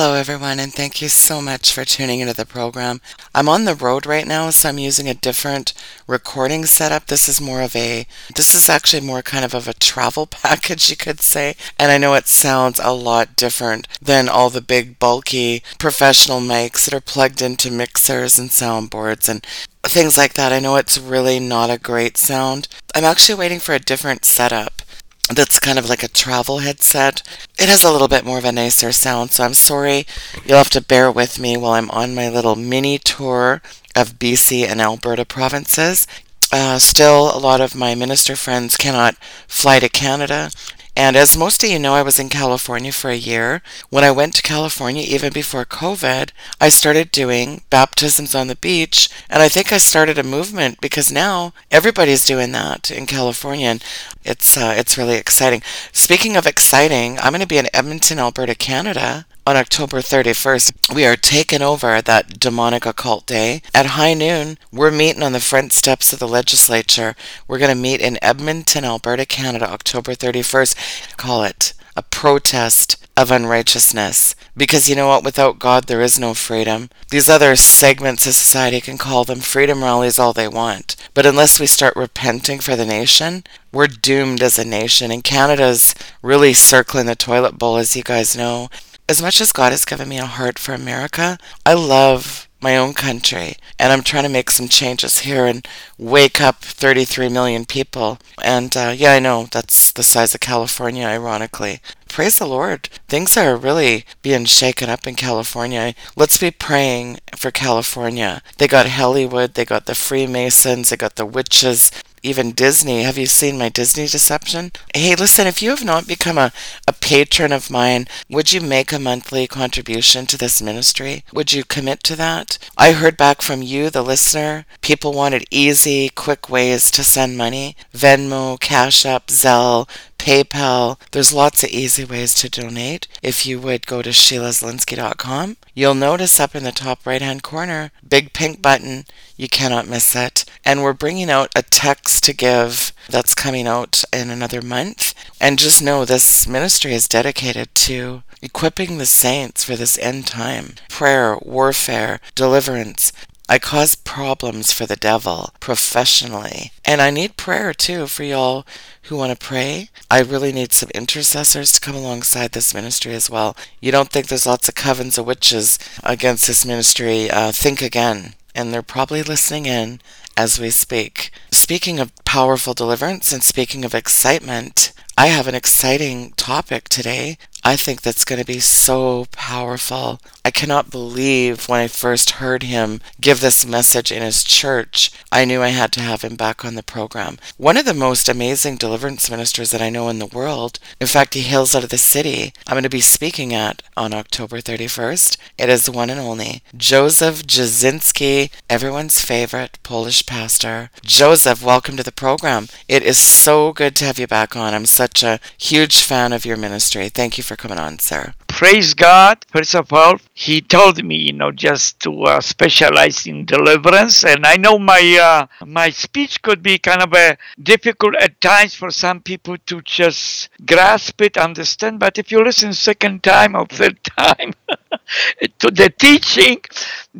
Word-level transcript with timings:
Hello, 0.00 0.14
everyone, 0.14 0.60
and 0.60 0.72
thank 0.72 1.02
you 1.02 1.08
so 1.08 1.42
much 1.42 1.72
for 1.72 1.84
tuning 1.84 2.20
into 2.20 2.32
the 2.32 2.46
program. 2.46 3.00
I'm 3.34 3.48
on 3.48 3.64
the 3.64 3.74
road 3.74 4.06
right 4.06 4.28
now, 4.28 4.48
so 4.50 4.68
I'm 4.68 4.78
using 4.78 5.08
a 5.08 5.12
different 5.12 5.74
recording 6.06 6.66
setup. 6.66 7.06
This 7.06 7.28
is 7.28 7.40
more 7.40 7.62
of 7.62 7.74
a, 7.74 8.06
this 8.36 8.54
is 8.54 8.68
actually 8.68 9.04
more 9.04 9.22
kind 9.22 9.44
of 9.44 9.54
of 9.54 9.66
a 9.66 9.74
travel 9.74 10.26
package, 10.30 10.88
you 10.88 10.94
could 10.94 11.20
say. 11.20 11.56
And 11.80 11.90
I 11.90 11.98
know 11.98 12.14
it 12.14 12.28
sounds 12.28 12.78
a 12.78 12.92
lot 12.92 13.34
different 13.34 13.88
than 14.00 14.28
all 14.28 14.50
the 14.50 14.60
big, 14.60 15.00
bulky 15.00 15.64
professional 15.80 16.38
mics 16.38 16.84
that 16.84 16.94
are 16.94 17.00
plugged 17.00 17.42
into 17.42 17.68
mixers 17.68 18.38
and 18.38 18.50
soundboards 18.50 19.28
and 19.28 19.44
things 19.82 20.16
like 20.16 20.34
that. 20.34 20.52
I 20.52 20.60
know 20.60 20.76
it's 20.76 20.96
really 20.96 21.40
not 21.40 21.70
a 21.70 21.76
great 21.76 22.16
sound. 22.16 22.68
I'm 22.94 23.02
actually 23.02 23.34
waiting 23.34 23.58
for 23.58 23.74
a 23.74 23.80
different 23.80 24.24
setup 24.24 24.82
that's 25.30 25.60
kind 25.60 25.78
of 25.78 25.88
like 25.88 26.02
a 26.02 26.08
travel 26.08 26.58
headset. 26.58 27.22
It 27.58 27.68
has 27.68 27.84
a 27.84 27.92
little 27.92 28.08
bit 28.08 28.24
more 28.24 28.38
of 28.38 28.44
a 28.44 28.52
nicer 28.52 28.92
sound, 28.92 29.30
so 29.30 29.44
I'm 29.44 29.54
sorry. 29.54 30.06
You'll 30.44 30.58
have 30.58 30.70
to 30.70 30.80
bear 30.80 31.10
with 31.12 31.38
me 31.38 31.56
while 31.56 31.72
I'm 31.72 31.90
on 31.90 32.14
my 32.14 32.28
little 32.28 32.56
mini 32.56 32.98
tour 32.98 33.60
of 33.94 34.18
BC 34.18 34.66
and 34.66 34.80
Alberta 34.80 35.24
provinces. 35.24 36.06
Uh, 36.50 36.78
still, 36.78 37.36
a 37.36 37.38
lot 37.38 37.60
of 37.60 37.74
my 37.74 37.94
minister 37.94 38.34
friends 38.34 38.76
cannot 38.76 39.16
fly 39.46 39.78
to 39.80 39.88
Canada 39.88 40.50
and 40.98 41.14
as 41.14 41.36
most 41.36 41.62
of 41.62 41.70
you 41.70 41.78
know, 41.78 41.94
I 41.94 42.02
was 42.02 42.18
in 42.18 42.28
California 42.28 42.90
for 42.90 43.08
a 43.08 43.14
year. 43.14 43.62
When 43.88 44.02
I 44.02 44.10
went 44.10 44.34
to 44.34 44.42
California, 44.42 45.04
even 45.06 45.32
before 45.32 45.64
COVID, 45.64 46.32
I 46.60 46.70
started 46.70 47.12
doing 47.12 47.62
baptisms 47.70 48.34
on 48.34 48.48
the 48.48 48.56
beach. 48.56 49.08
And 49.30 49.40
I 49.40 49.48
think 49.48 49.70
I 49.70 49.78
started 49.78 50.18
a 50.18 50.24
movement 50.24 50.80
because 50.80 51.12
now 51.12 51.52
everybody's 51.70 52.24
doing 52.24 52.50
that 52.50 52.90
in 52.90 53.06
California. 53.06 53.68
And 53.68 53.84
it's, 54.24 54.56
uh, 54.56 54.74
it's 54.76 54.98
really 54.98 55.14
exciting. 55.14 55.62
Speaking 55.92 56.36
of 56.36 56.48
exciting, 56.48 57.16
I'm 57.20 57.30
going 57.30 57.42
to 57.42 57.46
be 57.46 57.58
in 57.58 57.68
Edmonton, 57.72 58.18
Alberta, 58.18 58.56
Canada 58.56 59.24
on 59.48 59.56
October 59.56 60.00
31st, 60.00 60.94
we 60.94 61.06
are 61.06 61.16
taking 61.16 61.62
over 61.62 62.02
that 62.02 62.38
demonic 62.38 62.84
occult 62.84 63.24
day. 63.24 63.62
At 63.72 63.96
high 63.96 64.12
noon, 64.12 64.58
we're 64.70 64.90
meeting 64.90 65.22
on 65.22 65.32
the 65.32 65.40
front 65.40 65.72
steps 65.72 66.12
of 66.12 66.18
the 66.18 66.28
legislature. 66.28 67.16
We're 67.46 67.56
going 67.56 67.74
to 67.74 67.82
meet 67.82 68.02
in 68.02 68.18
Edmonton, 68.20 68.84
Alberta, 68.84 69.24
Canada, 69.24 69.66
October 69.72 70.12
31st. 70.12 71.16
Call 71.16 71.44
it 71.44 71.72
a 71.96 72.02
protest 72.02 73.02
of 73.16 73.30
unrighteousness. 73.30 74.34
Because 74.54 74.86
you 74.86 74.94
know 74.94 75.08
what? 75.08 75.24
Without 75.24 75.58
God, 75.58 75.84
there 75.84 76.02
is 76.02 76.18
no 76.18 76.34
freedom. 76.34 76.90
These 77.10 77.30
other 77.30 77.56
segments 77.56 78.26
of 78.26 78.34
society 78.34 78.82
can 78.82 78.98
call 78.98 79.24
them 79.24 79.40
freedom 79.40 79.82
rallies 79.82 80.18
all 80.18 80.34
they 80.34 80.46
want. 80.46 80.94
But 81.14 81.24
unless 81.24 81.58
we 81.58 81.66
start 81.66 81.96
repenting 81.96 82.60
for 82.60 82.76
the 82.76 82.84
nation, 82.84 83.44
we're 83.72 83.86
doomed 83.86 84.42
as 84.42 84.58
a 84.58 84.64
nation. 84.64 85.10
And 85.10 85.24
Canada's 85.24 85.94
really 86.20 86.52
circling 86.52 87.06
the 87.06 87.16
toilet 87.16 87.56
bowl, 87.56 87.78
as 87.78 87.96
you 87.96 88.02
guys 88.02 88.36
know 88.36 88.68
as 89.08 89.22
much 89.22 89.40
as 89.40 89.52
God 89.52 89.72
has 89.72 89.84
given 89.84 90.08
me 90.08 90.18
a 90.18 90.26
heart 90.26 90.58
for 90.58 90.74
America, 90.74 91.38
I 91.64 91.74
love 91.74 92.48
my 92.60 92.76
own 92.76 92.92
country 92.92 93.54
and 93.78 93.92
I'm 93.92 94.02
trying 94.02 94.24
to 94.24 94.28
make 94.28 94.50
some 94.50 94.68
changes 94.68 95.20
here 95.20 95.46
and 95.46 95.66
wake 95.96 96.40
up 96.40 96.56
33 96.56 97.28
million 97.28 97.64
people. 97.64 98.18
And 98.42 98.76
uh, 98.76 98.92
yeah, 98.96 99.12
I 99.12 99.20
know 99.20 99.46
that's 99.50 99.92
the 99.92 100.02
size 100.02 100.34
of 100.34 100.40
California, 100.40 101.06
ironically. 101.06 101.80
Praise 102.08 102.38
the 102.38 102.46
Lord. 102.46 102.88
Things 103.06 103.36
are 103.36 103.56
really 103.56 104.04
being 104.22 104.44
shaken 104.44 104.90
up 104.90 105.06
in 105.06 105.14
California. 105.14 105.94
Let's 106.16 106.38
be 106.38 106.50
praying 106.50 107.18
for 107.36 107.50
California. 107.50 108.42
They 108.58 108.66
got 108.66 108.88
Hollywood, 108.88 109.54
they 109.54 109.64
got 109.64 109.86
the 109.86 109.94
Freemasons, 109.94 110.90
they 110.90 110.96
got 110.96 111.16
the 111.16 111.26
witches, 111.26 111.92
even 112.22 112.52
Disney. 112.52 113.02
Have 113.02 113.18
you 113.18 113.26
seen 113.26 113.58
my 113.58 113.68
Disney 113.68 114.06
deception? 114.06 114.72
Hey, 114.94 115.14
listen, 115.14 115.46
if 115.46 115.62
you 115.62 115.70
have 115.70 115.84
not 115.84 116.06
become 116.06 116.38
a, 116.38 116.52
a 116.86 116.92
patron 116.92 117.52
of 117.52 117.70
mine, 117.70 118.06
would 118.28 118.52
you 118.52 118.60
make 118.60 118.92
a 118.92 118.98
monthly 118.98 119.46
contribution 119.46 120.26
to 120.26 120.38
this 120.38 120.62
ministry? 120.62 121.24
Would 121.32 121.52
you 121.52 121.64
commit 121.64 122.02
to 122.04 122.16
that? 122.16 122.58
I 122.76 122.92
heard 122.92 123.16
back 123.16 123.42
from 123.42 123.62
you, 123.62 123.90
the 123.90 124.02
listener. 124.02 124.66
People 124.80 125.12
wanted 125.12 125.44
easy, 125.50 126.08
quick 126.08 126.48
ways 126.48 126.90
to 126.92 127.04
send 127.04 127.36
money 127.36 127.76
Venmo, 127.94 128.58
Cash 128.60 129.04
App, 129.04 129.26
Zelle, 129.28 129.88
PayPal. 130.18 131.00
There's 131.12 131.32
lots 131.32 131.62
of 131.62 131.70
easy 131.70 132.04
ways 132.04 132.34
to 132.34 132.50
donate. 132.50 133.08
If 133.22 133.46
you 133.46 133.60
would 133.60 133.86
go 133.86 134.02
to 134.02 134.10
SheilaZilinsky.com, 134.10 135.56
you'll 135.74 135.94
notice 135.94 136.38
up 136.38 136.54
in 136.54 136.64
the 136.64 136.72
top 136.72 137.06
right 137.06 137.22
hand 137.22 137.42
corner, 137.42 137.90
big 138.06 138.32
pink 138.32 138.60
button. 138.60 139.04
You 139.36 139.48
cannot 139.48 139.88
miss 139.88 140.14
it. 140.14 140.44
And 140.64 140.82
we're 140.82 140.92
bringing 140.92 141.30
out 141.30 141.50
a 141.56 141.62
text 141.62 142.24
to 142.24 142.34
give 142.34 142.92
that's 143.08 143.34
coming 143.34 143.66
out 143.66 144.04
in 144.12 144.30
another 144.30 144.60
month. 144.60 145.14
And 145.40 145.58
just 145.58 145.82
know 145.82 146.04
this 146.04 146.46
ministry 146.46 146.92
is 146.92 147.08
dedicated 147.08 147.74
to 147.76 148.22
equipping 148.42 148.98
the 148.98 149.06
saints 149.06 149.64
for 149.64 149.76
this 149.76 149.98
end 149.98 150.26
time 150.26 150.74
prayer, 150.88 151.38
warfare, 151.42 152.20
deliverance, 152.34 153.12
I 153.50 153.58
cause 153.58 153.94
problems 153.94 154.72
for 154.72 154.84
the 154.84 154.96
devil 154.96 155.50
professionally. 155.58 156.70
And 156.84 157.00
I 157.00 157.10
need 157.10 157.38
prayer 157.38 157.72
too 157.72 158.06
for 158.06 158.22
y'all 158.22 158.66
who 159.04 159.16
want 159.16 159.32
to 159.32 159.46
pray. 159.46 159.88
I 160.10 160.20
really 160.20 160.52
need 160.52 160.74
some 160.74 160.90
intercessors 160.94 161.72
to 161.72 161.80
come 161.80 161.94
alongside 161.94 162.52
this 162.52 162.74
ministry 162.74 163.14
as 163.14 163.30
well. 163.30 163.56
You 163.80 163.90
don't 163.90 164.10
think 164.10 164.26
there's 164.26 164.46
lots 164.46 164.68
of 164.68 164.74
covens 164.74 165.16
of 165.16 165.26
witches 165.26 165.78
against 166.04 166.46
this 166.46 166.66
ministry? 166.66 167.30
Uh, 167.30 167.50
think 167.50 167.80
again. 167.80 168.34
And 168.54 168.72
they're 168.72 168.82
probably 168.82 169.22
listening 169.22 169.64
in 169.64 170.00
as 170.36 170.60
we 170.60 170.68
speak. 170.68 171.30
Speaking 171.50 171.98
of 171.98 172.12
powerful 172.24 172.74
deliverance 172.74 173.32
and 173.32 173.42
speaking 173.42 173.84
of 173.84 173.94
excitement, 173.94 174.92
I 175.16 175.26
have 175.28 175.48
an 175.48 175.54
exciting 175.54 176.32
topic 176.36 176.88
today. 176.88 177.38
I 177.64 177.76
think 177.76 178.02
that's 178.02 178.24
going 178.24 178.38
to 178.38 178.46
be 178.46 178.60
so 178.60 179.26
powerful. 179.32 180.20
I 180.48 180.50
cannot 180.50 180.90
believe 180.90 181.68
when 181.68 181.78
I 181.78 181.88
first 181.88 182.40
heard 182.40 182.62
him 182.62 183.02
give 183.20 183.42
this 183.42 183.66
message 183.66 184.10
in 184.10 184.22
his 184.22 184.42
church, 184.42 185.12
I 185.30 185.44
knew 185.44 185.60
I 185.60 185.68
had 185.68 185.92
to 185.92 186.00
have 186.00 186.22
him 186.22 186.36
back 186.36 186.64
on 186.64 186.74
the 186.74 186.82
program. 186.82 187.36
One 187.58 187.76
of 187.76 187.84
the 187.84 187.92
most 187.92 188.30
amazing 188.30 188.76
deliverance 188.76 189.30
ministers 189.30 189.72
that 189.72 189.82
I 189.82 189.90
know 189.90 190.08
in 190.08 190.20
the 190.20 190.26
world. 190.26 190.78
In 191.02 191.06
fact, 191.06 191.34
he 191.34 191.42
hails 191.42 191.74
out 191.74 191.84
of 191.84 191.90
the 191.90 191.98
city 191.98 192.54
I'm 192.66 192.76
going 192.76 192.82
to 192.82 192.88
be 192.88 193.02
speaking 193.02 193.52
at 193.52 193.82
on 193.94 194.14
October 194.14 194.62
31st. 194.62 195.36
It 195.58 195.68
is 195.68 195.84
the 195.84 195.92
one 195.92 196.08
and 196.08 196.18
only 196.18 196.62
Joseph 196.74 197.42
Jasinski, 197.42 198.50
everyone's 198.70 199.20
favorite 199.20 199.78
Polish 199.82 200.24
pastor. 200.24 200.88
Joseph, 201.02 201.62
welcome 201.62 201.98
to 201.98 202.02
the 202.02 202.10
program. 202.10 202.68
It 202.88 203.02
is 203.02 203.18
so 203.18 203.74
good 203.74 203.94
to 203.96 204.06
have 204.06 204.18
you 204.18 204.26
back 204.26 204.56
on. 204.56 204.72
I'm 204.72 204.86
such 204.86 205.22
a 205.22 205.40
huge 205.58 206.00
fan 206.00 206.32
of 206.32 206.46
your 206.46 206.56
ministry. 206.56 207.10
Thank 207.10 207.36
you 207.36 207.44
for 207.44 207.54
coming 207.54 207.78
on, 207.78 207.98
sir. 207.98 208.32
Praise 208.58 208.92
God. 208.92 209.46
First 209.46 209.76
of 209.76 209.92
all, 209.92 210.18
He 210.34 210.60
told 210.60 211.04
me, 211.04 211.14
you 211.14 211.32
know, 211.32 211.52
just 211.52 212.00
to 212.00 212.10
uh, 212.24 212.40
specialize 212.40 213.24
in 213.24 213.44
deliverance, 213.44 214.24
and 214.24 214.44
I 214.44 214.56
know 214.56 214.80
my 214.80 215.00
uh, 215.22 215.46
my 215.64 215.90
speech 215.90 216.42
could 216.42 216.60
be 216.60 216.76
kind 216.76 217.00
of 217.00 217.12
a 217.12 217.38
difficult 217.62 218.16
at 218.16 218.40
times 218.40 218.74
for 218.74 218.90
some 218.90 219.20
people 219.20 219.58
to 219.66 219.80
just 219.82 220.48
grasp 220.66 221.20
it, 221.20 221.36
understand. 221.36 222.00
But 222.00 222.18
if 222.18 222.32
you 222.32 222.42
listen 222.42 222.72
second 222.72 223.22
time 223.22 223.54
or 223.54 223.64
third 223.66 224.02
time 224.18 224.52
to 225.60 225.70
the 225.70 225.94
teaching, 225.96 226.58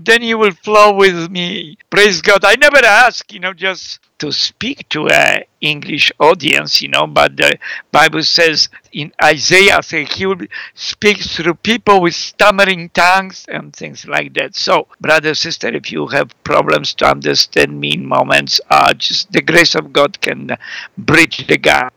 then 0.04 0.22
you 0.22 0.38
will 0.38 0.52
flow 0.52 0.92
with 0.92 1.30
me. 1.30 1.76
Praise 1.90 2.20
God. 2.20 2.44
I 2.44 2.54
never 2.56 2.84
ask, 2.84 3.32
you 3.32 3.40
know, 3.40 3.52
just 3.52 4.00
to 4.18 4.32
speak 4.32 4.88
to 4.88 5.08
a 5.08 5.44
English 5.60 6.12
audience, 6.18 6.82
you 6.82 6.88
know, 6.88 7.06
but 7.06 7.36
the 7.36 7.58
Bible 7.90 8.22
says 8.22 8.68
in 8.92 9.12
Isaiah, 9.22 9.82
say 9.82 10.04
he 10.04 10.26
will 10.26 10.46
speak 10.74 11.18
through 11.18 11.54
people 11.54 12.00
with 12.00 12.14
stammering 12.14 12.90
tongues 12.90 13.44
and 13.48 13.74
things 13.74 14.06
like 14.06 14.34
that. 14.34 14.54
So, 14.54 14.86
brother, 15.00 15.34
sister, 15.34 15.68
if 15.68 15.90
you 15.92 16.06
have 16.08 16.32
problems 16.44 16.94
to 16.94 17.06
understand 17.06 17.78
me 17.80 17.94
in 17.94 18.06
moments, 18.06 18.60
uh, 18.70 18.92
just 18.94 19.32
the 19.32 19.42
grace 19.42 19.74
of 19.74 19.92
God 19.92 20.20
can 20.20 20.56
bridge 20.96 21.46
the 21.46 21.58
gap. 21.58 21.94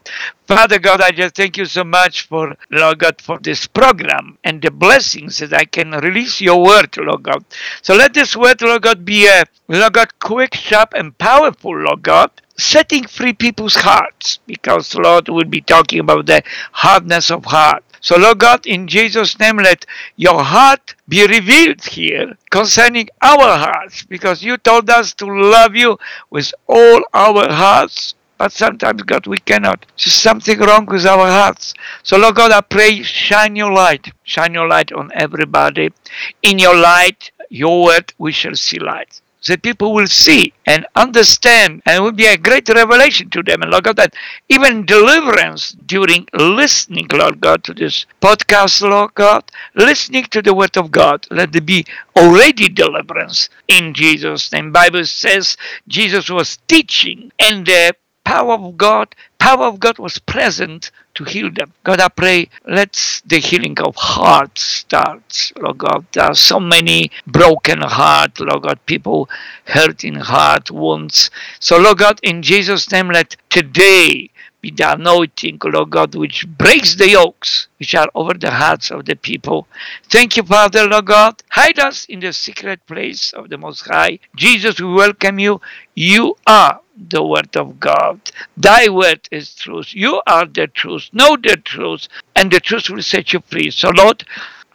Father 0.48 0.80
God, 0.80 1.02
I 1.02 1.12
just 1.12 1.36
thank 1.36 1.56
you 1.56 1.66
so 1.66 1.84
much 1.84 2.28
for, 2.28 2.56
Lord 2.70 3.00
God, 3.00 3.22
for 3.22 3.40
this 3.40 3.68
program 3.68 4.38
and 4.44 4.62
the 4.62 4.70
blessings 4.70 5.38
that 5.38 5.54
I 5.54 5.64
can 5.64 5.92
release 5.92 6.42
your 6.42 6.62
word, 6.62 6.98
Lord 6.98 7.24
God. 7.24 7.46
So 7.82 7.91
let 7.96 8.14
this 8.14 8.36
word, 8.36 8.62
Lord 8.62 8.84
God, 8.84 9.06
be 9.06 9.28
a, 9.28 9.44
Lord 9.68 9.94
God, 9.94 10.10
quick, 10.20 10.54
sharp, 10.54 10.94
and 10.94 11.18
powerful, 11.18 11.76
Lord 11.76 12.04
God, 12.04 12.32
setting 12.58 13.06
free 13.08 13.34
people's 13.34 13.76
hearts 13.76 14.40
because 14.46 14.96
Lord 14.96 15.30
will 15.30 15.46
be 15.46 15.62
talking 15.62 16.00
about 16.00 16.28
the 16.28 16.44
hardness 16.72 17.32
of 17.32 17.46
heart. 17.46 17.84
So, 18.02 18.18
Lord 18.18 18.40
God, 18.40 18.66
in 18.66 18.88
Jesus' 18.88 19.38
name, 19.40 19.58
let 19.58 19.86
your 20.16 20.44
heart 20.44 20.96
be 21.08 21.26
revealed 21.28 21.84
here 21.86 22.36
concerning 22.50 23.10
our 23.22 23.58
hearts 23.58 24.04
because 24.04 24.42
you 24.42 24.58
told 24.58 24.90
us 24.90 25.14
to 25.16 25.26
love 25.26 25.76
you 25.76 26.00
with 26.32 26.52
all 26.68 27.02
our 27.14 27.48
hearts. 27.52 28.16
But 28.40 28.52
sometimes, 28.54 29.04
God, 29.04 29.28
we 29.28 29.38
cannot. 29.38 29.86
There's 29.98 30.16
something 30.16 30.60
wrong 30.60 30.88
with 30.88 31.06
our 31.06 31.28
hearts. 31.28 31.76
So, 32.02 32.18
Lord 32.18 32.34
God, 32.36 32.52
I 32.52 32.62
pray, 32.62 33.04
shine 33.04 33.56
your 33.56 33.72
light. 33.72 34.12
Shine 34.24 34.56
your 34.56 34.68
light 34.68 34.92
on 34.92 35.12
everybody. 35.14 35.94
In 36.42 36.58
your 36.58 36.76
light, 36.76 37.30
your 37.52 37.84
word, 37.84 38.14
we 38.18 38.32
shall 38.32 38.56
see 38.56 38.80
light. 38.80 39.22
that 39.48 39.64
people 39.64 39.94
will 39.94 40.08
see 40.08 40.54
and 40.68 40.86
understand 40.96 41.82
and 41.86 41.98
it 41.98 42.02
will 42.02 42.12
be 42.12 42.28
a 42.28 42.38
great 42.38 42.70
revelation 42.70 43.30
to 43.32 43.42
them. 43.44 43.62
And 43.64 43.72
Lord 43.72 43.84
God, 43.86 43.98
that 43.98 44.14
even 44.50 44.86
deliverance 44.86 45.72
during 45.72 46.28
listening, 46.34 47.08
Lord 47.12 47.42
God, 47.42 47.64
to 47.66 47.74
this 47.74 48.06
podcast, 48.22 48.82
Lord 48.88 49.16
God, 49.16 49.44
listening 49.76 50.26
to 50.26 50.42
the 50.44 50.54
word 50.54 50.78
of 50.78 50.92
God, 50.92 51.26
let 51.32 51.52
there 51.52 51.62
be 51.62 51.86
already 52.16 52.70
deliverance 52.70 53.50
in 53.68 53.94
Jesus' 53.96 54.52
name. 54.52 54.72
Bible 54.72 55.06
says 55.06 55.58
Jesus 55.88 56.30
was 56.30 56.58
teaching 56.68 57.32
and 57.40 57.66
the 57.66 57.96
power 58.24 58.54
of 58.54 58.78
God, 58.78 59.16
power 59.42 59.66
of 59.66 59.80
God 59.80 59.98
was 59.98 60.20
present 60.20 60.92
to 61.16 61.24
heal 61.24 61.50
them. 61.52 61.74
God, 61.84 62.00
I 62.00 62.10
pray, 62.10 62.48
let 62.68 63.22
the 63.26 63.40
healing 63.40 63.76
of 63.80 63.96
hearts 63.96 64.62
start. 64.62 65.52
Lord 65.58 65.80
God, 65.80 66.06
there 66.14 66.26
are 66.26 66.36
so 66.36 66.60
many 66.60 67.10
broken 67.26 67.82
hearts, 67.82 68.40
Lord 68.40 68.62
God, 68.62 68.80
people 68.86 69.28
hurting 69.66 70.14
heart 70.14 70.70
wounds. 70.70 71.32
So, 71.60 71.80
Lord 71.80 71.98
God, 71.98 72.20
in 72.22 72.44
Jesus' 72.44 72.92
name, 72.92 73.10
let 73.10 73.36
today 73.50 74.30
be 74.62 74.72
the 74.72 74.94
anointing, 74.94 75.60
Lord 75.64 75.90
God, 75.90 76.16
which 76.16 76.48
breaks 76.48 76.96
the 76.96 77.10
yokes 77.10 77.68
which 77.80 77.96
are 77.96 78.10
over 78.14 78.34
the 78.36 78.52
hearts 78.52 78.92
of 78.92 79.06
the 79.06 79.16
people. 79.16 79.68
Thank 80.10 80.38
you, 80.38 80.44
Father, 80.44 80.88
Lord 80.88 81.08
God. 81.08 81.42
Hide 81.50 81.80
us 81.80 82.06
in 82.06 82.20
the 82.20 82.32
secret 82.32 82.86
place 82.86 83.34
of 83.34 83.50
the 83.50 83.58
Most 83.58 83.88
High. 83.88 84.20
Jesus, 84.36 84.80
we 84.80 84.94
welcome 84.94 85.40
you. 85.40 85.60
You 85.96 86.38
are 86.46 86.80
the 87.10 87.24
Word 87.24 87.58
of 87.58 87.80
God. 87.80 88.22
Thy 88.56 88.90
Word 88.90 89.28
is 89.32 89.56
truth. 89.56 89.96
You 89.96 90.22
are 90.28 90.46
the 90.46 90.68
truth. 90.68 91.10
Know 91.12 91.36
the 91.38 91.58
truth, 91.58 92.08
and 92.36 92.52
the 92.52 92.60
truth 92.60 92.90
will 92.90 93.02
set 93.02 93.34
you 93.34 93.42
free. 93.48 93.72
So, 93.72 93.90
Lord, 93.90 94.24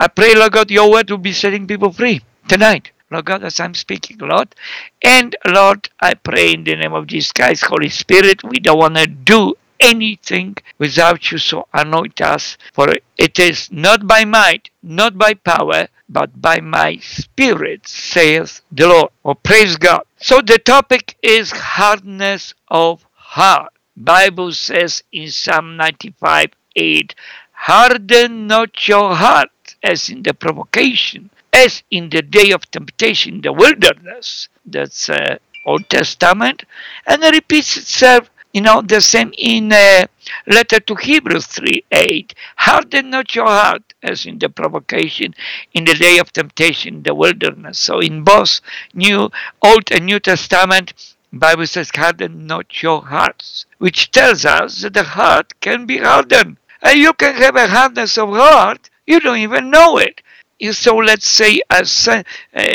I 0.00 0.09
pray, 0.09 0.35
Lord 0.35 0.53
God, 0.53 0.71
your 0.71 0.91
Word 0.91 1.11
will 1.11 1.19
be 1.19 1.32
setting 1.32 1.67
people 1.67 1.93
free 1.93 2.23
tonight. 2.49 2.91
Lord 3.11 3.27
God, 3.27 3.44
as 3.44 3.61
I'm 3.61 3.75
speaking, 3.75 4.19
Lord. 4.19 4.53
And 5.00 5.37
Lord, 5.47 5.89
I 6.00 6.15
pray 6.15 6.55
in 6.55 6.65
the 6.65 6.75
name 6.75 6.93
of 6.93 7.06
Jesus 7.06 7.31
Christ, 7.32 7.65
Holy 7.65 7.89
Spirit, 7.89 8.43
we 8.43 8.59
don't 8.59 8.79
want 8.79 8.97
to 8.97 9.06
do 9.06 9.55
anything 9.81 10.56
without 10.78 11.31
you, 11.31 11.38
so 11.38 11.69
anoint 11.73 12.20
us. 12.20 12.56
For 12.73 12.88
it 13.17 13.38
is 13.38 13.70
not 13.70 14.06
by 14.06 14.25
might, 14.25 14.70
not 14.82 15.19
by 15.19 15.34
power, 15.34 15.88
but 16.08 16.40
by 16.40 16.61
my 16.61 16.99
spirit, 16.99 17.87
saith 17.88 18.62
the 18.70 18.88
Lord. 18.88 19.11
Oh, 19.25 19.34
praise 19.34 19.76
God. 19.76 20.02
So 20.19 20.40
the 20.40 20.58
topic 20.58 21.17
is 21.23 21.50
hardness 21.50 22.55
of 22.69 23.05
heart. 23.12 23.73
Bible 23.96 24.52
says 24.52 25.02
in 25.11 25.31
Psalm 25.31 25.76
95 25.76 26.50
8, 26.76 27.14
harden 27.52 28.46
not 28.46 28.87
your 28.87 29.14
heart 29.14 29.50
as 29.82 30.11
in 30.11 30.22
the 30.22 30.34
provocation, 30.34 31.31
as 31.52 31.82
in 31.90 32.11
the 32.11 32.22
day 32.22 32.50
of 32.50 32.70
temptation 32.70 33.37
in 33.37 33.40
the 33.40 33.52
wilderness. 33.52 34.49
That's 34.64 35.08
uh, 35.08 35.38
Old 35.64 35.88
Testament. 35.88 36.64
And 37.06 37.22
it 37.25 37.34
repeats 37.34 37.76
itself 37.76 38.31
you 38.56 38.62
know, 38.62 38.81
the 38.81 39.03
same 39.03 39.35
in 39.37 39.70
uh, 39.70 40.06
letter 40.47 40.81
to 40.81 40.94
Hebrews 40.94 41.47
3 41.47 41.85
8. 41.93 42.35
Harden 42.56 43.11
not 43.11 43.35
your 43.35 43.44
heart 43.47 43.93
as 44.03 44.25
in 44.25 44.38
the 44.38 44.49
provocation 44.49 45.35
in 45.75 45.85
the 45.85 45.93
day 45.93 46.17
of 46.17 46.32
temptation 46.32 46.94
in 46.94 47.03
the 47.03 47.14
wilderness. 47.14 47.79
So 47.79 48.00
in 48.00 48.25
both 48.25 48.62
New 48.94 49.31
Old 49.61 49.93
and 49.93 50.06
New 50.06 50.20
Testament, 50.20 50.94
Bible 51.35 51.67
says, 51.67 51.91
harden 51.94 52.47
not 52.47 52.82
your 52.82 53.03
hearts, 53.03 53.67
which 53.76 54.11
tells 54.11 54.47
us 54.47 54.81
that 54.81 54.94
the 54.94 55.03
heart 55.03 55.53
can 55.61 55.85
be 55.85 55.99
hardened. 55.99 56.56
And 56.81 56.99
you 56.99 57.12
can 57.12 57.35
have 57.35 57.56
a 57.56 57.67
hardness 57.67 58.17
of 58.17 58.31
heart, 58.31 58.88
you 59.06 59.20
don't 59.20 59.37
even 59.37 59.69
know 59.69 59.99
it. 59.99 60.23
You 60.58 60.73
so 60.73 60.97
let's 60.97 61.29
say 61.29 61.61
as 61.69 62.08
uh, 62.08 62.23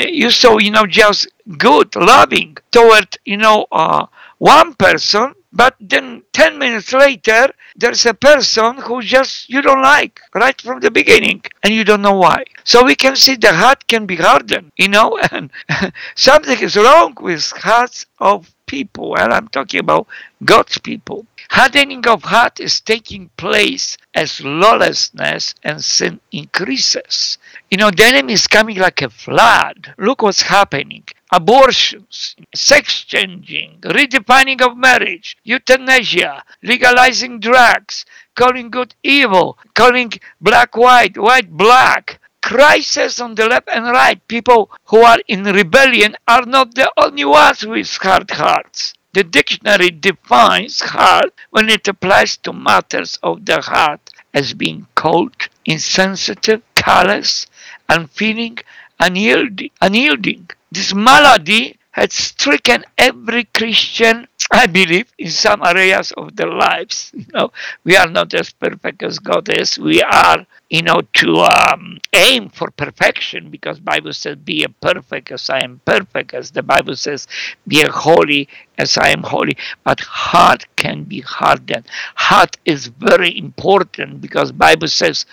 you 0.08 0.30
so 0.30 0.60
you 0.60 0.70
know 0.70 0.86
just 0.86 1.28
good, 1.58 1.96
loving 1.96 2.58
toward 2.70 3.18
you 3.26 3.38
know 3.38 3.66
uh, 3.72 4.06
one 4.38 4.76
person, 4.76 5.34
but 5.54 5.76
then 5.80 6.24
10 6.32 6.58
minutes 6.58 6.94
later, 6.94 7.50
there's 7.76 8.06
a 8.06 8.14
person 8.14 8.78
who 8.78 9.02
just 9.02 9.50
you 9.50 9.62
don't 9.62 9.82
like 9.82 10.22
right 10.34 10.60
from 10.62 10.80
the 10.80 10.92
beginning 10.92 11.44
and 11.64 11.74
you 11.74 11.84
don't 11.84 12.02
know 12.02 12.18
why. 12.18 12.46
So 12.64 12.86
we 12.86 12.96
can 12.96 13.16
see 13.16 13.36
the 13.36 13.54
heart 13.54 13.88
can 13.88 14.06
be 14.06 14.16
hardened, 14.16 14.72
you 14.78 14.88
know, 14.88 15.18
and 15.32 15.52
something 16.16 16.60
is 16.60 16.78
wrong 16.78 17.16
with 17.20 17.52
hearts 17.52 18.06
of 18.20 18.54
people. 18.66 19.18
And 19.18 19.34
I'm 19.34 19.50
talking 19.50 19.82
about 19.82 20.08
God's 20.44 20.78
people. 20.78 21.26
Hardening 21.50 22.08
of 22.08 22.24
heart 22.24 22.62
is 22.62 22.80
taking 22.80 23.30
place 23.36 23.98
as 24.16 24.40
lawlessness 24.40 25.54
and 25.64 25.84
sin 25.84 26.22
increases. 26.32 27.38
You 27.70 27.78
know, 27.78 27.92
the 27.92 28.06
enemy 28.06 28.34
is 28.34 28.48
coming 28.48 28.78
like 28.78 29.02
a 29.02 29.10
flood. 29.10 29.94
Look 29.98 30.22
what's 30.22 30.44
happening 30.44 31.04
abortions, 31.32 32.36
sex 32.54 33.04
changing, 33.06 33.80
redefining 33.82 34.62
of 34.62 34.76
marriage, 34.76 35.38
euthanasia, 35.44 36.44
legalizing 36.62 37.40
drugs, 37.40 38.06
calling 38.36 38.70
good 38.70 38.94
evil, 39.02 39.58
calling 39.74 40.12
black 40.42 40.76
white, 40.76 41.18
white 41.18 41.50
black. 41.50 42.20
Crisis 42.42 43.20
on 43.20 43.36
the 43.36 43.48
left 43.48 43.70
and 43.70 43.86
right. 43.86 44.28
People 44.28 44.72
who 44.86 44.98
are 45.04 45.20
in 45.28 45.44
rebellion 45.44 46.16
are 46.28 46.46
not 46.46 46.74
the 46.74 46.92
only 46.98 47.24
ones 47.24 47.66
with 47.66 47.88
hard 47.98 48.32
hearts. 48.32 48.94
The 49.14 49.24
dictionary 49.24 49.92
defines 49.92 50.80
heart 50.80 51.34
when 51.52 51.70
it 51.70 51.88
applies 51.88 52.38
to 52.38 52.52
matters 52.52 53.20
of 53.22 53.46
the 53.46 53.62
heart 53.62 54.10
as 54.34 54.54
being 54.56 54.88
cold, 54.96 55.50
insensitive, 55.66 56.64
callous, 56.76 57.46
unfeeling, 57.88 58.58
unyielding. 59.00 59.70
unyielding. 59.82 60.50
This 60.72 60.94
malady 60.94 61.78
had 61.92 62.14
stricken 62.14 62.86
every 62.98 63.44
Christian, 63.44 64.28
I 64.50 64.68
believe, 64.68 65.12
in 65.18 65.30
some 65.30 65.62
areas 65.62 66.14
of 66.14 66.36
their 66.38 66.50
lives. 66.52 67.12
You 67.22 67.26
know, 67.34 67.52
we 67.84 67.98
are 67.98 68.08
not 68.10 68.34
as 68.34 68.52
perfect 68.52 69.04
as 69.04 69.20
God 69.20 69.50
is. 69.50 69.78
We 69.78 70.02
are, 70.02 70.46
you 70.70 70.82
know, 70.82 71.02
to 71.16 71.40
um, 71.40 71.98
aim 72.14 72.50
for 72.50 72.72
perfection 72.72 73.50
because 73.50 73.80
Bible 73.82 74.14
says, 74.14 74.38
"Be 74.38 74.64
a 74.64 74.70
perfect 74.70 75.30
as 75.32 75.50
I 75.50 75.60
am 75.60 75.82
perfect." 75.84 76.34
As 76.34 76.52
the 76.52 76.64
Bible 76.64 76.96
says, 76.96 77.28
"Be 77.68 77.82
a 77.82 77.92
holy 77.92 78.48
as 78.78 78.98
I 78.98 79.10
am 79.10 79.24
holy." 79.24 79.58
But 79.84 80.00
heart 80.00 80.66
can 80.78 81.04
be 81.04 81.20
hardened. 81.20 81.86
Heart 82.16 82.56
is 82.64 82.88
very 82.88 83.38
important 83.38 84.22
because 84.22 84.54
Bible 84.54 84.88
says, 84.88 85.26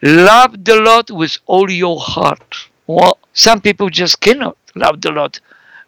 "Love 0.00 0.64
the 0.64 0.76
Lord 0.80 1.10
with 1.10 1.36
all 1.44 1.70
your 1.70 2.00
heart." 2.00 2.68
Well, 2.86 3.18
some 3.34 3.60
people 3.60 3.90
just 3.90 4.20
cannot 4.20 4.56
love 4.76 5.00
the 5.00 5.10
Lord 5.10 5.40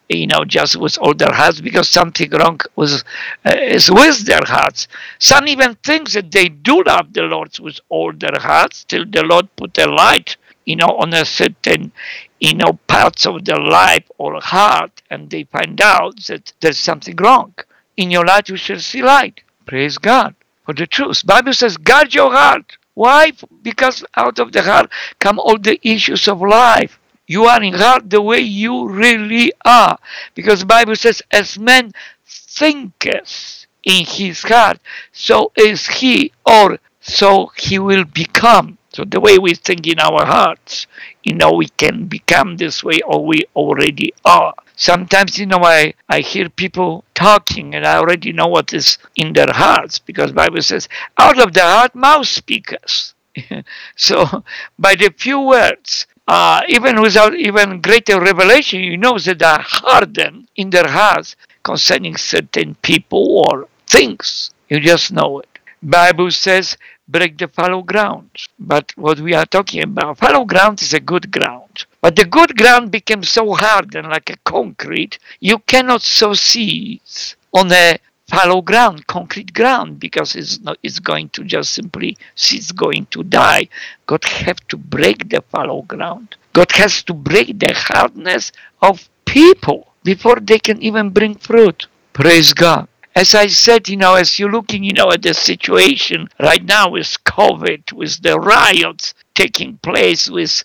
you 0.09 0.27
know, 0.27 0.45
just 0.45 0.77
with 0.77 0.97
all 0.99 1.15
their 1.15 1.33
hearts 1.33 1.61
because 1.61 1.89
something 1.89 2.31
wrong 2.31 2.61
was 2.77 3.05
uh, 3.45 3.55
is 3.55 3.91
with 3.91 4.25
their 4.25 4.45
hearts. 4.45 4.89
Some 5.19 5.49
even 5.49 5.75
think 5.77 6.11
that 6.13 6.33
they 6.33 6.49
do 6.49 6.83
love 6.83 7.13
the 7.13 7.23
Lord 7.23 7.59
with 7.59 7.79
all 7.89 8.13
their 8.13 8.39
hearts 8.39 8.85
till 8.85 9.05
the 9.05 9.23
Lord 9.23 9.55
put 9.57 9.77
a 9.79 9.87
light, 9.87 10.37
you 10.65 10.77
know, 10.77 10.97
on 10.99 11.13
a 11.13 11.25
certain, 11.25 11.93
you 12.41 12.55
know, 12.55 12.79
parts 12.87 13.27
of 13.27 13.45
their 13.45 13.61
life 13.61 14.05
or 14.17 14.41
heart, 14.41 15.03
and 15.11 15.29
they 15.29 15.45
find 15.45 15.81
out 15.81 16.17
that 16.25 16.53
there's 16.61 16.79
something 16.79 17.17
wrong. 17.17 17.55
In 17.97 18.11
your 18.11 18.25
life, 18.25 18.49
you 18.49 18.57
shall 18.57 18.79
see 18.79 19.03
light. 19.03 19.43
Praise 19.67 19.99
God 19.99 20.35
for 20.65 20.73
the 20.73 20.87
truth. 20.87 21.27
Bible 21.27 21.53
says, 21.53 21.77
guard 21.77 22.15
your 22.15 22.31
heart. 22.31 22.77
Why? 22.95 23.33
Because 23.63 24.05
out 24.17 24.39
of 24.39 24.53
the 24.53 24.63
heart 24.63 24.91
come 25.19 25.39
all 25.39 25.59
the 25.59 25.79
issues 25.87 26.29
of 26.29 26.41
life. 26.41 26.99
You 27.29 27.45
are 27.45 27.63
in 27.63 27.75
heart 27.75 28.09
the 28.09 28.23
way 28.23 28.41
you 28.41 28.89
really 28.89 29.53
are. 29.65 29.99
Because 30.35 30.65
Bible 30.65 30.97
says, 30.97 31.23
as 31.31 31.59
man 31.59 31.93
thinketh 32.27 33.67
in 33.85 34.07
his 34.07 34.43
heart, 34.43 34.81
so 35.13 35.53
is 35.55 35.87
he, 35.87 36.33
or 36.47 36.79
so 37.01 37.53
he 37.57 37.79
will 37.79 38.05
become. 38.05 38.79
So 38.91 39.05
the 39.05 39.21
way 39.21 39.39
we 39.39 39.55
think 39.55 39.87
in 39.87 40.01
our 40.01 40.25
hearts, 40.25 40.87
you 41.23 41.35
know, 41.35 41.53
we 41.53 41.69
can 41.69 42.07
become 42.07 42.57
this 42.57 42.83
way 42.83 43.01
or 43.07 43.25
we 43.25 43.45
already 43.55 44.15
are. 44.25 44.55
Sometimes, 44.75 45.39
you 45.39 45.45
know, 45.45 45.61
I, 45.63 45.93
I 46.09 46.21
hear 46.21 46.49
people 46.49 47.05
talking 47.15 47.75
and 47.75 47.85
I 47.87 47.99
already 47.99 48.33
know 48.33 48.47
what 48.47 48.73
is 48.73 48.97
in 49.17 49.35
their 49.35 49.53
hearts 49.53 49.99
because 49.99 50.33
Bible 50.33 50.63
says, 50.63 50.89
out 51.19 51.39
of 51.39 51.53
the 51.53 51.61
heart 51.61 51.95
mouth 51.95 52.27
speaketh. 52.27 53.13
so 53.97 54.43
by 54.79 54.95
the 54.95 55.13
few 55.17 55.41
words 55.41 56.07
uh, 56.29 56.61
even 56.69 57.01
without 57.01 57.35
even 57.35 57.81
greater 57.81 58.21
revelation, 58.21 58.81
you 58.81 58.99
know 58.99 59.19
that 59.19 59.43
are 59.43 59.61
hardened 59.61 60.47
in 60.57 60.69
their 60.71 60.87
hearts 60.87 61.35
concerning 61.63 62.17
certain 62.17 62.77
people 62.83 63.45
or 63.49 63.67
things. 63.87 64.51
You 64.69 64.79
just 64.79 65.11
know 65.11 65.41
it. 65.41 65.49
Bible 65.83 66.31
says 66.31 66.77
break 67.09 67.39
the 67.39 67.49
fallow 67.49 67.83
ground. 67.83 68.31
But 68.59 68.93
what 68.97 69.19
we 69.21 69.35
are 69.35 69.47
talking 69.47 69.83
about, 69.83 70.19
fallow 70.19 70.45
ground 70.45 70.83
is 70.83 70.93
a 70.93 71.01
good 71.01 71.31
ground. 71.31 71.87
But 72.03 72.15
the 72.17 72.27
good 72.27 72.57
ground 72.57 72.91
became 72.91 73.23
so 73.23 73.55
hard 73.55 73.95
and 73.95 74.09
like 74.09 74.29
a 74.31 74.37
concrete, 74.45 75.19
you 75.41 75.59
cannot 75.61 76.03
sow 76.03 76.35
seeds 76.35 77.37
on 77.55 77.73
a 77.73 77.99
fallow 78.29 78.61
ground, 78.63 79.07
concrete 79.07 79.53
ground, 79.55 79.99
because 79.99 80.37
it's 80.37 80.61
not 80.61 80.79
it's 80.83 81.01
going 81.01 81.29
to 81.31 81.45
just 81.45 81.73
simply 81.73 82.17
it's 82.37 82.73
going 82.73 83.07
to 83.07 83.23
die. 83.25 83.69
God 84.07 84.25
have 84.25 84.61
to 84.69 84.77
break 84.77 85.29
the 85.31 85.43
fallow 85.51 85.83
ground. 85.83 86.37
God 86.53 86.71
has 86.73 87.03
to 87.05 87.15
break 87.15 87.59
the 87.59 87.73
hardness 87.75 88.53
of 88.83 89.09
people. 89.25 89.89
before 90.05 90.37
they 90.41 90.59
can 90.59 90.81
even 90.83 91.11
bring 91.11 91.35
fruit. 91.35 91.87
Praise 92.15 92.55
God. 92.55 92.89
As 93.15 93.35
I 93.35 93.49
said, 93.49 93.89
you 93.89 93.97
know, 93.97 94.15
as 94.15 94.39
you're 94.39 94.51
looking, 94.51 94.83
you 94.85 94.93
know, 94.93 95.11
at 95.11 95.23
the 95.23 95.35
situation 95.35 96.29
right 96.41 96.65
now 96.65 96.91
with 96.91 97.17
COVID, 97.25 97.93
with 97.93 98.23
the 98.23 98.39
riots 98.39 99.13
taking 99.35 99.77
place, 99.79 100.31
with 100.31 100.63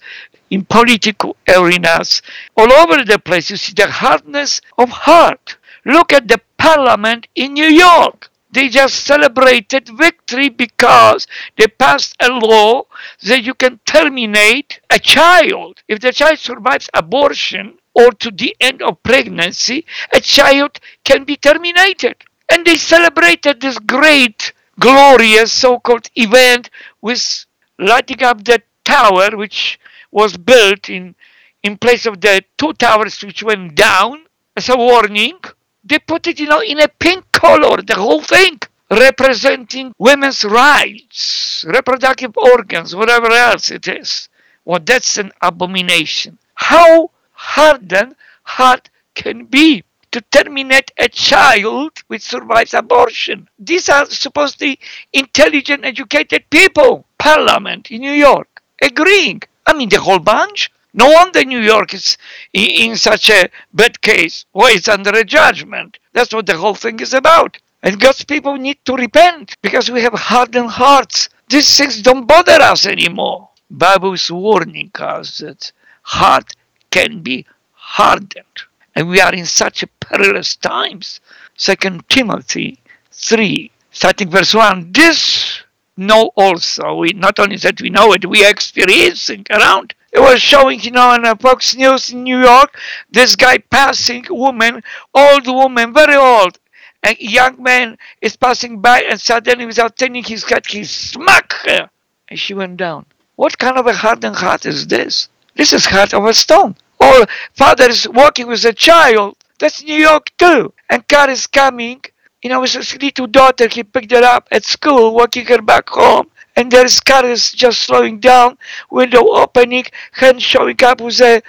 in 0.50 0.64
political 0.64 1.36
arenas, 1.48 2.22
all 2.56 2.72
over 2.72 3.04
the 3.04 3.20
place, 3.20 3.50
you 3.50 3.58
see 3.58 3.74
the 3.76 3.90
hardness 3.90 4.62
of 4.78 4.90
heart. 4.90 5.58
Look 5.84 6.14
at 6.14 6.28
the 6.28 6.40
parliament 6.58 7.28
in 7.36 7.54
New 7.54 7.68
York. 7.68 8.30
They 8.54 8.70
just 8.70 9.06
celebrated 9.06 9.90
victory 9.90 10.50
because 10.50 11.26
they 11.58 11.66
passed 11.68 12.16
a 12.20 12.30
law 12.30 12.84
that 13.24 13.42
you 13.42 13.56
can 13.56 13.80
terminate 13.86 14.80
a 14.92 15.00
child. 15.00 15.82
If 15.88 16.02
the 16.02 16.14
child 16.14 16.38
survives 16.38 16.88
abortion 16.94 17.80
or 17.96 18.12
to 18.12 18.30
the 18.30 18.56
end 18.62 18.84
of 18.84 19.02
pregnancy, 19.02 19.86
a 20.14 20.22
child 20.22 20.80
can 21.04 21.24
be 21.24 21.36
terminated. 21.36 22.16
And 22.48 22.64
they 22.64 22.76
celebrated 22.78 23.60
this 23.60 23.80
great, 23.80 24.54
glorious 24.80 25.52
so 25.52 25.80
called 25.80 26.08
event 26.16 26.70
with 27.02 27.46
lighting 27.80 28.22
up 28.22 28.44
the 28.44 28.62
tower, 28.84 29.36
which 29.36 29.80
was 30.12 30.38
built 30.38 30.90
in, 30.90 31.16
in 31.64 31.78
place 31.78 32.06
of 32.06 32.22
the 32.22 32.44
two 32.58 32.74
towers 32.74 33.24
which 33.24 33.42
went 33.42 33.74
down 33.74 34.26
as 34.56 34.70
a 34.70 34.78
warning. 34.78 35.40
They 35.84 36.00
put 36.00 36.28
it, 36.28 36.40
you 36.40 36.48
know, 36.48 36.62
in 36.62 36.80
a 36.80 36.88
pink 36.88 37.32
color, 37.32 37.82
the 37.82 37.96
whole 37.96 38.22
thing, 38.22 38.60
representing 38.90 39.94
women's 39.98 40.46
rights, 40.46 41.66
reproductive 41.68 42.38
organs, 42.38 42.96
whatever 42.96 43.32
else 43.32 43.72
it 43.72 43.88
is. 43.88 44.30
Well, 44.66 44.80
that's 44.84 45.18
an 45.18 45.32
abomination. 45.42 46.38
How 46.54 47.12
hardened 47.34 48.16
hard 48.44 48.90
can 49.16 49.46
be 49.46 49.84
to 50.12 50.22
terminate 50.22 50.92
a 50.98 51.10
child 51.10 51.92
which 52.08 52.22
survives 52.22 52.74
abortion. 52.74 53.50
These 53.60 53.90
are 53.90 54.06
supposedly 54.06 54.80
intelligent, 55.12 55.84
educated 55.84 56.50
people. 56.50 57.06
Parliament 57.18 57.90
in 57.90 58.02
New 58.02 58.12
York 58.12 58.62
agreeing. 58.82 59.42
I 59.66 59.74
mean, 59.74 59.90
the 59.90 60.00
whole 60.00 60.20
bunch. 60.20 60.72
No 60.94 61.10
wonder 61.10 61.44
New 61.44 61.60
York 61.60 61.94
is 61.94 62.18
in 62.54 62.96
such 62.98 63.30
a 63.30 63.50
bad 63.74 64.00
case. 64.02 64.46
Why 64.52 64.72
it's 64.74 64.88
under 64.88 65.10
a 65.12 65.24
judgment. 65.24 65.98
That's 66.14 66.34
what 66.34 66.46
the 66.46 66.58
whole 66.58 66.76
thing 66.76 67.00
is 67.00 67.14
about. 67.14 67.58
And 67.82 68.00
God's 68.00 68.24
people 68.24 68.56
need 68.56 68.78
to 68.86 68.96
repent 68.96 69.58
because 69.62 69.90
we 69.90 70.02
have 70.02 70.14
hardened 70.14 70.70
hearts. 70.70 71.30
These 71.50 71.78
things 71.78 72.02
don't 72.02 72.28
bother 72.28 72.62
us 72.62 72.86
anymore. 72.86 73.50
Bible 73.70 74.14
is 74.14 74.32
warning 74.32 74.92
us 74.96 75.40
that 75.40 75.72
heart 76.04 76.54
can 76.92 77.22
be 77.22 77.46
hardened. 77.74 78.62
And 78.96 79.10
we 79.10 79.20
are 79.20 79.34
in 79.34 79.46
such 79.46 79.84
perilous 80.00 80.56
times. 80.56 81.20
Second 81.58 82.08
Timothy 82.08 82.80
3, 83.12 83.72
starting 83.92 84.30
verse 84.30 84.54
1. 84.54 84.92
This 84.92 85.64
know 85.98 86.32
also. 86.36 86.96
We 86.96 87.14
not 87.14 87.40
only 87.40 87.58
that 87.58 87.82
we 87.82 87.90
know 87.90 88.14
it, 88.14 88.26
we 88.26 88.46
are 88.46 88.50
experiencing 88.50 89.46
around. 89.50 89.96
It 90.14 90.20
was 90.20 90.42
showing, 90.42 90.80
you 90.82 90.92
know, 90.92 91.10
on 91.10 91.38
Fox 91.40 91.76
News 91.76 92.12
in 92.12 92.24
New 92.24 92.40
York, 92.40 92.78
this 93.10 93.36
guy 93.36 93.58
passing 93.58 94.26
woman, 94.30 94.84
old 95.14 95.48
woman, 95.48 95.92
very 95.94 96.16
old. 96.16 96.60
A 97.04 97.16
young 97.20 97.62
man 97.62 97.98
is 98.22 98.38
passing 98.38 98.80
by 98.80 99.02
and 99.02 99.20
suddenly 99.20 99.66
without 99.66 99.98
turning 99.98 100.24
his 100.24 100.44
head, 100.44 100.66
he 100.68 100.84
smacked 100.86 101.54
her 101.66 101.90
and 102.30 102.40
she 102.40 102.54
went 102.54 102.78
down. 102.78 103.06
What 103.36 103.58
kind 103.58 103.78
of 103.78 103.88
a 103.88 103.94
hardened 103.94 104.36
heart 104.36 104.66
is 104.66 104.88
this? 104.88 105.30
This 105.56 105.74
is 105.74 105.86
heart 105.86 106.14
of 106.14 106.26
a 106.26 106.34
stone. 106.34 106.76
Or 107.00 107.26
father 107.54 107.90
is 107.90 108.08
walking 108.08 108.48
with 108.48 108.64
a 108.66 108.74
child. 108.74 109.36
That's 109.60 109.84
New 109.84 109.96
York 109.96 110.32
too. 110.38 110.74
And 110.90 111.08
car 111.08 111.30
is 111.30 111.48
coming. 111.48 112.02
You 112.42 112.50
know, 112.50 112.62
with 112.62 112.74
his 112.74 113.02
little 113.02 113.28
daughter, 113.28 113.68
he 113.68 113.84
picked 113.84 114.12
her 114.12 114.24
up 114.24 114.48
at 114.52 114.64
school, 114.64 115.16
walking 115.16 115.46
her 115.46 115.62
back 115.62 115.90
home. 115.90 116.30
And 116.56 116.72
there's 116.72 117.00
car 117.00 117.26
is 117.26 117.52
just 117.52 117.80
slowing 117.82 118.20
down, 118.20 118.58
window 118.92 119.28
opening, 119.30 119.86
hand 120.12 120.42
showing 120.42 120.84
up 120.84 121.02
with 121.02 121.20
a, 121.22 121.42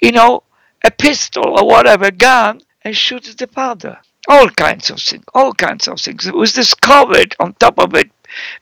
you 0.00 0.12
know, 0.12 0.42
a 0.84 0.90
pistol 0.90 1.58
or 1.58 1.66
whatever, 1.66 2.10
gun, 2.10 2.60
and 2.82 2.96
shoots 2.96 3.34
the 3.34 3.46
father. 3.46 3.98
All 4.28 4.48
kinds 4.50 4.90
of 4.90 5.00
things, 5.00 5.24
all 5.34 5.52
kinds 5.54 5.88
of 5.88 6.00
things. 6.00 6.26
It 6.26 6.34
was 6.34 6.52
discovered 6.52 7.34
on 7.40 7.54
top 7.54 7.78
of 7.78 7.94
it. 7.94 8.10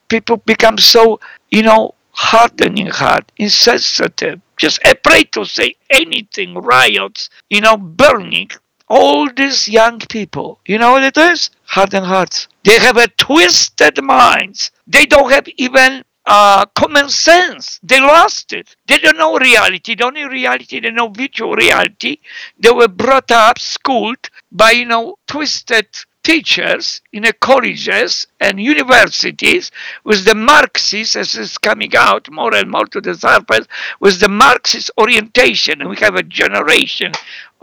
People 0.09 0.39
become 0.39 0.79
so, 0.79 1.21
you 1.51 1.63
know, 1.63 1.95
hardening 2.13 2.87
heart, 2.87 3.31
insensitive, 3.37 4.41
just 4.57 4.81
afraid 4.85 5.31
to 5.33 5.45
say 5.45 5.75
anything, 5.91 6.55
riots, 6.55 7.31
you 7.49 7.61
know, 7.61 7.77
burning. 7.77 8.51
All 8.89 9.29
these 9.31 9.69
young 9.69 10.01
people, 10.01 10.61
you 10.65 10.79
know 10.79 10.93
what 10.93 11.05
it 11.05 11.17
is? 11.17 11.51
Hardened 11.65 12.07
hearts. 12.07 12.49
They 12.65 12.79
have 12.79 12.97
a 12.97 13.09
twisted 13.09 14.03
minds. 14.03 14.71
They 14.89 15.05
don't 15.05 15.31
have 15.31 15.47
even 15.59 16.03
uh, 16.25 16.67
common 16.75 17.09
sense. 17.11 17.79
They 17.83 18.01
lost 18.01 18.53
it. 18.53 18.75
They 18.87 18.99
don't 18.99 19.19
know 19.19 19.39
reality. 19.39 19.95
The 19.95 20.05
only 20.05 20.25
reality, 20.25 20.81
they 20.81 20.91
know 20.91 21.09
virtual 21.09 21.55
reality. 21.55 22.19
They 22.59 22.71
were 22.71 22.89
brought 22.89 23.31
up, 23.31 23.59
schooled 23.59 24.31
by, 24.51 24.73
you 24.73 24.87
know, 24.87 25.17
twisted 25.27 25.89
teachers 26.23 27.01
in 27.13 27.23
the 27.23 27.33
colleges 27.33 28.27
and 28.41 28.61
universities 28.61 29.71
with 30.05 30.25
the 30.27 30.35
Marxist, 30.35 31.17
as 31.17 31.35
is 31.35 31.57
coming 31.57 31.97
out 31.97 32.31
more 32.31 32.55
and 32.55 32.71
more 32.71 32.85
to 32.87 33.01
the 33.01 33.15
surface, 33.15 33.67
with 34.01 34.21
the 34.21 34.29
Marxist 34.29 34.91
orientation. 34.99 35.81
And 35.81 35.89
we 35.89 35.97
have 35.97 36.15
a 36.15 36.23
generation 36.23 37.13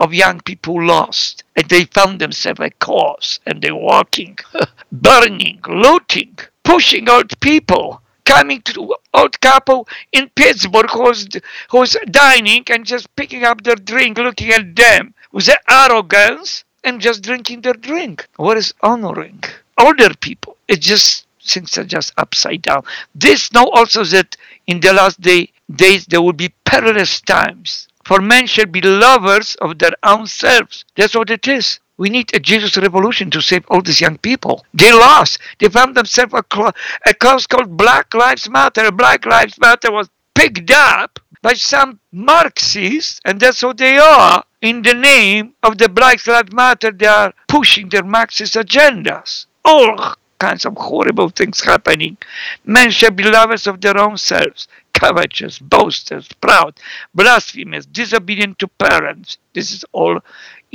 of 0.00 0.12
young 0.12 0.40
people 0.40 0.84
lost. 0.84 1.44
And 1.54 1.68
they 1.68 1.84
found 1.84 2.20
themselves 2.20 2.60
a 2.60 2.70
cause 2.70 3.40
and 3.46 3.62
they're 3.62 3.74
walking, 3.74 4.38
burning, 4.92 5.60
looting, 5.68 6.36
pushing 6.66 7.08
old 7.08 7.38
people. 7.40 8.02
Coming 8.24 8.60
to 8.62 8.96
old 9.14 9.40
couple 9.40 9.88
in 10.10 10.28
Pittsburgh 10.34 10.90
who's 10.90 11.28
who's 11.70 11.96
dining 12.10 12.64
and 12.68 12.84
just 12.84 13.14
picking 13.14 13.44
up 13.44 13.62
their 13.62 13.76
drink, 13.76 14.18
looking 14.18 14.50
at 14.50 14.74
them 14.74 15.14
with 15.30 15.48
arrogance 15.70 16.64
and 16.82 17.00
just 17.00 17.22
drinking 17.22 17.60
their 17.60 17.74
drink. 17.74 18.26
What 18.36 18.56
is 18.56 18.74
honoring? 18.82 19.44
Older 19.78 20.12
people. 20.14 20.56
It 20.66 20.80
just 20.80 21.26
things 21.40 21.78
are 21.78 21.84
just 21.84 22.12
upside 22.16 22.62
down. 22.62 22.82
This 23.14 23.52
know 23.52 23.68
also 23.70 24.02
that 24.02 24.36
in 24.66 24.80
the 24.80 24.92
last 24.92 25.20
day 25.20 25.52
days 25.72 26.06
there 26.06 26.22
will 26.22 26.32
be 26.32 26.52
perilous 26.64 27.20
times. 27.20 27.86
For 28.04 28.20
men 28.20 28.46
shall 28.48 28.66
be 28.66 28.80
lovers 28.80 29.54
of 29.56 29.78
their 29.78 29.94
own 30.02 30.26
selves. 30.26 30.84
That's 30.96 31.14
what 31.14 31.30
it 31.30 31.46
is. 31.46 31.78
We 31.98 32.10
need 32.10 32.34
a 32.34 32.40
Jesus 32.40 32.76
revolution 32.76 33.30
to 33.30 33.40
save 33.40 33.64
all 33.68 33.82
these 33.82 34.00
young 34.00 34.18
people. 34.18 34.64
They 34.74 34.92
lost. 34.92 35.38
They 35.58 35.68
found 35.68 35.94
themselves 35.94 36.34
a, 36.34 36.44
cl- 36.52 36.74
a 37.06 37.14
cause 37.14 37.46
called 37.46 37.76
Black 37.76 38.12
Lives 38.14 38.48
Matter. 38.48 38.90
Black 38.92 39.24
Lives 39.24 39.58
Matter 39.58 39.90
was 39.90 40.10
picked 40.34 40.70
up 40.70 41.18
by 41.42 41.54
some 41.54 42.00
Marxists, 42.12 43.20
and 43.24 43.40
that's 43.40 43.62
what 43.62 43.78
they 43.78 43.98
are. 43.98 44.44
In 44.60 44.82
the 44.82 44.94
name 44.94 45.54
of 45.62 45.78
the 45.78 45.88
Black 45.88 46.26
Lives 46.26 46.52
Matter, 46.52 46.90
they 46.90 47.06
are 47.06 47.32
pushing 47.48 47.88
their 47.88 48.04
Marxist 48.04 48.54
agendas. 48.54 49.46
All 49.64 50.14
kinds 50.38 50.64
of 50.66 50.76
horrible 50.76 51.28
things 51.30 51.60
happening. 51.60 52.16
Men 52.64 52.90
shall 52.90 53.10
be 53.10 53.24
lovers 53.24 53.66
of 53.66 53.80
their 53.80 53.98
own 53.98 54.16
selves, 54.18 54.68
covetous, 54.92 55.58
boasters, 55.58 56.28
proud, 56.40 56.78
blasphemous, 57.14 57.86
disobedient 57.86 58.58
to 58.58 58.68
parents. 58.68 59.38
This 59.54 59.72
is 59.72 59.84
all, 59.92 60.20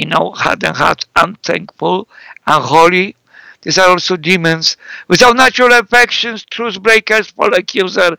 you 0.02 0.08
know, 0.08 0.32
hardened 0.32 0.76
hearts, 0.76 1.06
unthankful, 1.16 2.08
unholy. 2.48 3.16
These 3.62 3.78
are 3.78 3.90
also 3.90 4.18
demons. 4.18 4.76
Without 5.08 5.36
natural 5.36 5.74
affections, 5.74 6.44
truth 6.44 6.82
breakers, 6.82 7.30
false 7.30 7.56
accuser, 7.56 8.18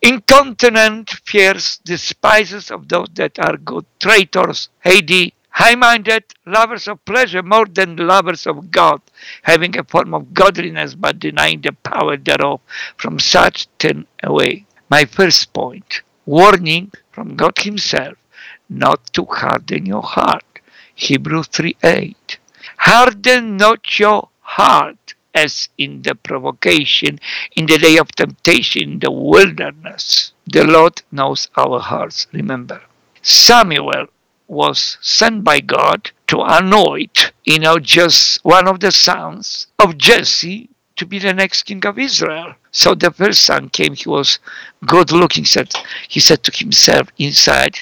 incontinent, 0.00 1.10
fierce, 1.26 1.76
despisers 1.84 2.70
of 2.70 2.88
those 2.88 3.08
that 3.14 3.38
are 3.38 3.58
good, 3.58 3.84
traitors, 4.00 4.70
Hades, 4.80 5.32
high-minded, 5.50 6.24
lovers 6.46 6.88
of 6.88 7.04
pleasure 7.04 7.42
more 7.42 7.66
than 7.66 7.96
lovers 7.96 8.46
of 8.46 8.70
God, 8.70 9.02
having 9.42 9.76
a 9.76 9.84
form 9.84 10.14
of 10.14 10.32
godliness 10.32 10.94
but 10.94 11.18
denying 11.18 11.60
the 11.60 11.72
power 11.72 12.16
thereof. 12.16 12.60
From 12.96 13.18
such 13.18 13.68
turn 13.78 14.06
away. 14.22 14.64
My 14.88 15.04
first 15.04 15.52
point, 15.52 16.00
warning 16.24 16.92
from 17.12 17.36
God 17.36 17.58
himself 17.58 18.16
not 18.70 19.12
to 19.12 19.26
harden 19.26 19.84
your 19.84 20.02
heart. 20.02 20.44
Hebrews 21.00 21.48
3:8. 21.48 22.38
Harden 22.76 23.56
not 23.56 23.98
your 23.98 24.28
heart 24.40 25.14
as 25.34 25.68
in 25.78 26.02
the 26.02 26.14
provocation, 26.14 27.18
in 27.56 27.66
the 27.66 27.78
day 27.78 27.96
of 27.96 28.12
temptation, 28.12 28.82
in 28.82 28.98
the 28.98 29.10
wilderness. 29.10 30.32
The 30.46 30.64
Lord 30.64 31.02
knows 31.10 31.48
our 31.56 31.80
hearts, 31.80 32.26
remember. 32.32 32.82
Samuel 33.22 34.06
was 34.46 34.98
sent 35.00 35.44
by 35.44 35.60
God 35.60 36.10
to 36.26 36.42
anoint, 36.42 37.32
you 37.44 37.58
know, 37.58 37.78
just 37.78 38.44
one 38.44 38.66
of 38.68 38.80
the 38.80 38.92
sons 38.92 39.68
of 39.78 39.96
Jesse 39.96 40.68
to 40.96 41.06
be 41.06 41.18
the 41.18 41.32
next 41.32 41.62
king 41.62 41.84
of 41.86 41.98
Israel. 41.98 42.54
So 42.72 42.94
the 42.94 43.10
first 43.10 43.42
son 43.42 43.70
came, 43.70 43.94
he 43.94 44.08
was 44.08 44.38
good 44.84 45.12
looking, 45.12 45.44
said 45.44 45.72
he 46.08 46.20
said 46.20 46.42
to 46.44 46.52
himself 46.52 47.08
inside, 47.16 47.78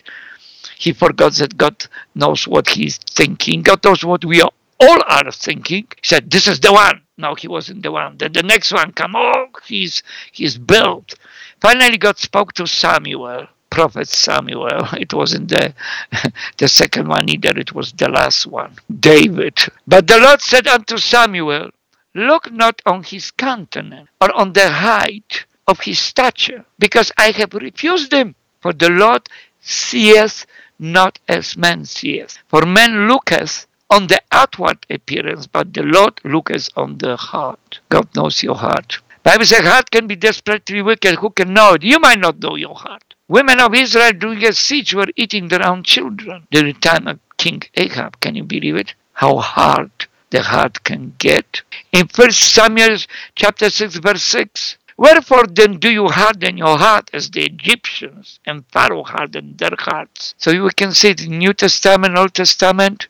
He 0.79 0.93
forgot 0.93 1.35
that 1.35 1.57
God 1.57 1.87
knows 2.15 2.47
what 2.47 2.69
he's 2.69 2.99
thinking. 2.99 3.63
God 3.63 3.85
knows 3.85 4.05
what 4.05 4.25
we 4.25 4.41
are 4.41 4.51
all 4.81 5.03
are 5.09 5.33
thinking. 5.33 5.89
He 6.01 6.09
said, 6.09 6.31
This 6.31 6.47
is 6.47 6.61
the 6.61 6.73
one. 6.73 7.03
No, 7.17 7.35
he 7.35 7.49
wasn't 7.49 7.83
the 7.83 7.91
one. 7.91 8.17
Then 8.17 8.33
the 8.33 8.45
next 8.45 8.73
one 8.73 8.93
come, 8.93 9.15
oh, 9.17 9.47
he's 9.67 10.03
he's 10.31 10.57
built. 10.57 11.15
Finally 11.61 11.99
God 11.99 12.17
spoke 12.19 12.53
to 12.55 12.67
Samuel, 12.67 13.49
prophet 13.71 14.09
Samuel. 14.09 14.87
It 14.93 15.13
wasn't 15.13 15.49
the 15.49 15.75
the 16.59 16.69
second 16.69 17.09
one 17.09 17.29
either, 17.29 17.59
it 17.59 17.75
was 17.75 17.93
the 17.93 18.09
last 18.09 18.47
one. 18.47 18.77
David. 19.01 19.59
But 19.87 20.07
the 20.07 20.19
Lord 20.19 20.41
said 20.41 20.69
unto 20.69 20.97
Samuel, 20.99 21.71
Look 22.15 22.53
not 22.53 22.81
on 22.87 23.03
his 23.03 23.31
countenance 23.33 24.09
or 24.21 24.35
on 24.35 24.53
the 24.53 24.71
height 24.71 25.45
of 25.67 25.81
his 25.81 25.99
stature, 25.99 26.65
because 26.79 27.13
I 27.19 27.33
have 27.33 27.53
refused 27.55 28.13
him. 28.13 28.35
For 28.61 28.73
the 28.73 28.91
Lord 28.91 29.29
seeth 29.61 30.47
not 30.79 31.19
as 31.29 31.57
man 31.57 31.85
seeth. 31.85 32.39
For 32.49 32.65
man 32.65 33.09
looketh 33.09 33.67
on 33.91 34.07
the 34.07 34.21
outward 34.33 34.87
appearance, 34.91 35.47
but 35.47 35.75
the 35.75 35.83
Lord 35.83 36.21
looketh 36.25 36.69
on 36.77 36.99
the 36.99 37.17
heart. 37.17 37.81
God 37.89 38.09
knows 38.15 38.43
your 38.43 38.55
heart. 38.55 38.99
Bible 39.23 39.45
says 39.45 39.67
heart 39.67 39.91
can 39.91 40.07
be 40.07 40.17
desperately 40.17 40.81
wicked. 40.81 41.17
Who 41.17 41.31
can 41.31 41.53
know 41.53 41.75
it? 41.75 41.83
You 41.83 41.99
might 41.99 42.19
not 42.19 42.39
know 42.39 42.57
your 42.57 42.75
heart. 42.75 43.15
Women 43.29 43.61
of 43.61 43.75
Israel 43.75 44.13
during 44.13 44.43
a 44.45 44.55
siege 44.55 44.95
were 44.95 45.09
eating 45.17 45.49
their 45.49 45.67
own 45.67 45.83
children 45.83 46.47
during 46.51 46.73
the 46.73 46.81
time 46.81 47.07
of 47.07 47.19
King 47.37 47.63
Ahab. 47.75 48.21
Can 48.21 48.37
you 48.37 48.45
believe 48.45 48.77
it? 48.77 48.95
How 49.13 49.37
hard 49.37 49.91
the 50.31 50.43
heart 50.43 50.83
can 50.85 51.15
get. 51.19 51.61
In 51.93 52.09
First 52.09 52.55
Samuel 52.55 52.97
chapter 53.35 53.69
6, 53.69 53.97
verse 53.97 54.23
6. 54.23 54.78
Wherefore 54.99 55.47
then 55.47 55.79
do 55.79 55.91
you 55.91 56.09
harden 56.09 56.59
your 56.59 56.77
heart 56.77 57.09
as 57.13 57.31
the 57.31 57.45
Egyptians 57.45 58.41
and 58.45 58.67
Pharaoh 58.73 59.05
hardened 59.05 59.59
their 59.59 59.77
hearts? 59.79 60.35
So 60.39 60.51
you 60.51 60.69
can 60.77 60.93
see 60.93 61.13
the 61.13 61.29
New 61.29 61.55
Testament, 61.55 62.19
Old 62.19 62.35
Testament. 62.35 63.07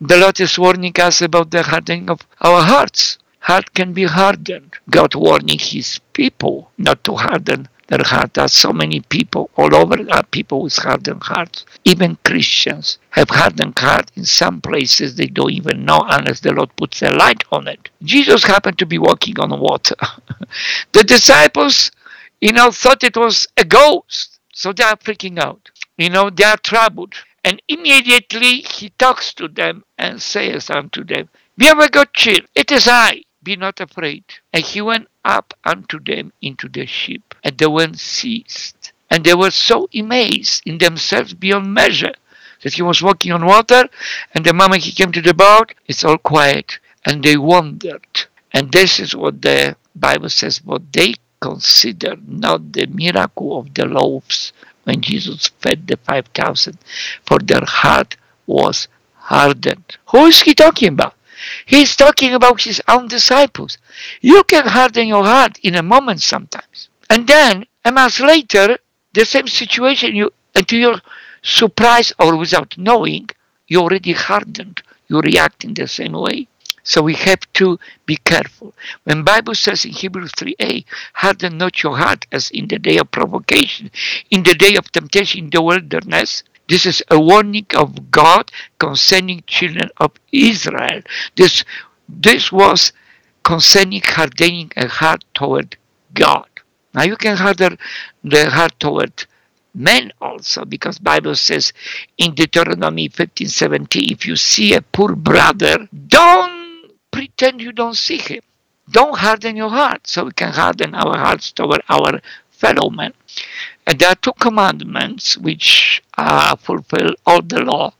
The 0.00 0.16
Lord 0.16 0.38
is 0.38 0.58
warning 0.58 0.94
us 1.00 1.20
about 1.20 1.50
the 1.50 1.64
hardening 1.64 2.08
of 2.08 2.20
our 2.40 2.62
hearts. 2.62 3.18
Heart 3.40 3.74
can 3.74 3.92
be 3.92 4.04
hardened. 4.04 4.76
God 4.88 5.16
warning 5.16 5.58
his 5.58 5.98
people 6.12 6.70
not 6.78 7.02
to 7.04 7.16
harden 7.16 7.68
their 7.88 8.04
heart. 8.04 8.34
There 8.34 8.44
are 8.44 8.48
so 8.48 8.72
many 8.72 9.00
people 9.00 9.50
all 9.56 9.74
over 9.74 9.96
are 10.10 10.22
people 10.24 10.62
with 10.62 10.76
hardened 10.76 11.22
hearts. 11.24 11.66
Even 11.84 12.16
Christians 12.24 12.98
have 13.10 13.30
hardened 13.30 13.78
heart 13.78 14.10
in 14.14 14.24
some 14.24 14.60
places 14.60 15.16
they 15.16 15.26
don't 15.26 15.50
even 15.50 15.84
know 15.84 16.04
unless 16.08 16.40
the 16.40 16.52
Lord 16.52 16.74
puts 16.76 17.02
a 17.02 17.10
light 17.10 17.44
on 17.50 17.66
it. 17.66 17.88
Jesus 18.02 18.44
happened 18.44 18.78
to 18.78 18.86
be 18.86 18.98
walking 18.98 19.38
on 19.40 19.58
water. 19.58 19.96
the 20.92 21.04
disciples, 21.04 21.90
you 22.40 22.52
know, 22.52 22.70
thought 22.70 23.02
it 23.04 23.16
was 23.16 23.48
a 23.56 23.64
ghost. 23.64 24.38
So 24.54 24.72
they 24.72 24.84
are 24.84 24.96
freaking 24.96 25.38
out. 25.38 25.70
You 25.96 26.10
know, 26.10 26.30
they 26.30 26.44
are 26.44 26.56
troubled. 26.56 27.14
And 27.44 27.62
immediately 27.68 28.60
he 28.60 28.90
talks 28.98 29.32
to 29.34 29.48
them 29.48 29.84
and 29.96 30.20
says 30.20 30.68
unto 30.68 31.04
them, 31.04 31.28
Be 31.56 31.68
of 31.68 31.78
a 31.78 31.88
good 31.88 32.12
cheer, 32.12 32.40
it 32.54 32.70
is 32.70 32.86
I, 32.88 33.22
be 33.42 33.56
not 33.56 33.80
afraid. 33.80 34.24
And 34.52 34.64
he 34.64 34.80
went 34.80 35.08
up 35.24 35.54
unto 35.64 36.00
them 36.00 36.32
into 36.42 36.68
the 36.68 36.86
ship, 36.86 37.27
and 37.42 37.56
the 37.58 37.70
wind 37.70 37.98
ceased. 37.98 38.92
And 39.10 39.24
they 39.24 39.34
were 39.34 39.50
so 39.50 39.88
amazed 39.94 40.62
in 40.66 40.78
themselves 40.78 41.34
beyond 41.34 41.72
measure 41.72 42.14
that 42.62 42.74
he 42.74 42.82
was 42.82 43.02
walking 43.02 43.32
on 43.32 43.46
water, 43.46 43.88
and 44.34 44.44
the 44.44 44.52
moment 44.52 44.82
he 44.82 44.92
came 44.92 45.12
to 45.12 45.22
the 45.22 45.34
boat, 45.34 45.74
it's 45.86 46.04
all 46.04 46.18
quiet, 46.18 46.78
and 47.04 47.22
they 47.22 47.36
wondered. 47.36 48.06
And 48.52 48.72
this 48.72 48.98
is 48.98 49.14
what 49.14 49.40
the 49.42 49.76
Bible 49.94 50.28
says, 50.28 50.64
what 50.64 50.92
they 50.92 51.14
considered 51.40 52.28
not 52.28 52.72
the 52.72 52.86
miracle 52.86 53.58
of 53.58 53.72
the 53.74 53.86
loaves 53.86 54.52
when 54.84 55.00
Jesus 55.00 55.46
fed 55.46 55.86
the 55.86 55.96
5,000, 55.98 56.78
for 57.24 57.38
their 57.38 57.64
heart 57.64 58.16
was 58.46 58.88
hardened. 59.14 59.96
Who 60.10 60.26
is 60.26 60.40
he 60.40 60.54
talking 60.54 60.88
about? 60.88 61.14
He's 61.66 61.94
talking 61.94 62.34
about 62.34 62.62
his 62.62 62.82
own 62.88 63.06
disciples. 63.06 63.78
You 64.20 64.42
can 64.44 64.66
harden 64.66 65.06
your 65.06 65.24
heart 65.24 65.58
in 65.62 65.76
a 65.76 65.82
moment 65.82 66.22
sometimes. 66.22 66.87
And 67.10 67.26
then, 67.26 67.66
a 67.84 67.92
month 67.92 68.20
later, 68.20 68.78
the 69.12 69.24
same 69.24 69.48
situation, 69.48 70.14
you, 70.14 70.32
and 70.54 70.68
to 70.68 70.76
your 70.76 71.00
surprise 71.42 72.12
or 72.18 72.36
without 72.36 72.76
knowing, 72.76 73.30
you 73.66 73.80
already 73.80 74.12
hardened. 74.12 74.82
You 75.08 75.20
react 75.20 75.64
in 75.64 75.74
the 75.74 75.88
same 75.88 76.12
way. 76.12 76.48
So 76.82 77.02
we 77.02 77.14
have 77.14 77.40
to 77.54 77.78
be 78.06 78.16
careful. 78.16 78.74
When 79.04 79.22
Bible 79.22 79.54
says 79.54 79.84
in 79.84 79.92
Hebrews 79.92 80.32
3a, 80.32 80.84
harden 81.12 81.58
not 81.58 81.82
your 81.82 81.98
heart 81.98 82.26
as 82.32 82.50
in 82.50 82.68
the 82.68 82.78
day 82.78 82.96
of 82.96 83.10
provocation, 83.10 83.90
in 84.30 84.42
the 84.42 84.54
day 84.54 84.74
of 84.76 84.90
temptation 84.90 85.44
in 85.44 85.50
the 85.50 85.60
wilderness, 85.60 86.42
this 86.68 86.86
is 86.86 87.02
a 87.10 87.20
warning 87.20 87.66
of 87.74 88.10
God 88.10 88.50
concerning 88.78 89.42
children 89.46 89.90
of 89.98 90.12
Israel. 90.32 91.02
This, 91.36 91.64
this 92.08 92.50
was 92.50 92.92
concerning 93.42 94.02
hardening 94.04 94.72
a 94.76 94.88
heart 94.88 95.24
toward 95.34 95.76
God. 96.14 96.47
Now 96.98 97.04
you 97.04 97.16
can 97.16 97.36
harden 97.36 97.78
the 98.24 98.50
heart 98.50 98.74
toward 98.84 99.14
men 99.74 100.10
also 100.20 100.64
because 100.64 100.98
bible 100.98 101.34
says 101.36 101.72
in 102.16 102.34
deuteronomy 102.34 103.06
15 103.06 103.46
17 103.46 104.10
if 104.10 104.26
you 104.26 104.34
see 104.34 104.74
a 104.74 104.80
poor 104.80 105.14
brother 105.14 105.76
don't 106.08 106.58
pretend 107.18 107.60
you 107.60 107.72
don't 107.72 107.96
see 107.96 108.18
him. 108.18 108.42
Don't 108.90 109.18
harden 109.18 109.56
your 109.56 109.70
heart 109.70 110.06
so 110.06 110.24
we 110.24 110.32
can 110.32 110.52
harden 110.52 110.94
our 110.94 111.16
hearts 111.18 111.52
toward 111.52 111.82
our 111.88 112.20
fellow 112.50 112.90
men. 112.90 113.12
And 113.86 113.98
there 113.98 114.10
are 114.10 114.14
two 114.14 114.32
commandments 114.34 115.36
which 115.36 116.02
uh, 116.16 116.56
fulfill 116.56 117.14
all 117.26 117.42
the 117.42 117.60
law. 117.60 117.92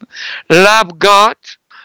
Love 0.50 0.98
God 0.98 1.37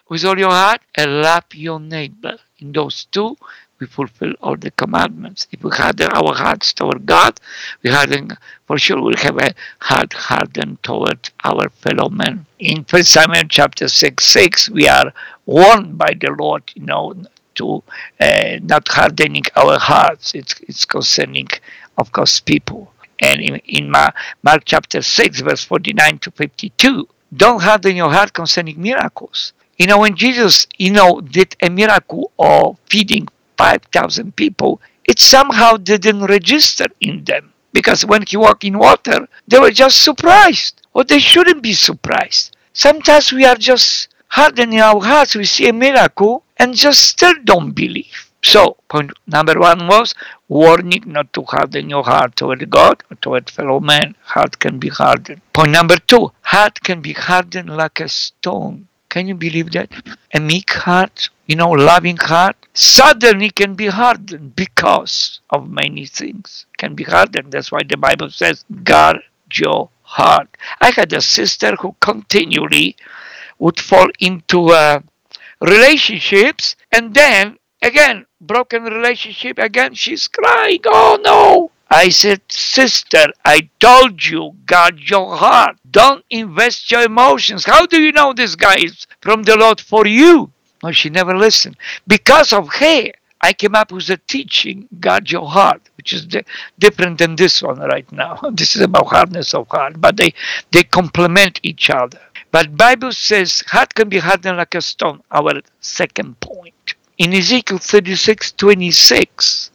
with 0.09 0.23
all 0.25 0.37
your 0.37 0.51
heart 0.51 0.81
and 0.95 1.21
love 1.21 1.45
your 1.53 1.79
neighbor. 1.79 2.37
In 2.59 2.71
those 2.71 3.05
two, 3.05 3.35
we 3.83 3.87
fulfill 3.87 4.33
all 4.41 4.55
the 4.55 4.71
commandments. 4.71 5.47
If 5.51 5.63
we 5.63 5.71
harden 5.71 6.09
our 6.13 6.33
hearts 6.33 6.71
toward 6.73 7.05
God, 7.05 7.39
we 7.81 7.89
harden, 7.89 8.31
for 8.65 8.77
sure 8.77 9.01
we'll 9.01 9.17
have 9.17 9.37
a 9.37 9.53
heart 9.79 10.13
hardened 10.13 10.81
toward 10.83 11.29
our 11.43 11.69
fellow 11.69 12.09
men. 12.09 12.45
In 12.59 12.85
1 12.89 13.03
Samuel 13.03 13.43
chapter 13.49 13.87
6, 13.89 14.23
6, 14.23 14.69
we 14.69 14.87
are 14.87 15.11
warned 15.45 15.97
by 15.97 16.11
the 16.19 16.31
Lord, 16.39 16.63
you 16.75 16.85
know, 16.85 17.13
to 17.55 17.83
uh, 18.19 18.59
not 18.61 18.87
hardening 18.87 19.43
our 19.55 19.77
hearts. 19.77 20.33
It's, 20.33 20.55
it's 20.61 20.85
concerning, 20.85 21.49
of 21.97 22.11
course, 22.13 22.39
people. 22.39 22.91
And 23.19 23.41
in, 23.41 23.55
in 23.65 23.91
Mark 23.91 24.63
chapter 24.65 25.01
6, 25.01 25.41
verse 25.41 25.63
49 25.65 26.19
to 26.19 26.31
52, 26.31 27.07
don't 27.35 27.61
harden 27.61 27.95
your 27.97 28.11
heart 28.11 28.31
concerning 28.31 28.81
miracles. 28.81 29.51
You 29.77 29.87
know, 29.87 29.99
when 29.99 30.15
Jesus, 30.15 30.67
you 30.77 30.91
know, 30.91 31.19
did 31.19 31.55
a 31.61 31.69
miracle 31.69 32.31
of 32.37 32.77
feeding 32.89 33.27
5,000 33.57 34.35
people, 34.35 34.81
it 35.05 35.19
somehow 35.19 35.77
didn't 35.77 36.25
register 36.25 36.85
in 36.99 37.23
them. 37.23 37.53
Because 37.73 38.05
when 38.05 38.23
he 38.27 38.37
walked 38.37 38.63
in 38.63 38.77
water, 38.77 39.27
they 39.47 39.59
were 39.59 39.71
just 39.71 40.03
surprised. 40.03 40.81
Or 40.93 41.03
they 41.03 41.19
shouldn't 41.19 41.63
be 41.63 41.73
surprised. 41.73 42.55
Sometimes 42.73 43.31
we 43.33 43.45
are 43.45 43.55
just 43.55 44.09
hardening 44.27 44.79
our 44.79 45.01
hearts. 45.01 45.35
We 45.35 45.45
see 45.45 45.67
a 45.67 45.73
miracle 45.73 46.43
and 46.57 46.75
just 46.75 47.03
still 47.03 47.33
don't 47.43 47.71
believe. 47.71 48.31
So, 48.43 48.77
point 48.89 49.11
number 49.25 49.57
one 49.57 49.87
was 49.87 50.13
warning 50.49 51.03
not 51.07 51.31
to 51.33 51.43
harden 51.43 51.89
your 51.89 52.03
heart 52.03 52.35
toward 52.35 52.69
God 52.69 53.01
or 53.09 53.15
toward 53.15 53.49
fellow 53.49 53.79
men. 53.79 54.15
Heart 54.21 54.59
can 54.59 54.79
be 54.79 54.89
hardened. 54.89 55.41
Point 55.53 55.71
number 55.71 55.97
two, 55.97 56.31
heart 56.41 56.81
can 56.83 57.01
be 57.01 57.13
hardened 57.13 57.69
like 57.69 58.01
a 58.01 58.09
stone. 58.09 58.87
Can 59.07 59.27
you 59.27 59.35
believe 59.35 59.71
that? 59.71 59.89
A 60.33 60.39
meek 60.39 60.71
heart, 60.73 61.29
you 61.45 61.55
know, 61.55 61.71
loving 61.71 62.17
heart, 62.17 62.55
suddenly 62.73 63.49
can 63.49 63.75
be 63.75 63.87
hardened 63.87 64.55
because 64.55 65.41
of 65.49 65.69
many 65.69 66.05
things. 66.05 66.65
Can 66.77 66.95
be 66.95 67.03
hardened. 67.03 67.51
That's 67.51 67.71
why 67.71 67.81
the 67.87 67.97
Bible 67.97 68.29
says, 68.29 68.65
guard 68.83 69.19
your 69.53 69.89
heart. 70.03 70.47
I 70.79 70.91
had 70.91 71.11
a 71.13 71.21
sister 71.21 71.75
who 71.79 71.95
continually 71.99 72.95
would 73.59 73.79
fall 73.79 74.07
into 74.19 74.69
uh, 74.69 74.99
relationships 75.61 76.75
and 76.91 77.13
then 77.13 77.57
again 77.81 78.25
broken 78.41 78.83
relationship 78.83 79.57
again 79.57 79.93
she's 79.93 80.27
crying 80.27 80.79
oh 80.85 81.17
no 81.23 81.71
i 81.89 82.09
said 82.09 82.41
sister 82.49 83.25
i 83.45 83.69
told 83.79 84.25
you 84.25 84.51
guard 84.65 84.99
your 84.99 85.37
heart 85.37 85.77
don't 85.89 86.25
invest 86.29 86.91
your 86.91 87.03
emotions 87.03 87.63
how 87.63 87.85
do 87.85 88.01
you 88.01 88.11
know 88.11 88.33
this 88.33 88.55
guy 88.55 88.75
is 88.75 89.07
from 89.21 89.43
the 89.43 89.55
lord 89.55 89.79
for 89.79 90.05
you 90.05 90.51
no 90.83 90.91
she 90.91 91.09
never 91.09 91.35
listened 91.35 91.75
because 92.07 92.53
of 92.53 92.69
her 92.75 93.11
I 93.41 93.51
came 93.51 93.75
up 93.75 93.91
with 93.91 94.09
a 94.09 94.15
teaching, 94.15 94.87
guard 95.01 95.29
your 95.29 95.45
heart, 95.49 95.81
which 95.97 96.13
is 96.13 96.25
different 96.79 97.17
than 97.17 97.35
this 97.35 97.61
one 97.61 97.79
right 97.79 98.09
now. 98.09 98.39
This 98.53 98.77
is 98.77 98.81
about 98.83 99.07
hardness 99.07 99.53
of 99.53 99.67
heart, 99.67 99.99
but 99.99 100.15
they, 100.15 100.33
they 100.71 100.83
complement 100.83 101.59
each 101.61 101.89
other. 101.89 102.21
But 102.51 102.77
Bible 102.77 103.11
says 103.11 103.61
heart 103.67 103.95
can 103.95 104.07
be 104.07 104.19
hardened 104.19 104.57
like 104.57 104.75
a 104.75 104.81
stone, 104.81 105.21
our 105.29 105.61
second 105.81 106.39
point. 106.39 106.93
In 107.17 107.33
Ezekiel 107.33 107.79
36, 107.79 108.53
26, 108.53 109.71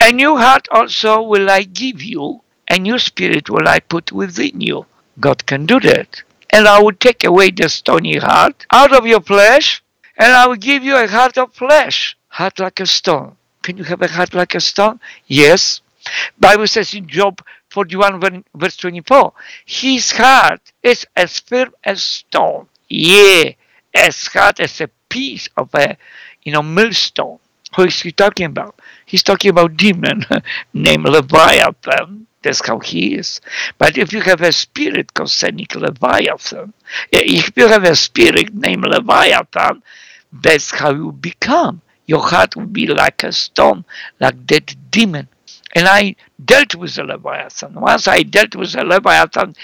a 0.00 0.12
new 0.12 0.36
heart 0.36 0.68
also 0.70 1.20
will 1.22 1.50
I 1.50 1.64
give 1.64 2.00
you, 2.00 2.42
a 2.70 2.78
new 2.78 3.00
spirit 3.00 3.50
will 3.50 3.66
I 3.66 3.80
put 3.80 4.12
within 4.12 4.60
you. 4.60 4.86
God 5.18 5.44
can 5.46 5.66
do 5.66 5.80
that. 5.80 6.22
and 6.50 6.66
I 6.68 6.80
will 6.82 6.92
take 6.94 7.24
away 7.24 7.50
the 7.50 7.68
stony 7.68 8.16
heart 8.16 8.66
out 8.72 8.92
of 8.92 9.06
your 9.06 9.20
flesh, 9.20 9.82
and 10.18 10.32
I 10.32 10.46
will 10.46 10.56
give 10.56 10.82
you 10.82 10.96
a 10.96 11.06
heart 11.06 11.38
of 11.38 11.54
flesh, 11.54 12.16
heart 12.28 12.58
like 12.58 12.80
a 12.80 12.86
stone. 12.86 13.36
Can 13.62 13.76
you 13.76 13.84
have 13.84 14.02
a 14.02 14.08
heart 14.08 14.34
like 14.34 14.54
a 14.54 14.60
stone? 14.60 15.00
Yes. 15.26 15.80
Bible 16.38 16.66
says 16.66 16.92
in 16.94 17.06
Job 17.06 17.40
41 17.70 18.44
verse 18.54 18.76
24, 18.76 19.32
his 19.64 20.12
heart 20.12 20.60
is 20.82 21.06
as 21.14 21.38
firm 21.40 21.72
as 21.84 22.02
stone. 22.02 22.66
Yeah, 22.88 23.52
as 23.94 24.26
hard 24.26 24.60
as 24.60 24.80
a 24.80 24.88
piece 25.08 25.48
of 25.56 25.74
a, 25.74 25.96
you 26.42 26.52
know, 26.52 26.62
millstone. 26.62 27.38
Who 27.76 27.82
is 27.82 28.00
he 28.00 28.12
talking 28.12 28.46
about? 28.46 28.80
He's 29.04 29.22
talking 29.22 29.50
about 29.50 29.76
demon 29.76 30.24
named 30.72 31.04
Leviathan. 31.04 32.26
That's 32.42 32.66
how 32.66 32.78
he 32.78 33.14
is. 33.14 33.40
But 33.76 33.98
if 33.98 34.12
you 34.12 34.22
have 34.22 34.40
a 34.40 34.52
spirit 34.52 35.12
concerning 35.12 35.66
Leviathan, 35.74 36.72
eh, 37.12 37.22
if 37.24 37.52
you 37.56 37.68
have 37.68 37.84
a 37.84 37.94
spirit 37.94 38.54
named 38.54 38.84
Leviathan, 38.86 39.82
that's 40.32 40.70
how 40.70 40.92
you 40.92 41.12
become. 41.12 41.82
Your 42.06 42.22
heart 42.22 42.56
will 42.56 42.66
be 42.66 42.86
like 42.86 43.22
a 43.22 43.32
stone, 43.32 43.84
like 44.20 44.46
that 44.46 44.74
demon. 44.90 45.28
And 45.74 45.86
I 45.86 46.16
dealt 46.42 46.74
with 46.74 46.94
the 46.94 47.04
Leviathan. 47.04 47.74
Once 47.74 48.08
I 48.08 48.22
dealt 48.22 48.56
with 48.56 48.72
the 48.72 48.84
Leviathan 48.84 49.54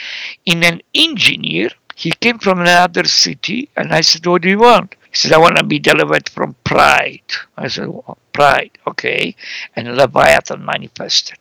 in 0.44 0.62
an 0.62 0.82
engineer, 0.94 1.70
he 1.94 2.10
came 2.10 2.38
from 2.38 2.60
another 2.60 3.04
city, 3.04 3.70
and 3.76 3.92
I 3.92 4.02
said, 4.02 4.26
What 4.26 4.42
do 4.42 4.48
you 4.48 4.58
want? 4.58 4.96
He 5.14 5.18
said, 5.18 5.32
I 5.32 5.38
want 5.38 5.56
to 5.58 5.64
be 5.64 5.78
delivered 5.78 6.28
from 6.28 6.56
pride. 6.64 7.22
I 7.56 7.68
said, 7.68 7.86
well, 7.86 8.18
Pride, 8.32 8.72
okay. 8.84 9.36
And 9.76 9.96
Leviathan 9.96 10.64
manifested. 10.64 11.38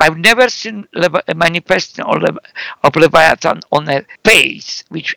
I've 0.00 0.16
never 0.16 0.48
seen 0.48 0.88
a 0.94 1.34
manifesting 1.34 2.06
of 2.06 2.96
Leviathan 2.96 3.60
on 3.70 3.90
a 3.90 4.06
face, 4.24 4.84
which 4.88 5.14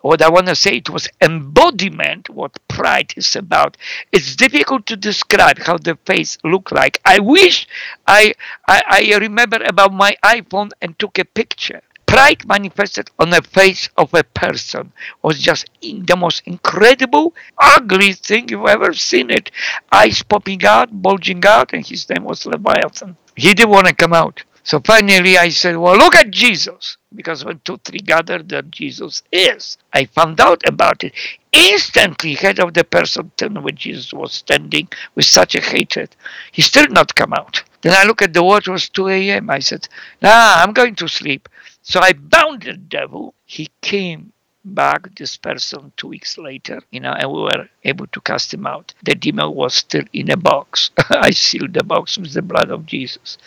what 0.00 0.22
I 0.22 0.28
want 0.28 0.46
to 0.48 0.56
say, 0.56 0.76
it 0.76 0.90
was 0.90 1.08
embodiment, 1.20 2.28
what 2.30 2.58
pride 2.68 3.14
is 3.16 3.36
about. 3.36 3.76
It's 4.12 4.36
difficult 4.36 4.86
to 4.86 4.96
describe 4.96 5.58
how 5.58 5.78
the 5.78 5.96
face 6.04 6.38
looked 6.44 6.72
like. 6.72 7.00
I 7.04 7.18
wish 7.18 7.66
I, 8.06 8.34
I, 8.66 9.10
I 9.12 9.18
remember 9.18 9.58
about 9.64 9.92
my 9.92 10.16
iPhone 10.24 10.70
and 10.80 10.98
took 10.98 11.18
a 11.18 11.24
picture 11.24 11.82
pride 12.12 12.46
manifested 12.46 13.10
on 13.18 13.30
the 13.30 13.40
face 13.40 13.88
of 13.96 14.12
a 14.12 14.22
person 14.22 14.92
was 15.22 15.38
just 15.40 15.70
the 15.80 16.14
most 16.14 16.42
incredible, 16.44 17.34
ugly 17.56 18.12
thing 18.12 18.46
you've 18.50 18.66
ever 18.66 18.92
seen 18.92 19.30
it. 19.30 19.50
Eyes 19.90 20.22
popping 20.22 20.62
out, 20.66 20.90
bulging 21.00 21.42
out, 21.46 21.72
and 21.72 21.86
his 21.86 22.06
name 22.10 22.24
was 22.24 22.44
Leviathan. 22.44 23.16
He 23.34 23.54
didn't 23.54 23.70
want 23.70 23.86
to 23.86 23.94
come 23.94 24.12
out. 24.12 24.42
So 24.64 24.80
finally 24.84 25.36
I 25.38 25.48
said, 25.48 25.76
Well, 25.76 25.96
look 25.96 26.14
at 26.14 26.30
Jesus. 26.30 26.96
Because 27.14 27.44
when 27.44 27.60
two, 27.64 27.78
three 27.78 27.98
gathered, 27.98 28.48
that 28.50 28.70
Jesus 28.70 29.22
is. 29.30 29.76
I 29.92 30.06
found 30.06 30.40
out 30.40 30.62
about 30.66 31.04
it. 31.04 31.12
Instantly, 31.52 32.34
head 32.34 32.58
of 32.58 32.72
the 32.72 32.84
person 32.84 33.30
turned 33.36 33.62
when 33.62 33.76
Jesus 33.76 34.12
was 34.12 34.32
standing 34.32 34.88
with 35.14 35.26
such 35.26 35.54
a 35.54 35.60
hatred. 35.60 36.16
He 36.52 36.62
still 36.62 36.88
not 36.88 37.14
come 37.14 37.34
out. 37.34 37.62
Then 37.82 37.94
I 37.94 38.04
look 38.04 38.22
at 38.22 38.32
the 38.32 38.42
watch, 38.42 38.68
it 38.68 38.70
was 38.70 38.88
2 38.88 39.08
a.m. 39.08 39.50
I 39.50 39.58
said, 39.58 39.88
Nah, 40.22 40.54
I'm 40.56 40.72
going 40.72 40.94
to 40.96 41.08
sleep. 41.08 41.48
So 41.82 42.00
I 42.00 42.12
bound 42.12 42.62
the 42.62 42.74
devil. 42.74 43.34
He 43.44 43.68
came 43.82 44.32
back, 44.64 45.14
this 45.16 45.36
person, 45.36 45.92
two 45.96 46.08
weeks 46.08 46.38
later, 46.38 46.80
you 46.90 47.00
know, 47.00 47.12
and 47.12 47.30
we 47.30 47.42
were 47.42 47.68
able 47.84 48.06
to 48.08 48.20
cast 48.20 48.54
him 48.54 48.66
out. 48.66 48.94
The 49.02 49.14
demon 49.14 49.54
was 49.54 49.74
still 49.74 50.04
in 50.12 50.30
a 50.30 50.36
box. 50.36 50.90
I 51.10 51.30
sealed 51.30 51.74
the 51.74 51.84
box 51.84 52.18
with 52.18 52.32
the 52.32 52.42
blood 52.42 52.70
of 52.70 52.86
Jesus. 52.86 53.38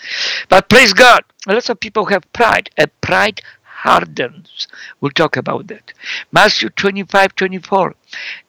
But 0.49 0.69
praise 0.69 0.93
God, 0.93 1.23
lots 1.47 1.69
of 1.69 1.79
people 1.79 2.05
have 2.05 2.31
pride. 2.33 2.69
A 2.77 2.87
pride 2.87 3.41
hardens. 3.63 4.67
We'll 4.99 5.11
talk 5.11 5.37
about 5.37 5.67
that. 5.67 5.93
Matthew 6.31 6.69
25, 6.69 7.35
24. 7.35 7.95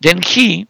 Then 0.00 0.22
he, 0.22 0.66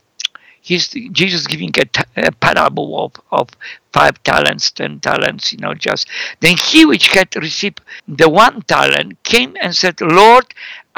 he's 0.60 0.88
Jesus 0.88 1.46
giving 1.46 1.72
a, 1.78 2.26
a 2.28 2.32
parable 2.32 3.04
of, 3.04 3.12
of 3.30 3.48
five 3.92 4.20
talents, 4.24 4.70
ten 4.72 4.98
talents, 5.00 5.52
you 5.52 5.58
know, 5.58 5.74
just. 5.74 6.08
Then 6.40 6.56
he 6.56 6.84
which 6.84 7.08
had 7.08 7.34
received 7.36 7.80
the 8.08 8.28
one 8.28 8.62
talent 8.62 9.22
came 9.22 9.56
and 9.60 9.74
said, 9.74 10.00
Lord, 10.00 10.46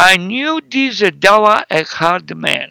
I 0.00 0.16
knew 0.16 0.60
this 0.60 1.02
thou 1.18 1.44
art 1.44 1.66
a 1.70 1.82
hard 1.82 2.36
man. 2.36 2.70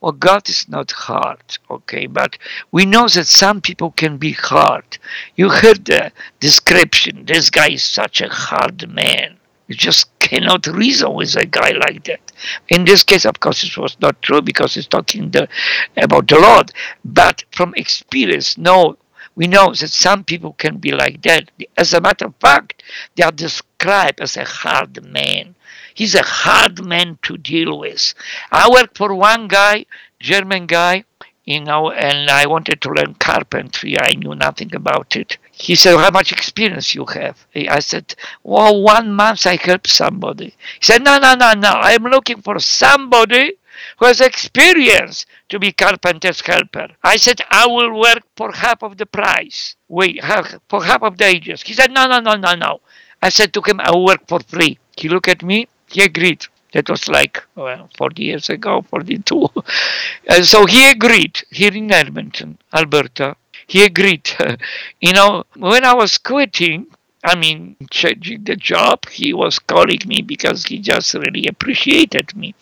Well, 0.00 0.12
God 0.12 0.48
is 0.48 0.68
not 0.68 0.92
hard, 0.92 1.42
okay, 1.68 2.06
but 2.06 2.38
we 2.70 2.86
know 2.86 3.08
that 3.08 3.26
some 3.26 3.60
people 3.60 3.90
can 3.90 4.18
be 4.18 4.32
hard. 4.32 4.98
You 5.34 5.48
heard 5.48 5.84
the 5.86 6.12
description, 6.38 7.24
this 7.26 7.50
guy 7.50 7.70
is 7.70 7.82
such 7.82 8.20
a 8.20 8.28
hard 8.28 8.88
man. 8.88 9.38
You 9.66 9.74
just 9.74 10.16
cannot 10.20 10.68
reason 10.68 11.12
with 11.14 11.34
a 11.34 11.44
guy 11.44 11.72
like 11.72 12.04
that. 12.04 12.32
In 12.68 12.84
this 12.84 13.02
case, 13.02 13.24
of 13.24 13.40
course, 13.40 13.64
it 13.64 13.76
was 13.76 13.96
not 14.00 14.22
true 14.22 14.40
because 14.40 14.74
he's 14.74 14.86
talking 14.86 15.30
the, 15.32 15.48
about 15.96 16.28
the 16.28 16.38
Lord. 16.38 16.72
But 17.04 17.44
from 17.50 17.74
experience, 17.76 18.56
no, 18.56 18.96
we 19.34 19.48
know 19.48 19.74
that 19.74 19.90
some 19.90 20.22
people 20.22 20.52
can 20.52 20.78
be 20.78 20.92
like 20.92 21.22
that. 21.22 21.50
As 21.76 21.94
a 21.94 22.00
matter 22.00 22.26
of 22.26 22.34
fact, 22.36 22.82
they 23.16 23.24
are 23.24 23.32
described 23.32 24.20
as 24.20 24.36
a 24.36 24.44
hard 24.44 25.04
man. 25.04 25.56
He's 26.00 26.14
a 26.14 26.22
hard 26.22 26.82
man 26.82 27.18
to 27.24 27.36
deal 27.36 27.78
with. 27.78 28.14
I 28.50 28.70
worked 28.70 28.96
for 28.96 29.14
one 29.14 29.48
guy, 29.48 29.84
German 30.18 30.64
guy, 30.64 31.04
you 31.44 31.60
know, 31.60 31.90
and 31.90 32.30
I 32.30 32.46
wanted 32.46 32.80
to 32.80 32.90
learn 32.90 33.16
carpentry. 33.16 34.00
I 34.00 34.14
knew 34.14 34.34
nothing 34.34 34.74
about 34.74 35.14
it. 35.14 35.36
He 35.52 35.74
said, 35.74 35.98
How 35.98 36.10
much 36.10 36.32
experience 36.32 36.94
you 36.94 37.04
have? 37.04 37.44
I 37.54 37.80
said, 37.80 38.14
Well, 38.42 38.80
one 38.80 39.12
month 39.12 39.46
I 39.46 39.56
helped 39.56 39.88
somebody. 39.88 40.54
He 40.78 40.84
said, 40.88 41.04
No, 41.04 41.18
no, 41.18 41.34
no, 41.34 41.52
no. 41.52 41.68
I'm 41.68 42.04
looking 42.04 42.40
for 42.40 42.58
somebody 42.60 43.58
who 43.98 44.06
has 44.06 44.22
experience 44.22 45.26
to 45.50 45.58
be 45.58 45.70
carpenter's 45.70 46.40
helper. 46.40 46.88
I 47.04 47.16
said, 47.16 47.42
I 47.50 47.66
will 47.66 48.00
work 48.00 48.22
for 48.36 48.52
half 48.52 48.82
of 48.82 48.96
the 48.96 49.04
price. 49.04 49.76
Wait, 49.86 50.24
half, 50.24 50.54
for 50.70 50.82
half 50.82 51.02
of 51.02 51.18
the 51.18 51.26
ages. 51.26 51.60
He 51.60 51.74
said, 51.74 51.90
No, 51.90 52.06
no, 52.06 52.20
no, 52.20 52.36
no, 52.36 52.54
no. 52.54 52.80
I 53.20 53.28
said 53.28 53.52
to 53.52 53.60
him, 53.60 53.80
I 53.80 53.90
will 53.90 54.06
work 54.06 54.26
for 54.26 54.40
free. 54.40 54.78
He 54.96 55.10
looked 55.10 55.28
at 55.28 55.42
me. 55.42 55.68
He 55.90 56.02
agreed. 56.02 56.46
That 56.72 56.88
was 56.88 57.08
like 57.08 57.44
well, 57.56 57.88
40 57.98 58.22
years 58.22 58.48
ago, 58.48 58.82
42. 58.88 59.48
and 60.28 60.46
so 60.46 60.66
he 60.66 60.88
agreed 60.88 61.42
here 61.50 61.72
in 61.74 61.92
Edmonton, 61.92 62.58
Alberta. 62.72 63.36
He 63.66 63.84
agreed. 63.84 64.30
you 65.00 65.12
know, 65.12 65.44
when 65.56 65.84
I 65.84 65.94
was 65.94 66.18
quitting, 66.18 66.86
I 67.22 67.34
mean, 67.34 67.76
changing 67.90 68.44
the 68.44 68.56
job, 68.56 69.08
he 69.08 69.34
was 69.34 69.58
calling 69.58 70.00
me 70.06 70.22
because 70.22 70.64
he 70.64 70.78
just 70.78 71.12
really 71.12 71.46
appreciated 71.46 72.34
me. 72.34 72.54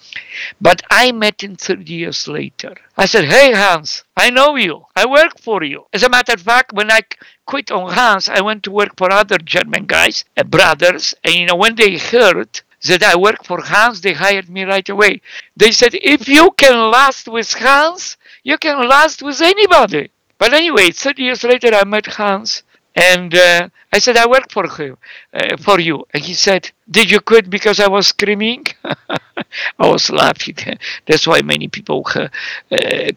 But 0.60 0.82
I 0.90 1.12
met 1.12 1.44
him 1.44 1.54
30 1.56 1.92
years 1.92 2.26
later. 2.26 2.74
I 2.96 3.06
said, 3.06 3.26
Hey, 3.26 3.52
Hans, 3.52 4.04
I 4.16 4.30
know 4.30 4.56
you. 4.56 4.86
I 4.96 5.06
work 5.06 5.38
for 5.38 5.62
you. 5.62 5.84
As 5.92 6.02
a 6.02 6.08
matter 6.08 6.32
of 6.32 6.40
fact, 6.40 6.72
when 6.72 6.90
I 6.90 7.02
quit 7.46 7.70
on 7.70 7.92
Hans, 7.92 8.28
I 8.28 8.40
went 8.40 8.64
to 8.64 8.72
work 8.72 8.96
for 8.96 9.12
other 9.12 9.38
German 9.38 9.86
guys, 9.86 10.24
uh, 10.36 10.42
brothers. 10.42 11.14
And, 11.22 11.34
you 11.34 11.46
know, 11.46 11.56
when 11.56 11.76
they 11.76 11.96
heard 11.96 12.60
that 12.84 13.02
I 13.02 13.16
work 13.16 13.44
for 13.44 13.60
Hans, 13.60 14.00
they 14.00 14.12
hired 14.12 14.48
me 14.48 14.64
right 14.64 14.88
away. 14.88 15.20
They 15.56 15.72
said, 15.72 15.94
If 15.94 16.28
you 16.28 16.50
can 16.52 16.90
last 16.90 17.28
with 17.28 17.52
Hans, 17.52 18.16
you 18.44 18.58
can 18.58 18.88
last 18.88 19.22
with 19.22 19.40
anybody. 19.40 20.10
But 20.38 20.54
anyway, 20.54 20.90
30 20.90 21.22
years 21.22 21.42
later, 21.42 21.74
I 21.74 21.84
met 21.84 22.06
Hans 22.06 22.62
and 22.94 23.34
uh, 23.34 23.68
I 23.92 23.98
said, 23.98 24.16
I 24.16 24.26
work 24.26 24.50
for 24.50 24.68
him, 24.68 24.96
uh, 25.32 25.56
for 25.56 25.80
you. 25.80 26.04
And 26.12 26.22
he 26.24 26.34
said, 26.34 26.70
Did 26.90 27.10
you 27.10 27.20
quit 27.20 27.50
because 27.50 27.80
I 27.80 27.88
was 27.88 28.08
screaming? 28.08 28.64
I 28.84 29.86
was 29.86 30.10
laughing. 30.10 30.56
That's 31.06 31.26
why 31.26 31.42
many 31.42 31.68
people 31.68 32.04
uh, 32.14 32.28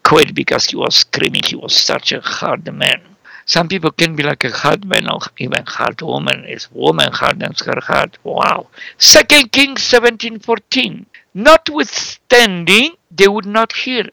quit 0.02 0.34
because 0.34 0.66
he 0.66 0.76
was 0.76 0.96
screaming. 0.96 1.42
He 1.44 1.56
was 1.56 1.74
such 1.74 2.12
a 2.12 2.20
hard 2.20 2.72
man. 2.72 3.11
Some 3.54 3.68
people 3.72 3.92
can 4.00 4.16
be 4.16 4.22
like 4.30 4.44
a 4.44 4.50
hard 4.62 4.84
man 4.92 5.08
or 5.14 5.20
even 5.38 5.64
hard 5.66 6.00
woman. 6.00 6.44
Is 6.56 6.68
woman 6.70 7.10
hardens 7.12 7.60
her 7.66 7.80
heart. 7.90 8.12
Wow. 8.24 8.68
Second 8.98 9.52
Kings 9.56 9.82
17:14. 9.82 11.06
Notwithstanding, 11.34 12.88
they 13.18 13.28
would 13.34 13.50
not 13.58 13.70
hear, 13.84 14.04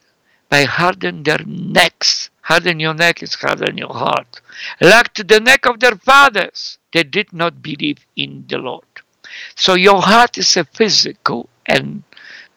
by 0.49 0.63
harden 0.63 1.23
their 1.23 1.43
necks 1.45 2.29
harden 2.49 2.79
your 2.79 2.95
neck 2.95 3.21
is 3.21 3.35
harden 3.35 3.77
your 3.77 3.93
heart. 3.93 4.41
Like 4.81 5.13
to 5.13 5.23
the 5.23 5.39
neck 5.39 5.67
of 5.67 5.79
their 5.79 5.95
fathers, 5.95 6.79
they 6.91 7.03
did 7.03 7.31
not 7.31 7.61
believe 7.61 7.99
in 8.15 8.45
the 8.49 8.57
Lord. 8.57 8.93
So 9.55 9.75
your 9.75 10.01
heart 10.01 10.39
is 10.39 10.57
a 10.57 10.63
physical 10.63 11.47
and 11.67 12.03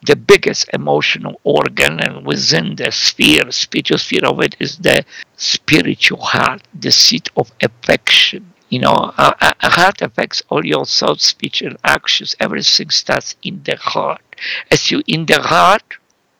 the 0.02 0.16
biggest 0.16 0.68
emotional 0.72 1.40
organ, 1.44 2.00
and 2.00 2.26
within 2.26 2.76
the 2.76 2.90
sphere, 2.90 3.50
spiritual 3.50 3.98
sphere 3.98 4.24
of 4.24 4.40
it, 4.40 4.56
is 4.58 4.78
the 4.78 5.04
spiritual 5.36 6.20
heart, 6.20 6.62
the 6.74 6.90
seat 6.90 7.30
of 7.36 7.52
affection. 7.62 8.52
You 8.68 8.80
know, 8.80 9.12
a, 9.18 9.54
a 9.60 9.70
heart 9.70 10.02
affects 10.02 10.42
all 10.48 10.64
your 10.64 10.86
thoughts, 10.86 11.26
speech, 11.26 11.62
and 11.62 11.76
actions. 11.84 12.34
Everything 12.40 12.90
starts 12.90 13.36
in 13.42 13.62
the 13.64 13.76
heart. 13.76 14.22
As 14.70 14.90
you 14.90 15.02
in 15.06 15.26
the 15.26 15.40
heart, 15.40 15.98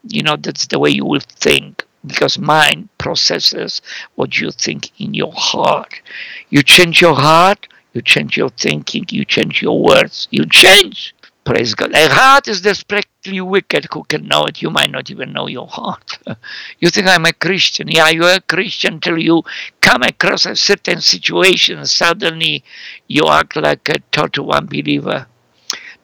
you 0.08 0.22
know, 0.22 0.36
that's 0.36 0.66
the 0.66 0.78
way 0.78 0.90
you 0.90 1.04
will 1.04 1.20
think 1.20 1.84
because 2.04 2.38
mind 2.38 2.88
processes 2.98 3.80
what 4.16 4.38
you 4.38 4.50
think 4.50 4.90
in 5.00 5.14
your 5.14 5.32
heart. 5.34 6.00
You 6.50 6.62
change 6.62 7.00
your 7.00 7.14
heart, 7.14 7.68
you 7.92 8.02
change 8.02 8.36
your 8.36 8.48
thinking, 8.48 9.04
you 9.10 9.24
change 9.24 9.62
your 9.62 9.80
words, 9.80 10.26
you 10.30 10.46
change. 10.46 11.14
Praise 11.44 11.74
God. 11.74 11.92
A 11.92 12.08
heart 12.08 12.46
is 12.46 12.60
desperately 12.60 13.40
wicked. 13.40 13.88
Who 13.92 14.04
can 14.04 14.28
know 14.28 14.44
it? 14.44 14.62
You 14.62 14.70
might 14.70 14.92
not 14.92 15.10
even 15.10 15.32
know 15.32 15.48
your 15.48 15.66
heart. 15.66 16.18
you 16.78 16.88
think 16.88 17.08
I'm 17.08 17.26
a 17.26 17.32
Christian. 17.32 17.88
Yeah, 17.88 18.10
you're 18.10 18.36
a 18.36 18.40
Christian 18.40 19.00
till 19.00 19.18
you 19.18 19.42
come 19.80 20.02
across 20.02 20.46
a 20.46 20.54
certain 20.54 21.00
situation. 21.00 21.84
Suddenly 21.84 22.62
you 23.08 23.26
act 23.28 23.56
like 23.56 23.88
a 23.88 23.98
total 24.12 24.52
unbeliever. 24.52 25.26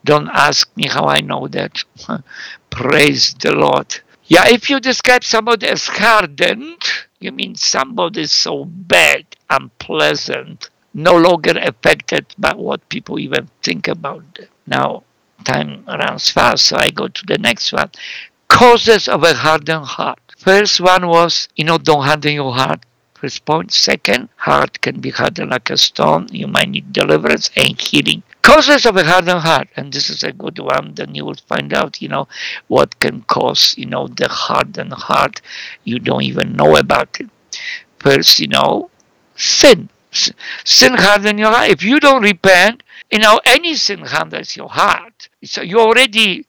Don't 0.04 0.28
ask 0.28 0.68
me 0.76 0.88
how 0.88 1.04
I 1.04 1.20
know 1.20 1.46
that. 1.48 1.84
Praise 2.70 3.34
the 3.34 3.54
Lord. 3.54 4.00
Yeah, 4.26 4.48
if 4.48 4.68
you 4.68 4.80
describe 4.80 5.22
somebody 5.22 5.68
as 5.68 5.86
hardened, 5.86 6.82
you 7.20 7.30
mean 7.30 7.54
somebody 7.54 8.26
so 8.26 8.64
bad, 8.64 9.24
unpleasant, 9.48 10.68
no 10.92 11.16
longer 11.16 11.56
affected 11.56 12.26
by 12.36 12.54
what 12.54 12.88
people 12.88 13.18
even 13.20 13.48
think 13.62 13.86
about 13.86 14.34
them. 14.34 14.48
Now, 14.66 15.04
time 15.44 15.84
runs 15.86 16.30
fast, 16.30 16.66
so 16.66 16.76
I 16.76 16.90
go 16.90 17.08
to 17.08 17.26
the 17.26 17.38
next 17.38 17.72
one. 17.72 17.90
Causes 18.48 19.08
of 19.08 19.22
a 19.22 19.34
hardened 19.34 19.84
heart. 19.84 20.20
First 20.36 20.80
one 20.80 21.06
was, 21.08 21.48
you 21.56 21.64
know, 21.64 21.78
don't 21.78 22.04
harden 22.04 22.34
your 22.34 22.54
heart. 22.54 22.84
First 23.14 23.44
point. 23.44 23.72
Second, 23.72 24.28
heart 24.36 24.80
can 24.80 25.00
be 25.00 25.10
hardened 25.10 25.50
like 25.50 25.70
a 25.70 25.76
stone. 25.76 26.28
You 26.30 26.46
might 26.46 26.68
need 26.68 26.92
deliverance 26.92 27.50
and 27.56 27.78
healing. 27.80 28.22
Causes 28.42 28.86
of 28.86 28.96
a 28.96 29.04
hardened 29.04 29.40
heart, 29.40 29.68
and 29.76 29.92
this 29.92 30.08
is 30.08 30.22
a 30.22 30.32
good 30.32 30.58
one. 30.58 30.94
Then 30.94 31.14
you 31.14 31.24
will 31.24 31.34
find 31.34 31.74
out, 31.74 32.00
you 32.00 32.08
know, 32.08 32.28
what 32.68 32.98
can 33.00 33.22
cause, 33.22 33.74
you 33.76 33.86
know, 33.86 34.06
the 34.06 34.28
hardened 34.28 34.92
heart. 34.92 35.40
You 35.82 35.98
don't 35.98 36.22
even 36.22 36.54
know 36.54 36.76
about 36.76 37.20
it. 37.20 37.28
First, 37.98 38.38
you 38.38 38.46
know, 38.46 38.90
sin. 39.34 39.88
Sin 40.64 40.94
hardens 40.94 41.40
your 41.40 41.50
heart. 41.50 41.70
If 41.70 41.82
you 41.82 42.00
don't 42.00 42.22
repent, 42.22 42.82
you 43.10 43.18
know, 43.18 43.40
anything 43.44 44.00
hardens 44.00 44.56
your 44.56 44.68
heart. 44.68 45.28
So 45.44 45.62
you 45.62 45.80
already, 45.80 46.46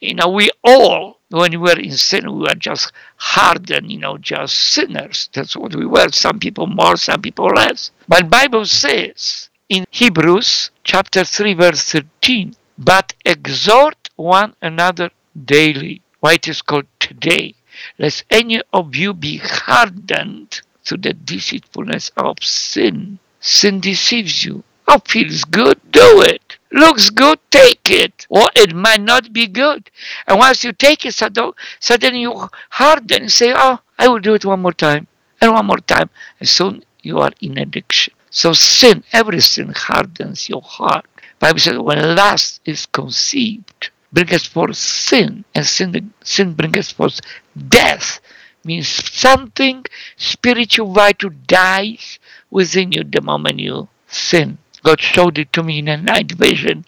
you 0.00 0.14
know, 0.14 0.28
we 0.28 0.50
all, 0.62 1.18
when 1.30 1.52
we 1.52 1.56
were 1.56 1.78
in 1.78 1.96
sin, 1.96 2.30
we 2.32 2.40
were 2.42 2.54
just 2.54 2.92
hardened, 3.16 3.90
you 3.90 3.98
know, 3.98 4.18
just 4.18 4.54
sinners. 4.54 5.30
That's 5.32 5.56
what 5.56 5.74
we 5.74 5.86
were. 5.86 6.08
Some 6.10 6.38
people 6.38 6.66
more, 6.66 6.96
some 6.96 7.22
people 7.22 7.46
less. 7.46 7.90
But 8.06 8.28
Bible 8.28 8.66
says 8.66 9.48
in 9.68 9.86
Hebrews 9.90 10.70
chapter 10.84 11.24
3, 11.24 11.54
verse 11.54 11.84
13, 11.84 12.54
but 12.78 13.14
exhort 13.24 14.10
one 14.16 14.54
another 14.60 15.10
daily. 15.44 16.02
Why 16.20 16.34
it 16.34 16.48
is 16.48 16.62
called 16.62 16.86
today. 17.00 17.54
Lest 17.98 18.24
any 18.30 18.60
of 18.72 18.94
you 18.94 19.14
be 19.14 19.38
hardened 19.38 20.60
through 20.84 20.98
the 20.98 21.14
deceitfulness 21.14 22.10
of 22.16 22.42
sin. 22.42 23.18
Sin 23.40 23.80
deceives 23.80 24.44
you. 24.44 24.62
Oh, 24.94 25.00
feels 25.06 25.44
good, 25.44 25.80
do 25.90 26.20
it. 26.20 26.58
Looks 26.70 27.08
good, 27.08 27.38
take 27.50 27.90
it. 27.90 28.26
Or 28.28 28.50
it 28.54 28.74
might 28.74 29.00
not 29.00 29.32
be 29.32 29.46
good. 29.46 29.90
And 30.26 30.38
once 30.38 30.64
you 30.64 30.74
take 30.74 31.06
it, 31.06 31.14
suddenly 31.14 32.20
you 32.20 32.50
harden 32.68 33.22
and 33.22 33.32
say, 33.32 33.54
oh, 33.56 33.78
I 33.98 34.08
will 34.08 34.18
do 34.18 34.34
it 34.34 34.44
one 34.44 34.60
more 34.60 34.74
time 34.74 35.06
and 35.40 35.54
one 35.54 35.64
more 35.64 35.78
time. 35.78 36.10
And 36.38 36.46
soon 36.46 36.84
you 37.00 37.20
are 37.20 37.32
in 37.40 37.56
addiction. 37.56 38.12
So 38.28 38.52
sin, 38.52 39.02
every 39.14 39.40
sin 39.40 39.72
hardens 39.74 40.50
your 40.50 40.60
heart. 40.60 41.06
Bible 41.38 41.58
says 41.58 41.78
when 41.78 42.14
lust 42.14 42.60
is 42.66 42.84
conceived, 42.84 43.88
brings 44.12 44.44
forth 44.44 44.76
sin, 44.76 45.46
and 45.54 45.64
sin, 45.64 46.12
sin 46.22 46.52
brings 46.52 46.92
forth 46.92 47.18
death. 47.56 48.20
Means 48.62 48.88
something 48.88 49.86
spiritual 50.18 50.92
vital 50.92 51.30
dies 51.46 52.18
within 52.50 52.92
you 52.92 53.04
the 53.04 53.22
moment 53.22 53.58
you 53.58 53.88
sin. 54.06 54.58
God 54.84 55.00
showed 55.00 55.38
it 55.38 55.52
to 55.52 55.62
me 55.62 55.78
in 55.78 55.88
a 55.88 55.96
night 55.96 56.32
vision. 56.32 56.84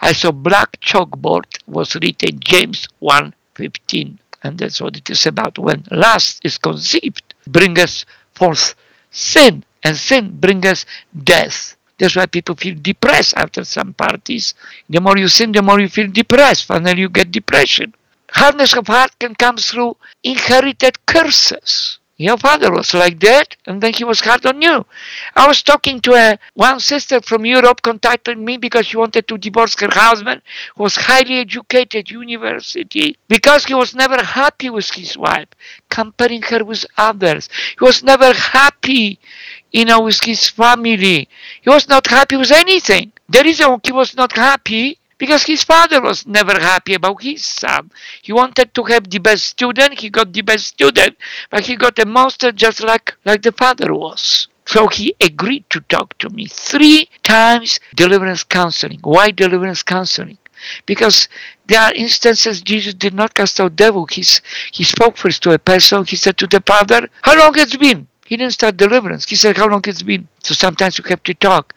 I 0.00 0.12
saw 0.12 0.32
black 0.32 0.80
chalkboard 0.80 1.46
was 1.66 1.94
written 1.94 2.40
James 2.40 2.88
1.15. 3.02 4.18
And 4.42 4.58
that's 4.58 4.80
what 4.80 4.96
it 4.96 5.10
is 5.10 5.26
about. 5.26 5.58
When 5.58 5.84
lust 5.90 6.40
is 6.44 6.58
conceived, 6.58 7.34
bring 7.46 7.78
us 7.78 8.04
forth 8.34 8.74
sin. 9.10 9.64
And 9.82 9.96
sin 9.96 10.38
brings 10.38 10.66
us 10.66 10.86
death. 11.24 11.76
That's 11.98 12.14
why 12.14 12.26
people 12.26 12.54
feel 12.54 12.76
depressed 12.80 13.34
after 13.36 13.64
some 13.64 13.92
parties. 13.94 14.54
The 14.88 15.00
more 15.00 15.18
you 15.18 15.28
sin, 15.28 15.52
the 15.52 15.62
more 15.62 15.80
you 15.80 15.88
feel 15.88 16.10
depressed. 16.10 16.66
Finally, 16.66 17.00
you 17.00 17.08
get 17.08 17.32
depression. 17.32 17.94
Hardness 18.30 18.74
of 18.74 18.86
heart 18.86 19.18
can 19.18 19.34
come 19.34 19.56
through 19.56 19.96
inherited 20.22 21.04
curses. 21.06 21.97
Your 22.20 22.36
father 22.36 22.72
was 22.72 22.94
like 22.94 23.20
that, 23.20 23.56
and 23.64 23.80
then 23.80 23.92
he 23.94 24.02
was 24.02 24.20
hard 24.20 24.44
on 24.44 24.60
you. 24.60 24.84
I 25.36 25.46
was 25.46 25.62
talking 25.62 26.00
to 26.00 26.14
a 26.14 26.38
one 26.54 26.80
sister 26.80 27.20
from 27.20 27.46
Europe 27.46 27.80
contacted 27.80 28.36
me 28.36 28.56
because 28.56 28.86
she 28.86 28.96
wanted 28.96 29.28
to 29.28 29.38
divorce 29.38 29.78
her 29.78 29.88
husband, 29.90 30.42
who 30.74 30.82
was 30.82 30.96
highly 30.96 31.36
educated 31.38 32.10
university, 32.10 33.16
because 33.28 33.66
he 33.66 33.74
was 33.74 33.94
never 33.94 34.20
happy 34.22 34.68
with 34.68 34.90
his 34.90 35.16
wife, 35.16 35.46
comparing 35.90 36.42
her 36.42 36.64
with 36.64 36.84
others. 36.96 37.48
He 37.78 37.84
was 37.84 38.02
never 38.02 38.32
happy, 38.34 39.20
you 39.70 39.84
know, 39.84 40.00
with 40.00 40.20
his 40.24 40.48
family. 40.48 41.28
He 41.62 41.70
was 41.70 41.88
not 41.88 42.08
happy 42.08 42.36
with 42.36 42.50
anything. 42.50 43.12
The 43.28 43.44
reason 43.44 43.80
he 43.84 43.92
was 43.92 44.16
not 44.16 44.32
happy 44.32 44.98
because 45.18 45.44
his 45.44 45.62
father 45.62 46.00
was 46.00 46.26
never 46.26 46.58
happy 46.58 46.94
about 46.94 47.22
his 47.22 47.44
son. 47.44 47.90
He 48.22 48.32
wanted 48.32 48.72
to 48.74 48.84
have 48.84 49.10
the 49.10 49.18
best 49.18 49.44
student, 49.44 50.00
he 50.00 50.10
got 50.10 50.32
the 50.32 50.42
best 50.42 50.68
student, 50.68 51.16
but 51.50 51.66
he 51.66 51.76
got 51.76 51.98
a 51.98 52.06
monster 52.06 52.52
just 52.52 52.82
like, 52.82 53.14
like 53.24 53.42
the 53.42 53.52
father 53.52 53.92
was. 53.92 54.48
So 54.64 54.86
he 54.88 55.14
agreed 55.20 55.64
to 55.70 55.80
talk 55.80 56.18
to 56.18 56.28
me 56.28 56.46
three 56.46 57.08
times 57.22 57.80
deliverance 57.94 58.44
counseling. 58.44 59.00
Why 59.02 59.30
deliverance 59.30 59.82
counseling? 59.82 60.36
Because 60.84 61.28
there 61.66 61.80
are 61.80 61.94
instances 61.94 62.60
Jesus 62.60 62.92
did 62.92 63.14
not 63.14 63.32
cast 63.32 63.60
out 63.60 63.76
devil. 63.76 64.06
He's, 64.10 64.42
he 64.72 64.84
spoke 64.84 65.16
first 65.16 65.42
to 65.44 65.52
a 65.52 65.58
person. 65.58 66.04
He 66.04 66.16
said 66.16 66.36
to 66.38 66.46
the 66.46 66.60
father, 66.66 67.08
how 67.22 67.38
long 67.38 67.54
it's 67.56 67.76
been? 67.76 68.08
He 68.26 68.36
didn't 68.36 68.52
start 68.52 68.76
deliverance. 68.76 69.24
He 69.26 69.36
said, 69.36 69.56
how 69.56 69.68
long 69.68 69.82
it's 69.86 70.02
been? 70.02 70.28
So 70.42 70.52
sometimes 70.52 70.98
you 70.98 71.04
have 71.08 71.22
to 71.22 71.32
talk. 71.32 71.74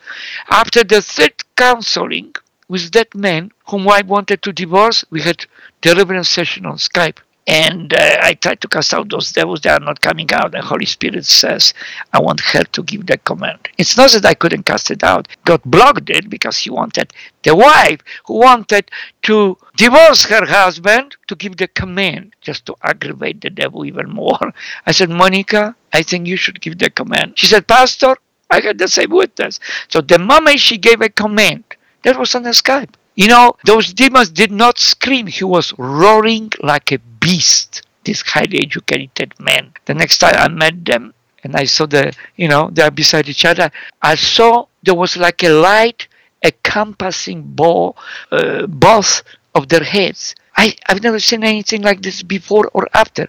After 0.49 0.84
the 0.84 1.01
third 1.01 1.34
counseling, 1.56 2.36
with 2.71 2.91
that 2.91 3.13
man 3.13 3.51
whom 3.67 3.89
I 3.89 4.01
wanted 4.01 4.41
to 4.43 4.53
divorce, 4.53 5.03
we 5.10 5.21
had 5.21 5.45
deliverance 5.81 6.29
session 6.29 6.65
on 6.65 6.77
Skype. 6.77 7.17
And 7.45 7.93
uh, 7.93 8.17
I 8.21 8.36
tried 8.36 8.62
to 8.62 8.69
cast 8.69 8.93
out 8.93 9.10
those 9.10 9.34
devils. 9.34 9.60
They 9.60 9.71
are 9.71 9.79
not 9.81 9.99
coming 9.99 10.31
out. 10.31 10.55
And 10.55 10.63
Holy 10.63 10.86
Spirit 10.86 11.25
says, 11.25 11.73
I 12.13 12.21
want 12.21 12.39
her 12.39 12.63
to 12.63 12.84
give 12.84 13.07
the 13.07 13.17
command. 13.17 13.67
It's 13.77 13.97
not 13.97 14.12
that 14.12 14.25
I 14.25 14.36
couldn't 14.36 14.63
cast 14.63 14.89
it 14.89 15.03
out. 15.03 15.27
God 15.43 15.60
blocked 15.65 16.10
it 16.10 16.29
because 16.29 16.60
he 16.60 16.69
wanted 16.69 17.12
the 17.43 17.53
wife 17.57 17.99
who 18.25 18.36
wanted 18.36 18.89
to 19.23 19.57
divorce 19.75 20.23
her 20.23 20.45
husband 20.45 21.17
to 21.27 21.36
give 21.36 21.57
the 21.57 21.67
command 21.67 22.36
just 22.39 22.65
to 22.67 22.75
aggravate 22.84 23.41
the 23.41 23.49
devil 23.49 23.84
even 23.84 24.10
more. 24.10 24.39
I 24.86 24.93
said, 24.93 25.10
Monica, 25.10 25.75
I 25.91 26.03
think 26.03 26.25
you 26.25 26.38
should 26.38 26.62
give 26.62 26.77
the 26.77 26.89
command. 26.89 27.38
She 27.38 27.47
said, 27.47 27.67
Pastor, 27.67 28.15
I 28.49 28.62
had 28.62 28.77
the 28.77 28.88
same 28.88 29.10
witness. 29.10 29.60
So 29.89 29.99
the 29.99 30.19
moment 30.19 30.62
she 30.62 30.77
gave 30.77 31.01
a 31.01 31.10
command, 31.10 31.65
that 32.03 32.17
was 32.17 32.35
on 32.35 32.43
Skype. 32.43 32.93
You 33.15 33.27
know, 33.27 33.55
those 33.65 33.93
demons 33.93 34.29
did 34.29 34.51
not 34.51 34.79
scream. 34.79 35.27
He 35.27 35.43
was 35.43 35.73
roaring 35.77 36.51
like 36.61 36.91
a 36.91 36.97
beast, 36.97 37.83
this 38.05 38.21
highly 38.21 38.59
educated 38.61 39.33
man. 39.39 39.73
The 39.85 39.93
next 39.93 40.19
time 40.19 40.35
I 40.37 40.47
met 40.47 40.85
them 40.85 41.13
and 41.43 41.55
I 41.55 41.65
saw 41.65 41.85
the, 41.85 42.13
you 42.37 42.47
know, 42.47 42.69
they're 42.71 42.91
beside 42.91 43.27
each 43.27 43.45
other, 43.45 43.71
I 44.01 44.15
saw 44.15 44.67
there 44.83 44.95
was 44.95 45.17
like 45.17 45.43
a 45.43 45.49
light 45.49 46.07
encompassing 46.43 47.43
ball, 47.43 47.97
uh, 48.31 48.65
both 48.67 49.23
of 49.53 49.67
their 49.69 49.83
heads. 49.83 50.35
I, 50.57 50.75
I've 50.87 51.03
never 51.03 51.19
seen 51.19 51.43
anything 51.43 51.81
like 51.81 52.01
this 52.01 52.23
before 52.23 52.69
or 52.73 52.87
after. 52.93 53.27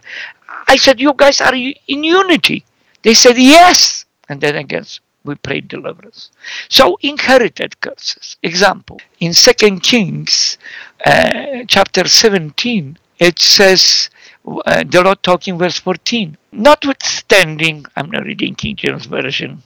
I 0.69 0.77
said, 0.77 1.01
You 1.01 1.13
guys 1.17 1.41
are 1.41 1.55
in 1.55 2.05
unity. 2.05 2.65
They 3.03 3.15
said, 3.15 3.37
Yes. 3.37 4.05
And 4.29 4.41
then 4.41 4.57
again, 4.57 4.85
we 5.25 5.35
prayed 5.37 5.69
deliverance. 5.69 6.31
So 6.69 6.99
inherited 7.01 7.81
curses. 7.81 8.37
Example 8.43 9.01
in 9.21 9.33
Second 9.33 9.81
Kings, 9.81 10.59
uh, 11.07 11.65
chapter 11.69 12.07
17, 12.09 12.99
it 13.19 13.39
says 13.39 14.11
uh, 14.47 14.85
the 14.85 15.03
Lord 15.03 15.23
talking 15.23 15.59
verse 15.59 15.79
14. 15.79 16.37
Notwithstanding, 16.53 17.87
I'm 17.97 18.11
not 18.11 18.25
reading 18.25 18.55
King 18.55 18.77
James 18.77 19.07
version. 19.07 19.63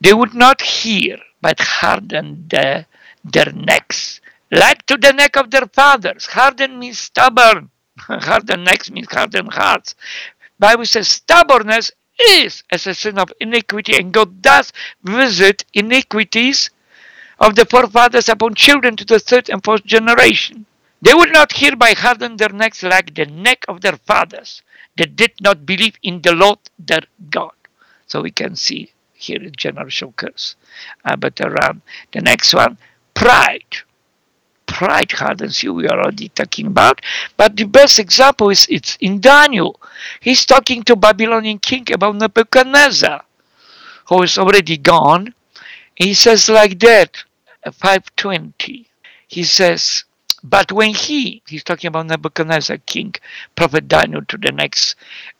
They 0.00 0.12
would 0.12 0.34
not 0.34 0.60
hear, 0.60 1.18
but 1.40 1.60
harden 1.60 2.46
the, 2.48 2.86
their 3.24 3.52
necks, 3.52 4.20
like 4.50 4.84
to 4.86 4.96
the 4.96 5.12
neck 5.12 5.36
of 5.36 5.50
their 5.50 5.66
fathers. 5.66 6.26
Harden 6.26 6.78
means 6.78 6.98
stubborn. 6.98 7.70
harden 7.98 8.64
necks 8.64 8.90
means 8.90 9.08
hardened 9.10 9.52
hearts. 9.52 9.94
Bible 10.58 10.86
says 10.86 11.08
stubbornness 11.08 11.90
is 12.18 12.62
as 12.70 12.86
a 12.86 12.94
sin 12.94 13.18
of 13.18 13.32
iniquity, 13.40 13.96
and 13.96 14.12
God 14.12 14.42
does 14.42 14.72
visit 15.02 15.64
iniquities 15.74 16.70
of 17.38 17.56
the 17.56 17.64
forefathers 17.64 18.28
upon 18.28 18.54
children 18.54 18.96
to 18.96 19.04
the 19.04 19.18
third 19.18 19.50
and 19.50 19.62
fourth 19.62 19.84
generation. 19.84 20.66
They 21.02 21.14
will 21.14 21.30
not 21.30 21.52
hereby 21.52 21.92
harden 21.92 22.36
their 22.36 22.48
necks 22.48 22.82
like 22.82 23.14
the 23.14 23.26
neck 23.26 23.64
of 23.68 23.80
their 23.80 23.96
fathers 23.96 24.62
that 24.96 25.16
did 25.16 25.32
not 25.40 25.66
believe 25.66 25.96
in 26.02 26.22
the 26.22 26.34
Lord 26.34 26.58
their 26.78 27.02
God. 27.30 27.52
So 28.06 28.22
we 28.22 28.30
can 28.30 28.56
see 28.56 28.92
here 29.12 29.42
a 29.42 29.50
generational 29.50 30.14
curse. 30.16 30.56
Uh, 31.04 31.16
but 31.16 31.40
around 31.40 31.82
the 32.12 32.20
next 32.20 32.54
one, 32.54 32.78
pride. 33.14 33.82
Pride 34.74 35.12
hardens 35.12 35.62
you. 35.62 35.72
We 35.72 35.86
are 35.86 36.00
already 36.00 36.28
talking 36.28 36.66
about. 36.66 37.00
But 37.36 37.56
the 37.56 37.64
best 37.64 38.00
example 38.00 38.50
is 38.50 38.66
it's 38.68 38.98
in 39.00 39.20
Daniel. 39.20 39.80
He's 40.20 40.44
talking 40.44 40.82
to 40.84 40.96
Babylonian 40.96 41.60
king 41.60 41.86
about 41.92 42.16
Nebuchadnezzar, 42.16 43.22
who 44.08 44.22
is 44.22 44.36
already 44.36 44.76
gone. 44.76 45.32
He 45.94 46.12
says 46.12 46.48
like 46.48 46.80
that, 46.80 47.22
520. 47.64 48.90
He 49.28 49.44
says, 49.44 50.04
but 50.44 50.70
when 50.70 50.92
he, 50.94 51.40
he's 51.48 51.64
talking 51.64 51.88
about 51.88 52.06
Nebuchadnezzar, 52.06 52.76
king, 52.84 53.14
prophet 53.56 53.88
Daniel 53.88 54.22
to 54.26 54.36
the 54.36 54.52
next 54.52 54.94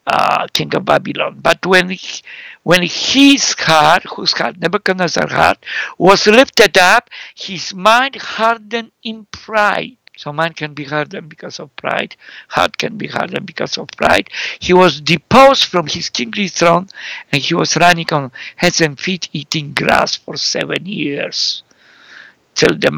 uh, 0.07 0.47
king 0.55 0.75
of 0.75 0.87
Babylon. 0.87 1.38
But 1.43 1.67
when 1.67 1.90
he, 1.90 2.23
when 2.62 2.83
his 2.83 3.55
heart, 3.59 4.05
whose 4.05 4.33
heart, 4.33 4.59
Nebuchadnezzar's 4.59 5.31
heart, 5.31 5.59
was 5.99 6.27
lifted 6.27 6.79
up, 6.79 7.11
his 7.35 7.75
mind 7.75 8.17
hardened 8.17 8.93
in 9.03 9.27
pride. 9.31 9.99
So 10.17 10.33
mind 10.33 10.57
can 10.57 10.73
be 10.73 10.85
hardened 10.85 11.29
because 11.29 11.61
of 11.61 11.75
pride, 11.77 12.17
heart 12.49 12.79
can 12.79 12.97
be 12.97 13.09
hardened 13.09 13.45
because 13.45 13.77
of 13.77 13.88
pride. 13.88 14.31
He 14.59 14.73
was 14.73 15.03
deposed 15.03 15.64
from 15.64 15.87
his 15.87 16.09
kingly 16.09 16.49
throne 16.49 16.88
and 17.31 17.43
he 17.43 17.53
was 17.55 17.77
running 17.77 18.11
on 18.11 18.33
hands 18.57 18.81
and 18.81 18.99
feet 18.99 19.29
eating 19.35 19.75
grass 19.75 20.17
for 20.17 20.38
seven 20.38 20.87
years 20.87 21.62
till 22.55 22.79
the 22.79 22.90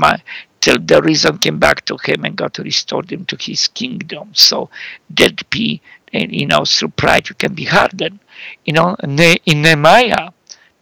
the 0.75 1.01
reason 1.03 1.39
came 1.39 1.59
back 1.59 1.85
to 1.87 1.97
him 1.97 2.25
and 2.25 2.37
God 2.37 2.59
restored 2.59 3.11
him 3.13 3.25
to 3.27 3.37
his 3.41 3.69
kingdom. 3.69 4.31
So 4.35 4.71
that 5.11 5.49
be, 5.51 5.81
you 6.13 6.47
know, 6.47 6.65
through 6.65 6.89
pride 6.91 7.29
you 7.29 7.35
can 7.35 7.55
be 7.55 7.65
hardened. 7.65 8.19
You 8.65 8.73
know, 8.73 8.97
in 9.03 9.63
Nehemiah 9.63 10.31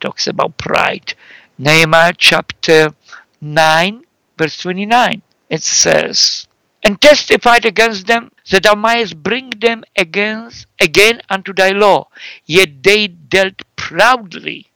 talks 0.01 0.27
about 0.27 0.57
pride. 0.59 1.15
Nehemiah 1.59 2.15
chapter 2.17 2.95
9, 3.41 4.05
verse 4.39 4.59
29. 4.59 5.23
It 5.51 5.63
says, 5.63 6.49
and 6.83 7.01
testified 7.01 7.65
against 7.65 8.07
them 8.07 8.31
that 8.51 8.65
thou 8.65 8.75
mightest 8.75 9.23
bring 9.23 9.51
them 9.51 9.85
against 9.97 10.67
again 10.81 11.21
unto 11.31 11.53
thy 11.53 11.71
law. 11.71 12.09
Yet 12.45 12.83
they 12.83 13.07
dealt 13.09 13.63
proudly 13.77 14.67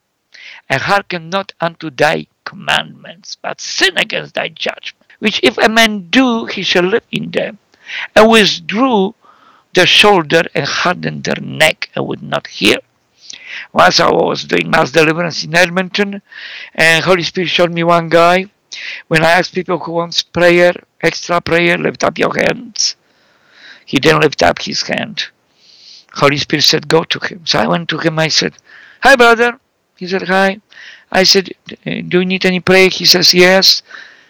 and 0.68 0.82
hearkened 0.82 1.30
not 1.30 1.52
unto 1.60 1.90
thy 1.90 2.26
commandments, 2.44 3.36
but 3.40 3.60
sin 3.60 3.98
against 3.98 4.34
thy 4.34 4.48
judgment 4.48 4.97
which 5.18 5.40
if 5.42 5.58
a 5.58 5.68
man 5.68 6.08
do, 6.10 6.46
he 6.46 6.62
shall 6.62 6.84
live 6.84 7.04
in 7.10 7.30
them, 7.30 7.58
and 8.14 8.30
withdrew 8.30 9.14
their 9.74 9.86
shoulder 9.86 10.42
and 10.54 10.66
hardened 10.66 11.24
their 11.24 11.40
neck 11.40 11.90
and 11.94 12.06
would 12.06 12.22
not 12.22 12.46
hear. 12.46 12.78
Once 13.72 14.00
I 14.00 14.10
was 14.10 14.44
doing 14.44 14.70
mass 14.70 14.90
deliverance 14.90 15.44
in 15.44 15.54
Edmonton, 15.54 16.22
and 16.74 17.04
Holy 17.04 17.22
Spirit 17.22 17.48
showed 17.48 17.72
me 17.72 17.84
one 17.84 18.08
guy. 18.08 18.46
When 19.08 19.24
I 19.24 19.32
asked 19.32 19.54
people 19.54 19.78
who 19.78 19.92
wants 19.92 20.22
prayer, 20.22 20.72
extra 21.00 21.40
prayer, 21.40 21.76
lift 21.78 22.04
up 22.04 22.18
your 22.18 22.34
hands. 22.34 22.96
He 23.84 23.98
didn't 23.98 24.20
lift 24.20 24.42
up 24.42 24.60
his 24.60 24.82
hand. 24.82 25.24
Holy 26.12 26.36
Spirit 26.36 26.62
said, 26.62 26.88
go 26.88 27.04
to 27.04 27.18
him. 27.26 27.46
So 27.46 27.58
I 27.58 27.66
went 27.66 27.88
to 27.90 27.98
him. 27.98 28.18
I 28.18 28.28
said, 28.28 28.54
hi, 29.02 29.16
brother. 29.16 29.58
He 29.96 30.06
said, 30.06 30.28
hi. 30.28 30.60
I 31.10 31.22
said, 31.22 31.50
do 31.84 32.20
you 32.20 32.24
need 32.24 32.44
any 32.44 32.60
prayer? 32.60 32.88
He 32.88 33.04
says, 33.04 33.32
yes. 33.32 33.82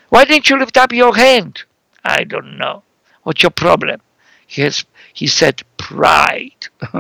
Why 0.09 0.25
didn't 0.25 0.49
you 0.49 0.59
lift 0.59 0.77
up 0.77 0.93
your 0.93 1.15
hand? 1.15 1.63
I 2.05 2.25
don't 2.25 2.59
know. 2.59 2.83
What's 3.23 3.43
your 3.43 3.51
problem? 3.51 4.01
He, 4.47 4.63
has, 4.63 4.85
he 5.13 5.27
said, 5.27 5.63
pride. 5.77 6.69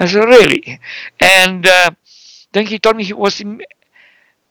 I 0.00 0.06
said, 0.06 0.24
really? 0.24 0.80
And 1.20 1.66
uh, 1.66 1.90
then 2.52 2.66
he 2.66 2.78
told 2.78 2.96
me 2.96 3.04
he 3.04 3.12
was 3.12 3.40
a 3.42 3.58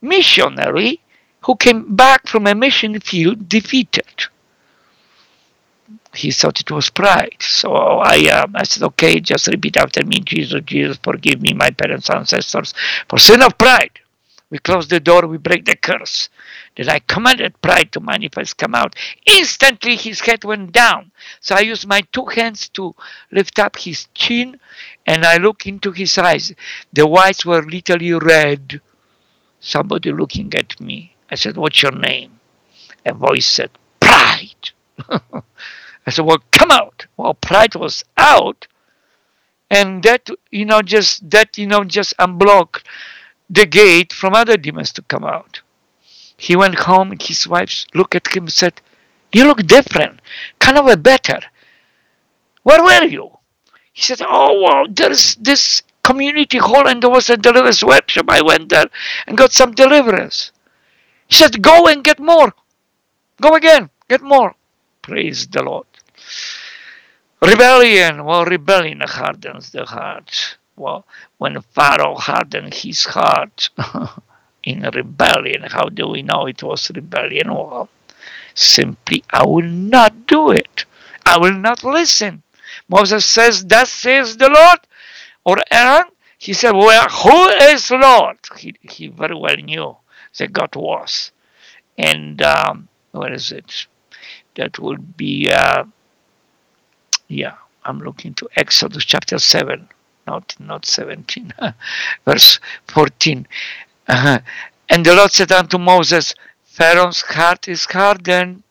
missionary 0.02 1.02
who 1.42 1.56
came 1.56 1.96
back 1.96 2.28
from 2.28 2.46
a 2.46 2.54
mission 2.54 3.00
field 3.00 3.50
defeated. 3.50 4.26
He 6.14 6.32
thought 6.32 6.60
it 6.60 6.72
was 6.72 6.90
pride. 6.90 7.38
So 7.40 7.74
I, 7.74 8.28
uh, 8.30 8.48
I 8.54 8.64
said, 8.64 8.84
okay, 8.84 9.20
just 9.20 9.48
repeat 9.48 9.78
after 9.78 10.04
me, 10.06 10.20
Jesus, 10.20 10.62
Jesus, 10.66 11.00
forgive 11.02 11.42
me, 11.42 11.54
my 11.54 11.70
parents, 11.72 12.10
ancestors, 12.10 12.74
for 13.08 13.18
sin 13.18 13.42
of 13.42 13.58
pride. 13.58 14.00
We 14.50 14.60
close 14.60 14.88
the 14.88 15.02
door, 15.02 15.28
we 15.28 15.38
break 15.38 15.66
the 15.66 15.76
curse. 15.76 16.30
Then 16.76 16.90
I 16.90 17.00
commanded 17.00 17.62
pride 17.62 17.92
to 17.92 18.00
manifest, 18.00 18.58
come 18.58 18.76
out. 18.76 18.96
Instantly 19.26 19.98
his 19.98 20.22
head 20.22 20.46
went 20.46 20.72
down. 20.72 21.12
So 21.42 21.56
I 21.56 21.62
used 21.62 21.86
my 21.86 22.02
two 22.14 22.26
hands 22.26 22.70
to 22.70 22.96
lift 23.32 23.60
up 23.60 23.78
his 23.78 24.08
chin 24.14 24.60
and 25.06 25.26
I 25.26 25.38
look 25.38 25.66
into 25.68 25.92
his 25.92 26.18
eyes. 26.18 26.54
The 26.94 27.06
whites 27.06 27.46
were 27.46 27.62
literally 27.62 28.14
red. 28.14 28.80
Somebody 29.60 30.12
looking 30.14 30.54
at 30.56 30.80
me. 30.80 31.16
I 31.30 31.36
said, 31.36 31.58
What's 31.58 31.82
your 31.82 31.92
name? 31.92 32.40
A 33.06 33.14
voice 33.14 33.46
said, 33.46 33.72
Pride. 34.00 34.70
I 35.10 36.10
said, 36.10 36.26
Well, 36.26 36.42
come 36.52 36.72
out. 36.72 37.08
Well, 37.18 37.34
pride 37.34 37.76
was 37.76 38.06
out. 38.16 38.68
And 39.70 40.02
that, 40.04 40.30
you 40.52 40.64
know, 40.64 40.82
just 40.82 41.30
that, 41.32 41.58
you 41.58 41.68
know, 41.68 41.84
just 41.84 42.14
unblocked 42.18 42.86
the 43.50 43.66
gate 43.66 44.14
from 44.14 44.34
other 44.34 44.58
demons 44.58 44.92
to 44.94 45.02
come 45.02 45.24
out. 45.24 45.62
He 46.38 46.56
went 46.56 46.76
home 46.76 47.12
and 47.12 47.22
his 47.22 47.48
wife 47.48 47.86
looked 47.94 48.16
at 48.16 48.36
him 48.36 48.44
and 48.44 48.54
said, 48.54 48.82
You 49.34 49.46
look 49.46 49.66
different, 49.66 50.22
kind 50.60 50.78
of 50.78 50.88
a 50.88 50.98
better. 50.98 51.40
Where 52.64 52.84
were 52.84 53.06
you? 53.06 53.38
He 53.94 54.02
said, 54.04 54.22
Oh, 54.28 54.62
well, 54.62 54.86
there's 54.90 55.36
this 55.36 55.82
community 56.04 56.58
hall 56.58 56.88
and 56.88 57.02
there 57.02 57.10
was 57.10 57.30
a 57.30 57.38
deliverance 57.38 57.84
workshop. 57.84 58.26
I 58.30 58.42
went 58.42 58.70
there 58.70 58.86
and 59.26 59.38
got 59.38 59.52
some 59.52 59.72
deliverance. 59.74 60.52
He 61.28 61.36
said, 61.36 61.62
Go 61.62 61.88
and 61.88 62.04
get 62.04 62.20
more. 62.20 62.54
Go 63.42 63.56
again, 63.56 63.90
get 64.10 64.22
more. 64.22 64.56
Praise 65.02 65.48
the 65.48 65.64
Lord. 65.64 65.88
Rebellion, 67.42 68.26
well, 68.26 68.46
rebellion 68.46 69.02
hardens 69.02 69.72
the 69.72 69.86
heart. 69.86 70.58
Well, 70.78 71.06
when 71.40 71.60
Pharaoh 71.62 72.16
hardened 72.16 72.74
his 72.76 73.04
heart 73.06 73.72
in 74.64 74.82
rebellion, 74.82 75.64
how 75.64 75.90
do 75.90 76.08
we 76.08 76.22
know 76.22 76.46
it 76.46 76.62
was 76.62 76.92
rebellion? 76.94 77.52
Well, 77.52 77.90
simply, 78.54 79.24
I 79.32 79.46
will 79.46 79.66
not 79.66 80.28
do 80.28 80.52
it. 80.52 80.86
I 81.26 81.40
will 81.40 81.58
not 81.58 81.84
listen. 81.84 82.44
Moses 82.88 83.26
says, 83.26 83.66
Thus 83.66 83.90
says 83.90 84.38
the 84.38 84.50
Lord. 84.50 84.80
Or 85.44 85.58
Aaron, 85.72 86.12
he 86.38 86.54
said, 86.54 86.74
Well, 86.74 87.08
who 87.10 87.48
is 87.72 87.90
Lord? 87.90 88.38
He, 88.58 88.76
he 88.82 89.08
very 89.08 89.36
well 89.36 89.56
knew 89.56 89.98
that 90.38 90.54
God 90.54 90.76
was. 90.76 91.32
And 91.98 92.40
um, 92.44 92.88
where 93.12 93.34
is 93.34 93.52
it? 93.52 93.88
That 94.56 94.78
would 94.78 95.18
be, 95.18 95.50
uh, 95.52 95.86
yeah, 97.28 97.56
I'm 97.84 98.00
looking 98.00 98.36
to 98.36 98.50
Exodus 98.56 99.06
chapter 99.06 99.40
7 99.40 99.90
not 100.28 100.56
not 100.60 100.86
17 100.86 101.54
verse 102.26 102.60
14 102.88 103.48
uh-huh. 104.08 104.40
and 104.90 105.06
the 105.06 105.16
lord 105.16 105.32
said 105.32 105.52
unto 105.52 105.78
moses 105.78 106.36
pharaoh's 106.66 107.22
heart 107.22 107.68
is 107.68 107.86
hardened 107.86 108.64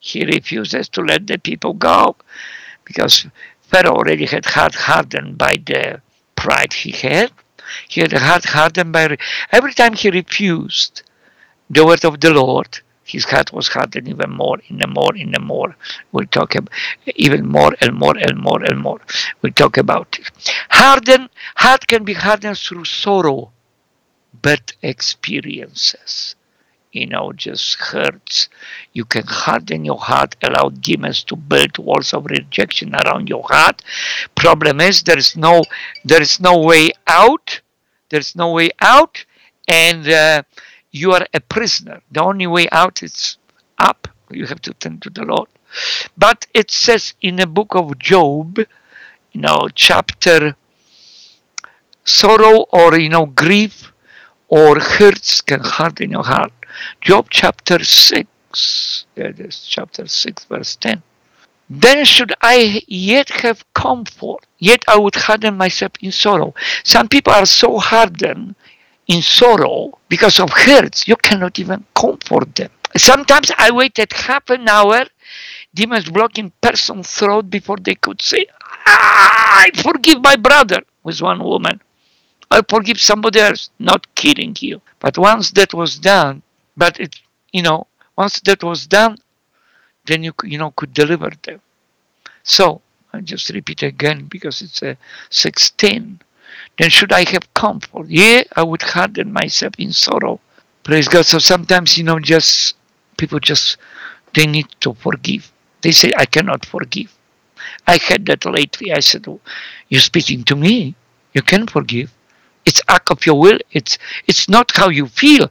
he 0.00 0.24
refuses 0.24 0.88
to 0.88 1.02
let 1.02 1.26
the 1.26 1.38
people 1.38 1.74
go. 1.74 2.16
Because 2.84 3.26
pharaoh 3.60 3.94
already 3.94 4.26
had 4.26 4.46
heart 4.46 4.74
hardened 4.74 5.36
by 5.38 5.56
the 5.64 6.00
pride 6.34 6.72
he 6.72 6.90
had. 6.90 7.30
He 7.86 8.00
had 8.00 8.12
heart 8.14 8.46
hardened 8.46 8.92
by 8.92 9.16
every 9.52 9.74
time 9.74 9.92
he 9.92 10.10
refused 10.10 11.02
the 11.68 11.86
word 11.86 12.04
of 12.04 12.20
the 12.20 12.32
lord 12.32 12.80
his 13.12 13.24
heart 13.24 13.52
was 13.52 13.68
hardened 13.68 14.08
even 14.08 14.30
more, 14.30 14.58
and 14.68 14.80
the 14.80 14.86
more, 14.86 15.12
and 15.14 15.34
the 15.34 15.40
more. 15.40 15.76
We'll 16.12 16.26
talk 16.26 16.54
about 16.54 16.72
even 17.16 17.46
more 17.46 17.72
and 17.80 17.94
more 17.94 18.16
and 18.16 18.38
more 18.38 18.62
and 18.62 18.78
more. 18.80 19.00
We'll 19.42 19.52
talk 19.52 19.76
about 19.76 20.18
it. 20.18 20.30
Harden, 20.70 21.28
heart 21.56 21.86
can 21.86 22.04
be 22.04 22.14
hardened 22.14 22.58
through 22.58 22.84
sorrow, 22.84 23.52
but 24.42 24.72
experiences. 24.82 26.36
You 26.92 27.06
know, 27.06 27.32
just 27.32 27.76
hurts. 27.76 28.48
You 28.92 29.04
can 29.04 29.24
harden 29.26 29.84
your 29.84 29.98
heart, 29.98 30.34
allow 30.42 30.70
demons 30.70 31.22
to 31.24 31.36
build 31.36 31.78
walls 31.78 32.12
of 32.12 32.26
rejection 32.26 32.94
around 32.94 33.28
your 33.28 33.44
heart. 33.48 33.82
Problem 34.34 34.80
is 34.80 35.02
there 35.04 35.18
is 35.18 35.36
no 35.36 35.62
there 36.04 36.20
is 36.22 36.40
no 36.40 36.58
way 36.58 36.90
out. 37.06 37.60
There's 38.08 38.34
no 38.34 38.52
way 38.52 38.70
out, 38.80 39.24
and 39.68 40.08
uh, 40.08 40.42
you 40.90 41.12
are 41.12 41.26
a 41.32 41.40
prisoner. 41.40 42.00
The 42.10 42.22
only 42.22 42.46
way 42.46 42.68
out 42.70 43.02
is 43.02 43.38
up. 43.78 44.08
You 44.30 44.46
have 44.46 44.60
to 44.62 44.74
turn 44.74 45.00
to 45.00 45.10
the 45.10 45.24
Lord. 45.24 45.48
But 46.16 46.46
it 46.54 46.70
says 46.70 47.14
in 47.20 47.36
the 47.36 47.46
book 47.46 47.74
of 47.74 47.98
Job, 47.98 48.58
you 49.32 49.40
know, 49.40 49.68
chapter 49.74 50.56
sorrow 52.04 52.66
or 52.72 52.98
you 52.98 53.08
know 53.08 53.26
grief 53.26 53.92
or 54.48 54.80
hurts 54.80 55.40
can 55.40 55.60
harden 55.60 56.10
your 56.10 56.24
heart. 56.24 56.52
Job 57.00 57.26
chapter 57.30 57.84
six. 57.84 59.04
There 59.14 59.28
it 59.28 59.38
is, 59.38 59.64
chapter 59.68 60.06
six, 60.08 60.44
verse 60.44 60.76
ten. 60.76 61.02
Then 61.68 62.04
should 62.04 62.32
I 62.42 62.82
yet 62.88 63.28
have 63.30 63.64
comfort, 63.74 64.44
yet 64.58 64.84
I 64.88 64.98
would 64.98 65.14
harden 65.14 65.56
myself 65.56 65.92
in 66.00 66.10
sorrow. 66.10 66.52
Some 66.82 67.06
people 67.06 67.32
are 67.32 67.46
so 67.46 67.78
hardened 67.78 68.56
in 69.10 69.22
sorrow 69.22 69.98
because 70.08 70.38
of 70.38 70.50
hurts, 70.50 71.08
you 71.08 71.16
cannot 71.16 71.58
even 71.58 71.84
comfort 71.94 72.54
them. 72.54 72.70
Sometimes 72.96 73.50
I 73.58 73.72
waited 73.72 74.12
half 74.12 74.48
an 74.50 74.68
hour, 74.68 75.02
demons 75.74 76.08
blocking 76.08 76.52
person's 76.60 77.10
throat 77.10 77.50
before 77.50 77.78
they 77.78 77.96
could 77.96 78.22
say, 78.22 78.46
I 78.86 79.70
forgive 79.74 80.22
my 80.22 80.36
brother 80.36 80.82
with 81.02 81.20
one 81.20 81.42
woman. 81.42 81.80
I 82.52 82.62
forgive 82.68 83.00
somebody 83.00 83.40
else, 83.40 83.70
not 83.80 84.12
killing 84.14 84.56
you. 84.60 84.80
But 85.00 85.18
once 85.18 85.50
that 85.52 85.74
was 85.74 85.98
done, 85.98 86.42
but 86.76 87.00
it, 87.00 87.16
you 87.52 87.62
know, 87.62 87.88
once 88.16 88.40
that 88.40 88.62
was 88.62 88.86
done, 88.86 89.18
then 90.06 90.22
you, 90.22 90.32
you 90.44 90.58
know, 90.58 90.70
could 90.72 90.92
deliver 90.94 91.30
them. 91.42 91.60
So, 92.44 92.80
I 93.12 93.20
just 93.20 93.50
repeat 93.50 93.82
again 93.82 94.26
because 94.26 94.62
it's 94.62 94.82
a 94.82 94.96
16. 95.30 96.20
Then 96.78 96.90
should 96.90 97.12
I 97.12 97.28
have 97.30 97.52
comfort? 97.54 98.08
Yeah, 98.08 98.42
I 98.56 98.62
would 98.62 98.82
harden 98.82 99.32
myself 99.32 99.74
in 99.78 99.92
sorrow. 99.92 100.40
Praise 100.82 101.08
God. 101.08 101.26
So 101.26 101.38
sometimes, 101.38 101.98
you 101.98 102.04
know, 102.04 102.18
just 102.18 102.76
people 103.16 103.38
just, 103.38 103.76
they 104.34 104.46
need 104.46 104.68
to 104.80 104.94
forgive. 104.94 105.52
They 105.82 105.92
say, 105.92 106.12
I 106.16 106.26
cannot 106.26 106.64
forgive. 106.64 107.14
I 107.86 107.98
had 108.02 108.26
that 108.26 108.44
lately. 108.44 108.92
I 108.92 109.00
said, 109.00 109.26
oh, 109.28 109.40
You're 109.88 110.00
speaking 110.00 110.44
to 110.44 110.56
me. 110.56 110.94
You 111.34 111.42
can 111.42 111.66
forgive. 111.66 112.12
It's 112.64 112.80
act 112.88 113.10
of 113.10 113.24
your 113.26 113.38
will. 113.38 113.58
It's 113.72 113.98
it's 114.26 114.48
not 114.48 114.72
how 114.76 114.88
you 114.90 115.06
feel. 115.06 115.50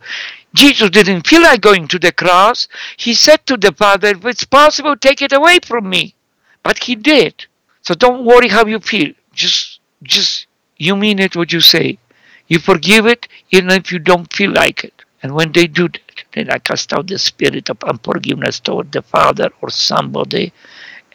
Jesus 0.54 0.90
didn't 0.90 1.28
feel 1.28 1.42
like 1.42 1.62
going 1.62 1.88
to 1.88 2.00
the 2.00 2.12
cross. 2.12 2.68
He 2.98 3.14
said 3.14 3.46
to 3.48 3.58
the 3.58 3.72
Father, 3.72 4.10
if 4.10 4.26
it's 4.26 4.46
possible, 4.46 4.96
take 4.96 5.22
it 5.22 5.34
away 5.34 5.60
from 5.66 5.90
me. 5.90 6.16
But 6.64 6.84
he 6.84 6.96
did. 6.96 7.46
So 7.82 7.94
don't 7.94 8.26
worry 8.26 8.48
how 8.50 8.66
you 8.66 8.80
feel. 8.80 9.14
Just 9.34 9.80
just 10.04 10.48
you 10.80 10.96
mean 10.96 11.20
it 11.20 11.36
what 11.36 11.54
you 11.54 11.62
say. 11.62 12.00
You 12.48 12.58
forgive 12.58 13.06
it 13.06 13.28
even 13.52 13.70
if 13.70 13.92
you 13.92 14.00
don't 14.00 14.34
feel 14.34 14.52
like 14.52 14.84
it. 14.84 15.04
And 15.22 15.36
when 15.36 15.52
they 15.52 15.68
do 15.68 15.90
that, 15.90 16.24
then 16.34 16.50
I 16.50 16.58
cast 16.60 16.94
out 16.94 17.08
the 17.08 17.20
spirit 17.20 17.70
of 17.70 17.84
unforgiveness 17.84 18.60
toward 18.60 18.92
the 18.92 19.02
Father 19.02 19.50
or 19.62 19.70
somebody 19.70 20.54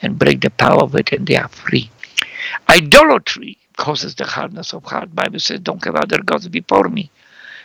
and 0.03 0.19
break 0.19 0.43
the 0.43 0.51
power 0.51 0.83
of 0.83 0.95
it 0.95 1.13
and 1.13 1.27
they 1.27 1.37
are 1.37 1.49
free. 1.49 1.91
Idolatry 2.69 3.57
causes 3.77 4.15
the 4.15 4.27
hardness 4.27 4.75
of 4.75 4.85
heart. 4.85 5.15
Bible 5.15 5.41
says, 5.41 5.61
don't 5.61 5.85
have 5.85 5.97
other 5.97 6.23
gods 6.23 6.47
before 6.49 6.89
me. 6.89 7.11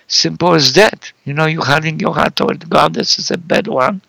Simple 0.07 0.55
as 0.55 0.73
that. 0.73 1.11
You 1.25 1.33
know, 1.33 1.45
you 1.45 1.61
hardening 1.61 1.99
your 1.99 2.15
heart 2.15 2.37
toward 2.37 2.67
God. 2.69 2.93
This 2.93 3.19
is 3.19 3.29
a 3.29 3.37
bad 3.37 3.67
one. 3.67 4.01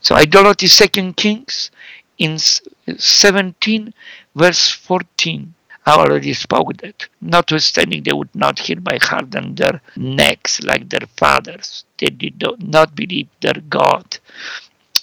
So 0.00 0.16
idolatry, 0.16 0.68
Second 0.68 1.16
Kings, 1.16 1.70
in 2.18 2.38
17, 2.38 3.94
verse 4.34 4.70
14. 4.70 5.54
I 5.90 5.94
already 5.94 6.34
spoke 6.34 6.76
that. 6.76 7.08
Notwithstanding, 7.20 8.04
they 8.04 8.12
would 8.12 8.32
not 8.32 8.60
hereby 8.60 8.98
harden 9.02 9.56
their 9.56 9.82
necks 9.96 10.62
like 10.62 10.88
their 10.88 11.08
fathers. 11.16 11.84
They 11.98 12.10
did 12.10 12.40
not 12.60 12.94
believe 12.94 13.26
their 13.40 13.60
God. 13.68 14.18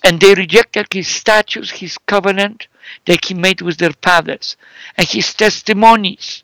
And 0.01 0.21
they 0.21 0.33
rejected 0.33 0.87
his 0.93 1.09
statutes, 1.09 1.71
his 1.71 1.97
covenant 1.97 2.67
that 3.05 3.25
he 3.25 3.33
made 3.33 3.59
with 3.59 3.79
their 3.79 3.91
fathers, 4.01 4.55
and 4.95 5.05
his 5.05 5.33
testimonies, 5.33 6.43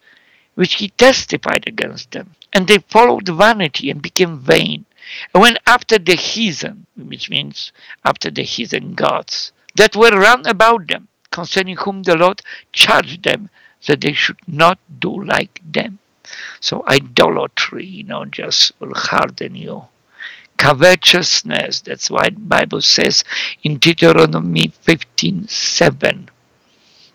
which 0.56 0.74
he 0.74 0.90
testified 0.90 1.64
against 1.66 2.12
them. 2.12 2.36
And 2.52 2.68
they 2.68 2.80
followed 2.80 3.30
vanity 3.30 3.90
and 3.90 4.02
became 4.02 4.40
vain, 4.40 4.86
and 5.34 5.42
went 5.42 5.60
after 5.66 5.98
the 5.98 6.16
heathen, 6.16 6.86
which 6.98 7.30
means 7.30 7.72
after 8.04 8.30
the 8.30 8.44
heathen 8.44 8.94
gods, 8.94 9.54
that 9.76 9.96
were 9.96 10.10
round 10.10 10.48
about 10.48 10.88
them, 10.88 11.08
concerning 11.32 11.78
whom 11.78 12.04
the 12.04 12.18
Lord 12.18 12.42
charged 12.74 13.24
them 13.24 13.50
that 13.88 14.02
they 14.02 14.14
should 14.14 14.40
not 14.48 14.80
do 15.00 15.24
like 15.24 15.62
them. 15.64 16.00
So 16.60 16.84
idolatry, 16.88 17.86
you 17.86 18.04
know, 18.04 18.26
just 18.26 18.74
will 18.80 18.94
harden 18.94 19.56
you. 19.56 19.86
Covetousness, 20.58 21.82
that's 21.82 22.10
why 22.10 22.30
the 22.30 22.40
Bible 22.40 22.82
says 22.82 23.24
in 23.64 23.78
Deuteronomy 23.78 24.68
15, 24.82 25.48
7, 25.48 26.30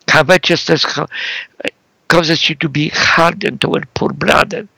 covetousness 0.07 0.85
causes 2.09 2.49
you 2.49 2.55
to 2.57 2.69
be 2.69 2.91
hardened 2.93 3.61
toward 3.61 3.93
poor 3.95 4.11
brother. 4.11 4.69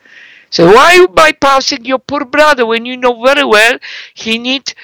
So 0.51 0.66
why 0.66 0.95
are 0.95 0.97
you 0.97 1.09
bypassing 1.09 1.86
your 1.86 1.99
poor 1.99 2.24
brother 2.24 2.66
when 2.66 2.84
you 2.84 2.97
know 2.97 3.22
very 3.24 3.45
well 3.45 3.78
he 4.14 4.38
needs 4.38 4.74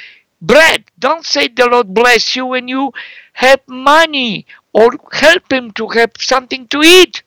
bread? 0.40 0.84
Don't 0.98 1.24
say 1.24 1.48
the 1.48 1.66
Lord 1.66 1.92
bless 1.92 2.34
you 2.36 2.46
when 2.46 2.68
you 2.68 2.92
have 3.34 3.60
money 3.66 4.46
or 4.76 4.90
help 5.10 5.50
him 5.50 5.70
to 5.70 5.88
have 5.88 6.12
something 6.18 6.68
to 6.68 6.82
eat. 6.82 7.22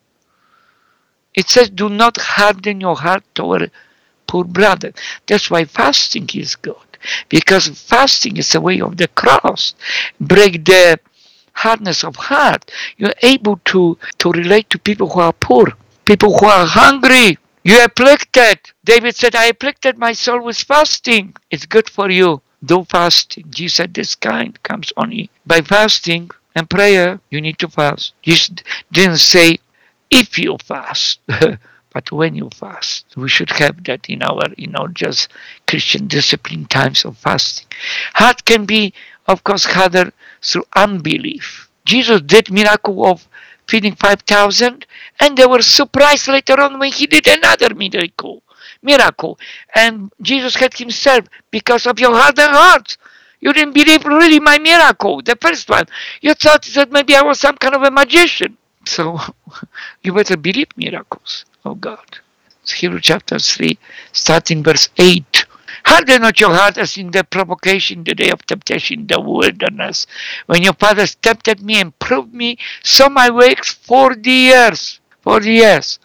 It 1.33 1.49
says, 1.49 1.69
do 1.71 1.89
not 1.89 2.15
harden 2.17 2.79
your 2.79 2.95
heart 2.95 3.23
toward 3.33 3.71
poor 4.27 4.43
brother. 4.43 4.93
That's 5.25 5.49
why 5.49 5.65
fasting 5.65 6.29
is 6.35 6.55
good. 6.55 6.89
Because 7.27 7.67
fasting 7.67 8.37
is 8.37 8.53
a 8.53 8.61
way 8.61 8.79
of 8.81 8.97
the 8.97 9.07
cross. 9.07 9.73
Break 10.19 10.63
the 10.65 10.99
hardness 11.53 12.03
of 12.03 12.15
heart, 12.15 12.71
you're 12.97 13.21
able 13.23 13.59
to, 13.65 13.97
to 14.19 14.31
relate 14.31 14.69
to 14.69 14.77
people 14.79 15.09
who 15.09 15.19
are 15.19 15.33
poor, 15.33 15.65
people 16.05 16.37
who 16.37 16.45
are 16.45 16.67
hungry. 16.67 17.37
You 17.63 17.83
afflicted. 17.83 18.59
David 18.85 19.15
said, 19.15 19.35
I 19.35 19.45
afflicted 19.45 19.97
my 19.97 20.13
soul 20.13 20.43
with 20.43 20.57
fasting. 20.57 21.35
It's 21.49 21.65
good 21.65 21.89
for 21.89 22.09
you. 22.11 22.41
Do 22.63 22.85
fasting. 22.85 23.45
Jesus 23.49 23.77
said, 23.77 23.93
This 23.93 24.15
kind 24.15 24.61
comes 24.63 24.93
only 24.95 25.29
by 25.45 25.61
fasting 25.61 26.29
and 26.55 26.69
prayer. 26.69 27.19
You 27.29 27.41
need 27.41 27.59
to 27.59 27.67
fast. 27.67 28.13
Jesus 28.21 28.51
didn't 28.91 29.17
say, 29.17 29.59
if 30.09 30.37
you 30.37 30.57
fast. 30.63 31.19
but 31.93 32.11
when 32.11 32.35
you 32.35 32.49
fast. 32.53 33.05
We 33.15 33.29
should 33.29 33.49
have 33.51 33.83
that 33.85 34.09
in 34.09 34.23
our, 34.23 34.47
you 34.57 34.67
know, 34.67 34.87
just 34.87 35.29
Christian 35.67 36.07
discipline 36.07 36.65
times 36.65 37.05
of 37.05 37.17
fasting. 37.17 37.67
Heart 38.13 38.45
can 38.45 38.65
be, 38.65 38.93
of 39.27 39.43
course, 39.43 39.65
harder 39.65 40.11
through 40.41 40.65
unbelief. 40.75 41.69
Jesus 41.85 42.21
did 42.21 42.51
miracle 42.51 43.05
of 43.05 43.27
feeding 43.67 43.95
5,000 43.95 44.85
and 45.19 45.37
they 45.37 45.45
were 45.45 45.61
surprised 45.61 46.27
later 46.27 46.59
on 46.59 46.79
when 46.79 46.91
he 46.91 47.07
did 47.07 47.27
another 47.27 47.73
miracle. 47.73 48.43
Miracle. 48.81 49.39
And 49.75 50.11
Jesus 50.21 50.55
had 50.55 50.73
himself 50.73 51.25
because 51.51 51.85
of 51.85 51.99
your 51.99 52.15
hardened 52.15 52.53
hearts. 52.53 52.97
You 53.39 53.53
didn't 53.53 53.73
believe 53.73 54.05
really 54.05 54.39
my 54.39 54.57
miracle, 54.59 55.21
the 55.21 55.35
first 55.35 55.69
one. 55.69 55.85
You 56.21 56.33
thought 56.33 56.63
that 56.63 56.91
maybe 56.91 57.15
I 57.15 57.21
was 57.21 57.39
some 57.39 57.57
kind 57.57 57.75
of 57.75 57.83
a 57.83 57.91
magician. 57.91 58.57
So 58.85 59.19
you 60.03 60.13
better 60.13 60.37
believe 60.37 60.67
miracles 60.75 61.45
of 61.63 61.79
God. 61.79 62.19
It's 62.63 62.71
Hebrews 62.71 63.01
chapter 63.03 63.39
3, 63.39 63.77
starting 64.11 64.63
verse 64.63 64.89
8. 64.97 65.45
Harden 65.85 66.21
not 66.21 66.39
your 66.39 66.53
heart 66.53 66.77
as 66.77 66.97
in 66.97 67.11
the 67.11 67.23
provocation, 67.23 68.03
the 68.03 68.13
day 68.13 68.29
of 68.31 68.45
temptation, 68.45 69.07
the 69.07 69.19
wilderness, 69.19 70.07
when 70.45 70.61
your 70.61 70.73
fathers 70.73 71.15
tempted 71.15 71.61
me 71.61 71.79
and 71.79 71.97
proved 71.99 72.33
me, 72.33 72.57
so 72.83 73.09
my 73.09 73.29
ways 73.29 73.69
forty 73.69 74.31
years. 74.51 74.99
Forty 75.21 75.53
years. 75.53 75.99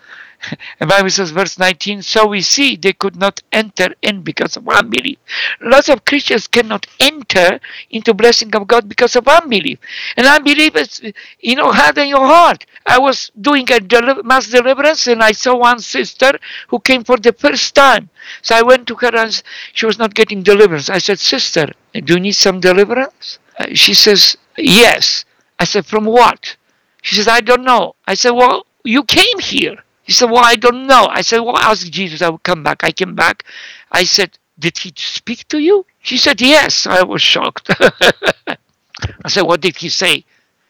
Bible 0.81 1.11
says, 1.11 1.31
verse 1.31 1.59
19, 1.59 2.03
so 2.03 2.27
we 2.27 2.41
see 2.41 2.77
they 2.77 2.93
could 2.93 3.17
not 3.17 3.43
enter 3.53 3.95
in 4.03 4.23
because 4.23 4.57
of 4.57 4.69
unbelief. 4.69 5.19
Lots 5.61 5.89
of 5.89 6.05
Christians 6.05 6.47
cannot 6.47 6.87
enter 7.01 7.61
into 7.91 8.15
blessing 8.15 8.55
of 8.55 8.67
God 8.67 8.89
because 8.89 9.17
of 9.17 9.29
unbelief. 9.29 9.79
And 10.17 10.27
unbelief 10.27 10.77
is, 10.77 11.03
you 11.41 11.57
know, 11.57 11.73
harden 11.73 12.09
your 12.09 12.27
heart. 12.27 12.67
I 12.87 12.99
was 12.99 13.31
doing 13.41 13.67
a 13.71 14.23
mass 14.23 14.49
deliverance 14.49 15.07
and 15.07 15.23
I 15.23 15.33
saw 15.33 15.57
one 15.57 15.79
sister 15.79 16.39
who 16.69 16.81
came 16.81 17.05
for 17.05 17.17
the 17.17 17.33
first 17.33 17.75
time. 17.75 18.11
So 18.43 18.55
I 18.55 18.63
went 18.63 18.87
to 18.89 18.95
her 18.97 19.15
and 19.17 19.43
she 19.73 19.87
was 19.87 19.99
not 19.99 20.15
getting 20.15 20.43
deliverance. 20.43 20.91
I 20.91 20.99
said, 20.99 21.19
Sister, 21.19 21.73
do 21.93 22.15
you 22.15 22.21
need 22.21 22.33
some 22.33 22.61
deliverance? 22.61 23.39
Uh, 23.59 23.69
she 23.75 23.95
says, 23.95 24.37
Yes. 24.57 25.25
I 25.59 25.65
said, 25.65 25.87
From 25.87 26.05
what? 26.05 26.57
She 27.03 27.17
says, 27.17 27.29
I 27.29 27.41
don't 27.41 27.65
know. 27.65 27.95
I 28.07 28.15
said, 28.15 28.31
Well, 28.33 28.67
you 28.85 29.05
came 29.05 29.39
here. 29.39 29.83
He 30.05 30.13
said, 30.13 30.31
Well, 30.31 30.45
I 30.45 30.57
don't 30.57 30.87
know. 30.87 31.09
I 31.11 31.23
said, 31.23 31.41
Well, 31.41 31.59
ask 31.59 31.89
Jesus. 31.91 32.23
I 32.23 32.29
will 32.29 32.39
come 32.39 32.63
back. 32.63 32.85
I 32.85 32.93
came 32.93 33.15
back. 33.15 33.45
I 33.91 34.05
said, 34.05 34.39
Did 34.59 34.79
he 34.79 34.93
speak 34.97 35.49
to 35.49 35.59
you? 35.59 35.87
She 36.01 36.17
said, 36.17 36.41
Yes. 36.41 36.87
I 36.87 37.03
was 37.03 37.23
shocked. 37.23 37.71
I 37.79 39.29
said, 39.29 39.43
What 39.43 39.61
did 39.61 39.77
he 39.77 39.89
say? 39.89 40.25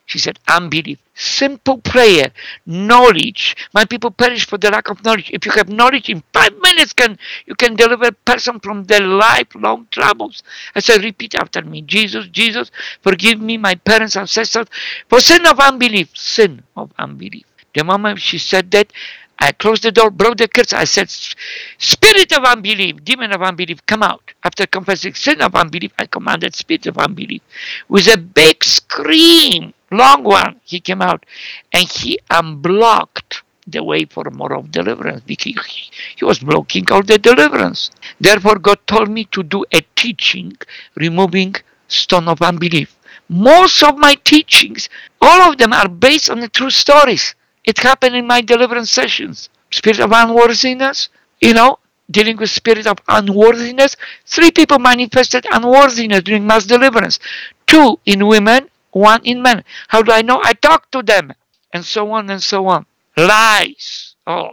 She 0.07 0.19
said, 0.19 0.39
unbelief. 0.49 0.99
Simple 1.15 1.79
prayer, 1.79 2.31
knowledge. 2.67 3.57
My 3.73 3.85
people 3.87 4.11
perish 4.11 4.47
for 4.47 4.59
the 4.59 4.71
lack 4.71 4.91
of 4.91 5.03
knowledge. 5.03 5.31
If 5.33 5.47
you 5.47 5.53
have 5.53 5.69
knowledge, 5.69 6.11
in 6.11 6.23
five 6.33 6.53
minutes 6.61 6.93
can 6.93 7.19
you 7.47 7.55
can 7.55 7.75
deliver 7.75 8.07
a 8.07 8.13
person 8.13 8.61
from 8.61 8.85
their 8.85 9.01
lifelong 9.01 9.87
troubles. 9.91 10.43
I 10.75 10.81
said, 10.81 11.03
repeat 11.03 11.35
after 11.35 11.63
me. 11.63 11.81
Jesus, 11.83 12.27
Jesus, 12.29 12.71
forgive 13.03 13.41
me, 13.41 13.57
my 13.57 13.77
parents, 13.77 14.17
ancestors, 14.17 14.67
for 15.09 15.21
sin 15.21 15.47
of 15.47 15.59
unbelief. 15.59 16.11
Sin 16.15 16.63
of 16.77 16.93
unbelief. 16.99 17.47
The 17.75 17.85
moment 17.85 18.21
she 18.21 18.39
said 18.39 18.71
that, 18.73 18.93
I 19.39 19.53
closed 19.53 19.83
the 19.83 19.93
door, 19.93 20.11
broke 20.11 20.39
the 20.39 20.49
curse. 20.49 20.73
I 20.73 20.85
said, 20.85 21.11
Spirit 21.79 22.33
of 22.33 22.45
unbelief, 22.45 23.05
demon 23.05 23.33
of 23.33 23.43
unbelief, 23.43 23.85
come 23.87 24.03
out. 24.03 24.23
After 24.43 24.67
confessing 24.67 25.15
sin 25.15 25.43
of 25.43 25.55
unbelief, 25.55 25.93
I 25.99 26.07
commanded 26.07 26.55
spirit 26.55 26.87
of 26.87 26.99
unbelief. 26.99 27.43
With 27.89 28.07
a 28.09 28.17
big 28.17 28.63
scream, 28.65 29.75
long 29.91 30.23
one, 30.23 30.61
he 30.65 30.81
came 30.81 31.03
out 31.03 31.27
and 31.73 31.89
he 31.89 32.19
unblocked 32.31 33.43
the 33.67 33.83
way 33.83 34.05
for 34.05 34.25
more 34.31 34.55
of 34.55 34.71
deliverance 34.71 35.23
because 35.27 35.67
he, 35.67 35.91
he 36.17 36.25
was 36.25 36.39
blocking 36.39 36.91
all 36.91 37.03
the 37.03 37.19
deliverance. 37.19 37.91
Therefore, 38.21 38.59
God 38.59 38.79
told 38.87 39.09
me 39.09 39.25
to 39.27 39.43
do 39.43 39.65
a 39.73 39.83
teaching 39.97 40.57
removing 40.97 41.55
stone 41.89 42.29
of 42.29 42.43
unbelief. 42.43 42.97
Most 43.29 43.83
of 43.83 43.97
my 43.97 44.15
teachings, 44.25 44.89
all 45.21 45.51
of 45.51 45.59
them 45.59 45.73
are 45.73 45.89
based 45.89 46.29
on 46.29 46.41
the 46.41 46.49
true 46.49 46.71
stories. 46.71 47.35
It 47.65 47.79
happened 47.79 48.15
in 48.15 48.27
my 48.27 48.43
deliverance 48.43 48.91
sessions. 48.91 49.49
Spirit 49.71 50.01
of 50.01 50.13
unworthiness, 50.13 51.09
you 51.41 51.55
know, 51.55 51.79
dealing 52.11 52.37
with 52.37 52.51
spirit 52.51 52.87
of 52.87 52.99
unworthiness. 53.09 53.97
Three 54.27 54.51
people 54.51 54.79
manifested 54.79 55.47
unworthiness 55.51 56.23
during 56.23 56.47
mass 56.47 56.65
deliverance. 56.65 57.19
Two 57.67 57.99
in 58.05 58.27
women, 58.27 58.69
one 58.93 59.23
in 59.25 59.43
men. 59.43 59.65
How 59.89 60.03
do 60.03 60.13
I 60.13 60.23
know? 60.23 60.41
I 60.45 60.53
talk 60.53 60.91
to 60.91 61.03
them, 61.03 61.33
and 61.73 61.85
so 61.85 62.13
on 62.13 62.29
and 62.31 62.43
so 62.43 62.67
on. 62.67 62.87
Lies. 63.17 64.15
Oh, 64.27 64.51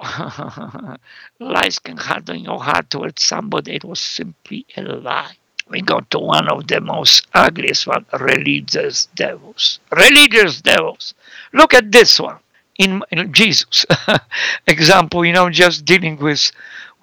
lies 1.39 1.79
can 1.79 1.97
harden 1.97 2.39
your 2.39 2.63
heart 2.63 2.89
towards 2.89 3.23
somebody. 3.23 3.75
It 3.75 3.83
was 3.83 3.99
simply 3.99 4.65
a 4.75 4.81
lie. 4.81 5.35
We 5.69 5.81
go 5.81 6.01
to 6.09 6.19
one 6.19 6.49
of 6.49 6.67
the 6.67 6.81
most 6.81 7.27
ugliest 7.33 7.87
one, 7.87 8.05
religious 8.19 9.05
devils. 9.15 9.79
Religious 9.91 10.61
devils. 10.61 11.13
Look 11.53 11.73
at 11.73 11.91
this 11.91 12.19
one 12.19 12.39
in, 12.81 13.03
in 13.11 13.31
Jesus. 13.31 13.85
Example, 14.67 15.23
you 15.23 15.33
know, 15.33 15.49
just 15.49 15.85
dealing 15.85 16.17
with 16.17 16.51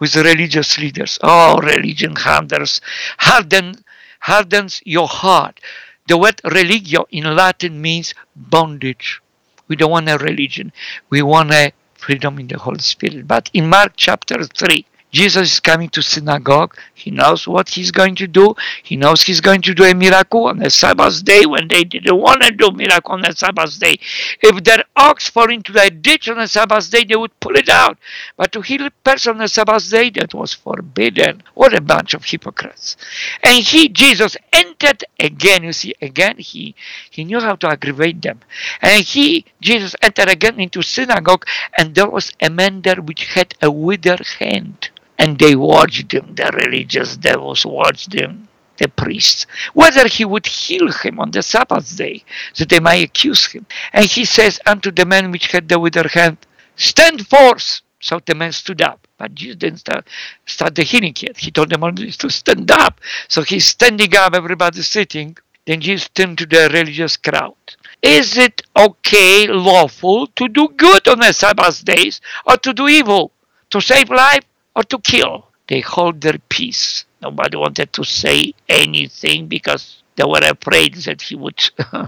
with 0.00 0.14
religious 0.16 0.78
leaders. 0.78 1.18
Oh, 1.22 1.58
religion 1.58 2.14
hardens, 2.16 2.80
harden, 3.18 3.84
hardens 4.20 4.80
your 4.84 5.08
heart. 5.08 5.60
The 6.06 6.16
word 6.16 6.40
religio 6.44 7.06
in 7.10 7.24
Latin 7.24 7.80
means 7.80 8.14
bondage. 8.34 9.20
We 9.66 9.76
don't 9.76 9.90
want 9.90 10.08
a 10.08 10.16
religion. 10.18 10.72
We 11.10 11.22
want 11.22 11.52
a 11.52 11.72
freedom 11.94 12.38
in 12.38 12.46
the 12.46 12.58
Holy 12.58 12.78
Spirit. 12.78 13.26
But 13.26 13.50
in 13.52 13.68
Mark 13.68 13.92
chapter 13.96 14.44
3, 14.44 14.86
Jesus 15.10 15.52
is 15.52 15.60
coming 15.60 15.88
to 15.90 16.02
synagogue. 16.02 16.76
He 16.94 17.10
knows 17.10 17.48
what 17.48 17.70
he's 17.70 17.90
going 17.90 18.14
to 18.16 18.26
do. 18.26 18.54
He 18.82 18.96
knows 18.96 19.22
he's 19.22 19.40
going 19.40 19.62
to 19.62 19.74
do 19.74 19.84
a 19.84 19.94
miracle 19.94 20.44
on 20.44 20.58
the 20.58 20.68
Sabbath 20.68 21.24
day 21.24 21.46
when 21.46 21.68
they 21.68 21.84
didn't 21.84 22.16
want 22.16 22.42
to 22.42 22.50
do 22.50 22.70
miracle 22.72 23.12
on 23.12 23.22
the 23.22 23.32
Sabbath 23.32 23.78
day. 23.80 23.98
If 24.42 24.64
their 24.64 24.84
ox 24.96 25.28
fall 25.30 25.50
into 25.50 25.72
the 25.72 25.90
ditch 25.90 26.28
on 26.28 26.36
the 26.36 26.46
Sabbath 26.46 26.90
day, 26.90 27.04
they 27.04 27.16
would 27.16 27.38
pull 27.40 27.56
it 27.56 27.70
out. 27.70 27.96
But 28.36 28.52
to 28.52 28.60
heal 28.60 28.86
a 28.86 28.90
person 28.90 29.32
on 29.32 29.38
the 29.38 29.48
Sabbath 29.48 29.90
day, 29.90 30.10
that 30.10 30.34
was 30.34 30.52
forbidden. 30.52 31.42
What 31.54 31.74
a 31.74 31.80
bunch 31.80 32.12
of 32.12 32.24
hypocrites. 32.24 32.96
And 33.42 33.64
he, 33.64 33.88
Jesus, 33.88 34.36
entered 34.52 35.04
again. 35.18 35.62
You 35.62 35.72
see, 35.72 35.94
again, 36.02 36.36
he, 36.36 36.74
he 37.10 37.24
knew 37.24 37.40
how 37.40 37.56
to 37.56 37.68
aggravate 37.68 38.20
them. 38.20 38.40
And 38.82 39.02
he, 39.02 39.46
Jesus, 39.60 39.96
entered 40.02 40.28
again 40.28 40.60
into 40.60 40.82
synagogue, 40.82 41.46
and 41.76 41.94
there 41.94 42.10
was 42.10 42.32
a 42.42 42.50
man 42.50 42.82
there 42.82 42.96
which 42.96 43.24
had 43.24 43.54
a 43.62 43.70
withered 43.70 44.26
hand 44.38 44.90
and 45.18 45.38
they 45.38 45.56
watched 45.56 46.12
him, 46.14 46.34
the 46.34 46.50
religious 46.64 47.16
devils 47.16 47.66
watched 47.66 48.12
him, 48.12 48.48
the 48.78 48.88
priests, 48.88 49.46
whether 49.74 50.06
he 50.06 50.24
would 50.24 50.46
heal 50.46 50.90
him 50.90 51.18
on 51.18 51.32
the 51.32 51.42
Sabbath 51.42 51.96
day, 51.96 52.24
that 52.56 52.68
they 52.68 52.78
might 52.78 53.04
accuse 53.04 53.46
him. 53.46 53.66
And 53.92 54.06
he 54.06 54.24
says 54.24 54.60
unto 54.64 54.90
the 54.92 55.04
man 55.04 55.32
which 55.32 55.48
had 55.48 55.68
the 55.68 55.80
withered 55.80 56.12
hand, 56.12 56.38
Stand 56.76 57.26
forth! 57.26 57.80
So 58.00 58.20
the 58.24 58.36
man 58.36 58.52
stood 58.52 58.80
up. 58.80 59.08
But 59.18 59.34
Jesus 59.34 59.56
didn't 59.56 59.80
start, 59.80 60.06
start 60.46 60.76
the 60.76 60.84
healing 60.84 61.14
yet. 61.18 61.36
He 61.36 61.50
told 61.50 61.70
them 61.70 61.82
only 61.82 62.12
to 62.12 62.30
stand 62.30 62.70
up. 62.70 63.00
So 63.26 63.42
he's 63.42 63.66
standing 63.66 64.14
up, 64.16 64.34
everybody's 64.36 64.86
sitting. 64.86 65.36
Then 65.66 65.80
Jesus 65.80 66.08
turned 66.10 66.38
to 66.38 66.46
the 66.46 66.70
religious 66.72 67.16
crowd. 67.16 67.56
Is 68.00 68.38
it 68.38 68.62
okay, 68.78 69.48
lawful, 69.48 70.28
to 70.28 70.48
do 70.48 70.68
good 70.68 71.08
on 71.08 71.18
the 71.18 71.32
Sabbath 71.32 71.84
days 71.84 72.20
or 72.46 72.56
to 72.58 72.72
do 72.72 72.86
evil? 72.86 73.32
To 73.70 73.80
save 73.80 74.08
life 74.08 74.44
or 74.78 74.84
to 74.84 74.98
kill. 75.00 75.48
They 75.66 75.80
hold 75.80 76.20
their 76.20 76.38
peace. 76.48 77.04
Nobody 77.20 77.56
wanted 77.56 77.92
to 77.94 78.04
say 78.04 78.54
anything 78.68 79.48
because 79.48 80.02
they 80.14 80.24
were 80.24 80.54
afraid 80.56 80.94
that 81.06 81.20
he 81.20 81.34
would 81.34 81.60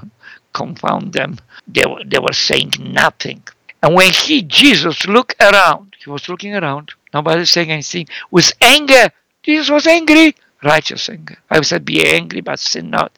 confound 0.53 1.12
them. 1.12 1.39
They 1.66 1.85
were, 1.85 2.05
they 2.05 2.21
were 2.21 2.33
saying 2.33 2.75
nothing. 2.79 3.43
And 3.83 3.95
when 3.95 4.12
he, 4.12 4.43
Jesus, 4.43 5.07
looked 5.07 5.35
around, 5.43 5.97
he 6.03 6.09
was 6.11 6.29
looking 6.29 6.55
around, 6.55 6.93
nobody 7.12 7.45
saying 7.45 7.73
anything, 7.73 8.07
with 8.31 8.53
anger. 8.61 9.11
Jesus 9.43 9.71
was 9.71 9.87
angry, 9.87 10.37
righteous 10.62 11.09
anger. 11.09 11.39
I 11.51 11.61
said, 11.62 11.85
be 11.85 12.07
angry, 12.07 12.43
but 12.43 12.61
sin 12.61 12.91
not. 12.91 13.12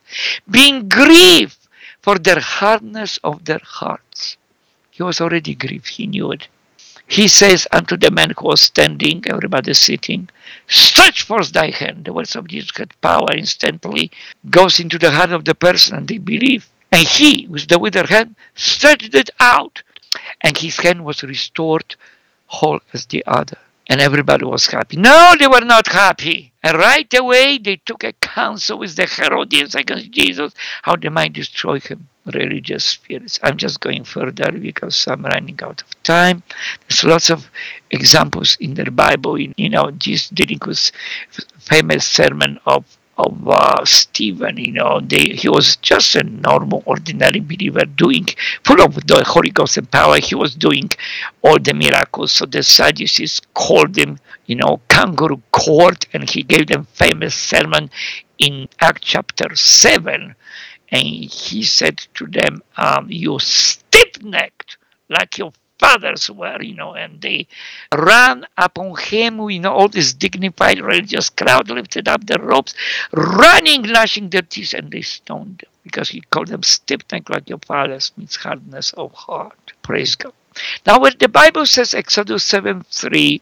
Being 0.51 0.89
grieved 0.89 1.59
for 2.01 2.19
their 2.19 2.41
hardness 2.41 3.19
of 3.23 3.45
their 3.45 3.61
hearts. 3.63 4.37
He 4.91 5.03
was 5.03 5.21
already 5.21 5.55
grieved, 5.55 5.89
he 5.89 6.07
knew 6.07 6.33
it. 6.33 6.49
He 7.07 7.29
says 7.29 7.69
unto 7.71 7.97
the 7.97 8.11
man 8.11 8.33
who 8.39 8.47
was 8.47 8.63
standing, 8.63 9.25
everybody 9.27 9.75
sitting, 9.75 10.29
Stretch 10.67 11.23
forth 11.23 11.53
thy 11.53 11.71
hand. 11.71 12.05
The 12.05 12.13
words 12.13 12.35
of 12.37 12.49
Jesus 12.49 12.71
had 12.77 12.99
power 13.01 13.33
instantly, 13.37 14.11
goes 14.49 14.81
into 14.81 14.99
the 14.99 15.11
heart 15.11 15.31
of 15.31 15.45
the 15.45 15.55
person 15.55 15.97
and 15.97 16.09
they 16.09 16.19
believe. 16.19 16.69
And 16.91 17.07
he, 17.07 17.47
with 17.49 17.69
the 17.69 17.79
withered 17.79 18.09
hand, 18.09 18.37
stretched 18.55 19.15
it 19.15 19.31
out, 19.41 19.83
and 20.41 20.57
his 20.57 20.77
hand 20.79 21.05
was 21.05 21.23
restored 21.23 21.97
whole 22.47 22.81
as 22.93 23.07
the 23.07 23.25
other. 23.27 23.59
And 23.89 24.01
everybody 24.01 24.45
was 24.45 24.67
happy. 24.67 24.97
No, 24.97 25.35
they 25.39 25.47
were 25.47 25.61
not 25.61 25.89
happy. 25.89 26.53
And 26.63 26.79
right 26.79 27.13
away 27.15 27.59
they 27.59 27.77
took 27.77 28.05
a 28.05 28.13
counsel 28.13 28.79
with 28.79 28.97
the 28.97 29.07
Herodians 29.07 29.75
against 29.75 30.11
Jesus, 30.11 30.55
how 30.83 30.97
they 30.97 31.09
might 31.09 31.33
destroy 31.33 31.81
him 31.81 32.09
religious 32.27 32.85
spirits. 32.85 33.39
I'm 33.43 33.57
just 33.57 33.81
going 33.81 34.05
further 34.05 34.53
because 34.53 35.07
I'm 35.09 35.25
running 35.25 35.59
out 35.63 35.83
of 35.83 36.03
time. 36.03 36.43
There's 36.89 37.05
lots 37.05 37.31
of 37.31 37.51
examples 37.91 38.57
in 38.61 38.75
the 38.75 38.91
Bible. 38.91 39.37
In, 39.37 39.55
you 39.57 39.69
know, 39.69 39.91
this 39.91 40.29
dealing 40.29 40.61
with 40.65 40.91
famous 41.59 42.07
sermon 42.07 42.59
of 42.67 42.85
of 43.19 43.47
uh, 43.47 43.85
Stephen, 43.85 44.57
you 44.57 44.73
know, 44.73 44.99
they, 45.01 45.35
he 45.35 45.49
was 45.49 45.77
just 45.77 46.17
a 46.17 46.23
normal, 46.23 46.83
ordinary 46.87 47.41
believer 47.41 47.85
doing, 47.85 48.27
full 48.65 48.81
of 48.81 48.95
the 49.07 49.23
Holy 49.27 49.51
Ghost 49.51 49.77
and 49.77 49.91
power. 49.91 50.17
He 50.19 50.35
was 50.35 50.55
doing 50.55 50.89
all 51.43 51.59
the 51.59 51.75
miracles. 51.75 52.33
So 52.33 52.47
the 52.47 52.63
Sadducees 52.63 53.43
called 53.53 53.97
him, 53.99 54.19
you 54.47 54.57
know, 54.57 54.81
kangaroo 54.89 55.43
court, 55.51 56.07
and 56.15 56.29
he 56.29 56.43
gave 56.43 56.69
them 56.69 56.87
famous 56.95 57.35
sermon 57.35 57.91
in 58.39 58.69
Act 58.81 59.03
chapter 59.03 59.55
7 59.55 60.35
and 60.93 61.07
he 61.07 61.65
said 61.65 62.07
to 62.15 62.27
them, 62.27 62.63
um, 62.77 63.11
You 63.11 63.39
stiff 63.39 64.23
necked, 64.23 64.77
like 65.09 65.39
your 65.39 65.53
fathers 65.79 66.31
were, 66.31 66.63
you 66.63 66.75
know, 66.75 66.95
and 66.95 67.21
they 67.21 67.49
ran 67.93 68.47
upon 68.57 68.95
him, 68.97 69.41
you 69.51 69.59
know, 69.59 69.73
all 69.73 69.89
this 69.89 70.13
dignified 70.13 70.81
religious 70.81 71.31
crowd 71.31 71.71
lifted 71.71 72.07
up 72.07 72.25
their 72.27 72.39
robes, 72.39 72.75
running, 73.13 73.83
gnashing 73.83 74.29
their 74.31 74.43
teeth, 74.43 74.75
and 74.75 74.93
they 74.93 75.03
stoned 75.03 75.63
him 75.63 75.71
because 75.83 76.11
he 76.11 76.21
called 76.21 76.49
them 76.49 76.63
stiff 76.63 77.01
necked, 77.11 77.31
like 77.31 77.49
your 77.49 77.59
fathers, 77.59 78.13
means 78.17 78.37
hardness 78.37 78.93
of 78.93 79.13
heart. 79.13 79.73
Praise 79.83 80.15
God. 80.15 80.35
Now, 80.87 81.01
when 81.01 81.15
the 81.19 81.29
Bible 81.29 81.65
says, 81.65 81.95
Exodus 81.95 82.45
7 82.45 82.85
3, 82.91 83.41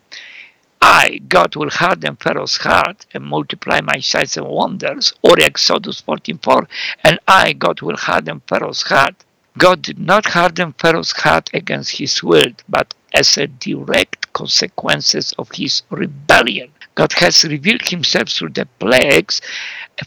I, 0.82 1.20
God, 1.28 1.56
will 1.56 1.70
harden 1.70 2.16
Pharaoh's 2.16 2.56
heart 2.56 3.06
and 3.12 3.24
multiply 3.24 3.80
my 3.80 4.00
signs 4.00 4.36
and 4.36 4.46
wonders. 4.46 5.12
Or 5.22 5.38
Exodus 5.38 6.00
14:4, 6.00 6.66
and 7.04 7.18
I, 7.28 7.52
God, 7.52 7.82
will 7.82 7.96
harden 7.96 8.40
Pharaoh's 8.48 8.82
heart. 8.82 9.16
God 9.58 9.82
did 9.82 9.98
not 9.98 10.26
harden 10.26 10.72
Pharaoh's 10.72 11.12
heart 11.12 11.50
against 11.52 11.98
his 11.98 12.22
will, 12.22 12.52
but 12.68 12.94
as 13.12 13.36
a 13.36 13.46
direct 13.46 14.32
consequences 14.32 15.34
of 15.38 15.50
his 15.52 15.82
rebellion. 15.90 16.72
God 16.94 17.12
has 17.14 17.44
revealed 17.44 17.88
himself 17.88 18.28
through 18.28 18.50
the 18.50 18.66
plagues. 18.78 19.40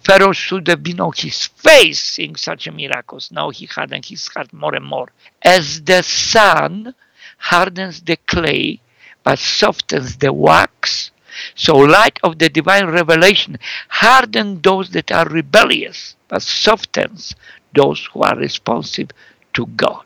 Pharaoh 0.04 0.32
should 0.32 0.68
have 0.68 0.84
been 0.84 1.00
on 1.00 1.14
his 1.16 1.46
face 1.48 2.02
seeing 2.02 2.36
such 2.36 2.72
miracles. 2.72 3.32
Now 3.32 3.50
he 3.52 3.66
hardened 3.66 4.06
his 4.06 4.28
heart 4.28 4.52
more 4.54 4.74
and 4.76 4.86
more. 4.86 5.10
As 5.42 5.82
the 5.84 6.02
sun 6.04 6.96
hardens 7.38 8.02
the 8.02 8.18
clay, 8.18 8.80
but 9.24 9.40
softens 9.40 10.18
the 10.18 10.34
wax. 10.34 11.12
So 11.56 11.78
light 11.78 12.20
of 12.24 12.40
the 12.40 12.50
divine 12.50 12.88
revelation 12.88 13.58
hardens 13.90 14.62
those 14.62 14.90
that 14.92 15.12
are 15.12 15.28
rebellious, 15.28 16.16
but 16.28 16.42
softens 16.42 17.36
those 17.74 18.08
who 18.14 18.22
are 18.22 18.36
responsive 18.38 19.10
to 19.54 19.66
God. 19.66 20.06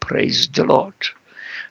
Praise 0.00 0.48
the 0.48 0.64
Lord. 0.64 0.94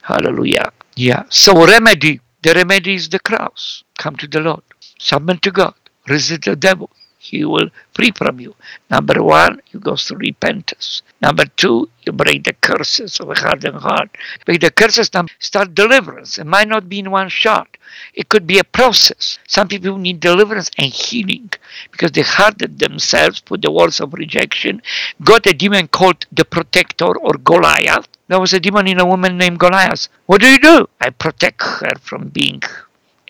Hallelujah. 0.02 0.72
Yeah. 0.96 1.24
So 1.30 1.66
remedy. 1.66 2.20
The 2.44 2.54
remedy 2.54 2.96
is 2.96 3.10
the 3.10 3.20
cross. 3.20 3.84
Come 3.98 4.16
to 4.18 4.28
the 4.28 4.42
Lord. 4.42 4.64
Submit 5.00 5.42
to 5.44 5.52
God. 5.52 5.74
Resist 6.08 6.44
the 6.44 6.56
devil 6.56 6.90
he 7.30 7.44
will 7.44 7.70
free 7.94 8.12
from 8.12 8.40
you. 8.40 8.56
Number 8.90 9.22
one, 9.22 9.62
you 9.72 9.80
go 9.80 9.96
through 9.96 10.18
repentance. 10.18 11.02
Number 11.22 11.46
two, 11.46 11.90
you 12.04 12.12
break 12.12 12.44
the 12.44 12.54
curses 12.54 13.20
of 13.20 13.30
a 13.30 13.36
hardened 13.36 13.82
heart. 13.88 14.10
Break 14.46 14.62
the 14.62 14.72
curses, 14.72 15.10
start 15.40 15.76
deliverance. 15.76 16.38
It 16.38 16.46
might 16.46 16.68
not 16.68 16.88
be 16.88 17.00
in 17.00 17.12
one 17.12 17.30
shot. 17.30 17.68
It 18.14 18.30
could 18.30 18.46
be 18.48 18.60
a 18.60 18.64
process. 18.64 19.40
Some 19.48 19.68
people 19.68 19.98
need 19.98 20.20
deliverance 20.20 20.70
and 20.78 20.92
healing 20.92 21.50
because 21.92 22.12
they 22.12 22.22
hardened 22.22 22.80
themselves, 22.80 23.40
put 23.40 23.62
the 23.62 23.72
walls 23.72 24.00
of 24.00 24.14
rejection, 24.14 24.82
got 25.24 25.48
a 25.48 25.54
demon 25.54 25.88
called 25.88 26.26
the 26.32 26.46
protector 26.46 27.18
or 27.18 27.34
Goliath 27.34 28.08
There 28.28 28.40
was 28.40 28.54
a 28.54 28.60
demon 28.60 28.88
in 28.88 29.00
a 29.00 29.06
woman 29.06 29.38
named 29.38 29.60
Goliath. 29.60 30.10
What 30.26 30.42
do 30.42 30.48
you 30.48 30.60
do? 30.60 30.88
I 31.00 31.12
protect 31.12 31.62
her 31.64 31.96
from 32.02 32.30
being 32.30 32.62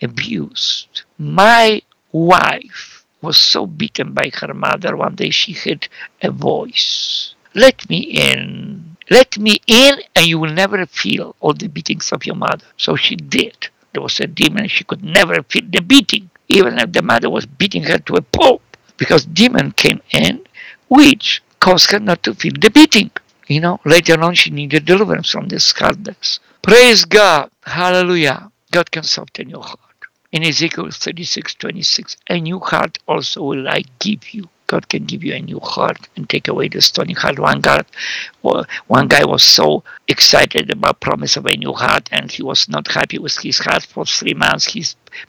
abused. 0.02 1.02
My 1.18 1.82
wife 2.10 2.97
was 3.20 3.36
so 3.36 3.66
beaten 3.66 4.12
by 4.12 4.30
her 4.34 4.54
mother 4.54 4.96
one 4.96 5.14
day 5.14 5.30
she 5.30 5.52
heard 5.52 5.88
a 6.22 6.30
voice. 6.30 7.34
Let 7.54 7.88
me 7.90 7.98
in. 7.98 8.96
Let 9.10 9.38
me 9.38 9.58
in 9.66 10.00
and 10.14 10.26
you 10.26 10.38
will 10.38 10.52
never 10.52 10.84
feel 10.86 11.34
all 11.40 11.54
the 11.54 11.68
beatings 11.68 12.12
of 12.12 12.26
your 12.26 12.36
mother. 12.36 12.66
So 12.76 12.94
she 12.94 13.16
did. 13.16 13.68
There 13.92 14.02
was 14.02 14.20
a 14.20 14.26
demon. 14.26 14.68
She 14.68 14.84
could 14.84 15.02
never 15.02 15.42
feel 15.42 15.64
the 15.68 15.80
beating, 15.80 16.30
even 16.48 16.78
if 16.78 16.92
the 16.92 17.02
mother 17.02 17.30
was 17.30 17.46
beating 17.46 17.84
her 17.84 17.98
to 17.98 18.16
a 18.16 18.22
pulp, 18.22 18.62
because 18.96 19.24
demon 19.24 19.72
came 19.72 20.00
in, 20.10 20.44
which 20.88 21.42
caused 21.58 21.90
her 21.90 21.98
not 21.98 22.22
to 22.24 22.34
feel 22.34 22.52
the 22.60 22.70
beating. 22.70 23.10
You 23.46 23.60
know, 23.60 23.80
later 23.84 24.20
on 24.20 24.34
she 24.34 24.50
needed 24.50 24.84
deliverance 24.84 25.30
from 25.30 25.48
this 25.48 25.72
hardness. 25.72 26.38
Praise 26.62 27.06
God. 27.06 27.50
Hallelujah. 27.62 28.52
God 28.70 28.90
can 28.90 29.04
soften 29.04 29.48
your 29.48 29.62
heart. 29.62 29.87
In 30.30 30.44
Ezekiel 30.44 30.90
36, 30.90 31.54
26, 31.54 32.18
a 32.28 32.38
new 32.38 32.58
heart 32.58 32.98
also 33.08 33.42
will 33.44 33.66
I 33.66 33.82
give 33.98 34.34
you. 34.34 34.50
God 34.66 34.86
can 34.86 35.06
give 35.06 35.24
you 35.24 35.32
a 35.32 35.40
new 35.40 35.58
heart 35.58 36.06
and 36.16 36.28
take 36.28 36.48
away 36.48 36.68
the 36.68 36.82
stony 36.82 37.14
heart. 37.14 37.38
One 37.38 37.62
God, 37.62 37.86
one 38.42 39.08
guy 39.08 39.24
was 39.24 39.42
so 39.42 39.84
excited 40.06 40.70
about 40.70 41.00
promise 41.00 41.38
of 41.38 41.46
a 41.46 41.56
new 41.56 41.72
heart, 41.72 42.10
and 42.12 42.30
he 42.30 42.42
was 42.42 42.68
not 42.68 42.88
happy 42.88 43.18
with 43.18 43.38
his 43.38 43.58
heart 43.60 43.84
for 43.84 44.04
three 44.04 44.34
months. 44.34 44.66
He 44.66 44.84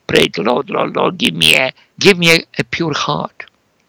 prayed, 0.05 0.37
Lord, 0.37 0.69
Lord, 0.69 0.97
Lord, 0.97 1.17
give 1.17 1.33
me 1.33 1.55
a, 1.55 1.71
give 1.97 2.17
me 2.17 2.35
a, 2.35 2.43
a 2.57 2.65
pure 2.65 2.93
heart. 2.93 3.45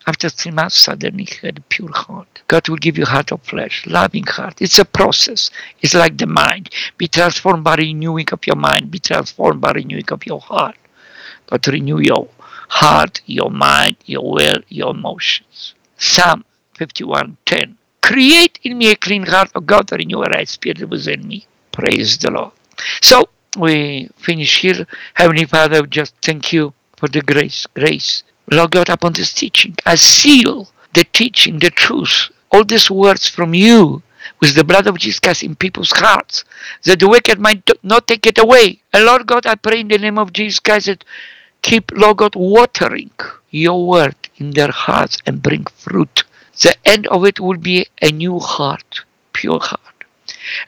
After 0.06 0.28
three 0.28 0.52
months, 0.52 0.78
suddenly 0.78 1.24
he 1.24 1.44
had 1.44 1.58
a 1.58 1.62
pure 1.62 1.90
heart. 1.92 2.42
God 2.46 2.68
will 2.68 2.76
give 2.76 2.96
you 2.96 3.04
heart 3.04 3.32
of 3.32 3.42
flesh, 3.42 3.84
loving 3.84 4.26
heart. 4.26 4.62
It's 4.62 4.78
a 4.78 4.84
process. 4.84 5.50
It's 5.82 5.94
like 5.94 6.16
the 6.18 6.28
mind. 6.28 6.70
Be 6.96 7.08
transformed 7.08 7.64
by 7.64 7.74
renewing 7.74 8.28
of 8.30 8.46
your 8.46 8.54
mind. 8.54 8.92
Be 8.92 9.00
transformed 9.00 9.61
by 9.61 9.72
renewing 9.72 10.12
of 10.12 10.24
your 10.24 10.40
heart. 10.40 10.76
God 11.51 11.66
renew 11.68 11.98
your 11.98 12.28
heart, 12.68 13.20
your 13.26 13.51
mind, 13.51 13.96
your 14.07 14.30
will, 14.30 14.61
your 14.68 14.90
emotions. 14.90 15.74
Psalm 15.98 16.44
51:10. 16.78 17.76
Create 18.01 18.59
in 18.62 18.78
me 18.78 18.90
a 18.90 18.96
clean 18.96 19.26
heart, 19.26 19.51
O 19.55 19.61
God, 19.61 19.92
renew 19.92 20.22
a 20.22 20.30
right 20.30 20.48
spirit 20.48 20.88
within 20.88 21.26
me. 21.26 21.46
Praise 21.72 22.18
the 22.18 22.30
Lord. 22.30 22.53
So 23.03 23.28
we 23.57 24.09
finish 24.16 24.61
here. 24.61 24.86
Heavenly 25.14 25.44
Father, 25.44 25.82
just 25.86 26.14
thank 26.22 26.53
you 26.53 26.72
for 26.96 27.09
the 27.09 27.20
grace, 27.20 27.66
grace. 27.74 28.22
Lord 28.51 28.70
God, 28.70 28.88
upon 28.88 29.12
this 29.12 29.32
teaching, 29.32 29.76
I 29.84 29.96
seal 29.96 30.68
the 30.94 31.05
teaching, 31.05 31.59
the 31.59 31.70
truth, 31.70 32.30
all 32.51 32.64
these 32.64 32.90
words 32.90 33.28
from 33.28 33.55
you 33.55 34.03
with 34.40 34.55
the 34.55 34.64
blood 34.64 34.86
of 34.86 34.98
Jesus 34.98 35.20
Christ 35.20 35.42
in 35.42 35.55
people's 35.55 35.92
hearts, 35.92 36.44
that 36.84 37.01
the 37.01 37.09
wicked 37.09 37.38
might 37.38 37.68
not 37.82 38.07
take 38.07 38.26
it 38.26 38.38
away. 38.38 38.80
And 38.92 39.05
Lord 39.05 39.26
God, 39.26 39.46
I 39.46 39.55
pray 39.55 39.80
in 39.80 39.88
the 39.88 39.98
name 39.98 40.18
of 40.18 40.32
Jesus 40.32 40.61
Christ 40.61 40.86
that 40.86 41.05
keep, 41.62 41.92
Lord 41.92 42.18
God, 42.18 42.34
watering 42.36 43.11
your 43.50 43.86
word 43.86 44.16
in 44.36 44.52
their 44.52 44.70
hearts 44.70 45.18
and 45.26 45.42
bring 45.42 45.64
fruit. 45.64 46.24
The 46.62 46.76
end 46.84 47.06
of 47.08 47.24
it 47.24 47.40
will 47.40 47.58
be 47.58 47.86
a 48.02 48.11
new 48.11 48.38
heart, 48.38 49.00
pure 49.32 49.61
heart. 49.61 50.04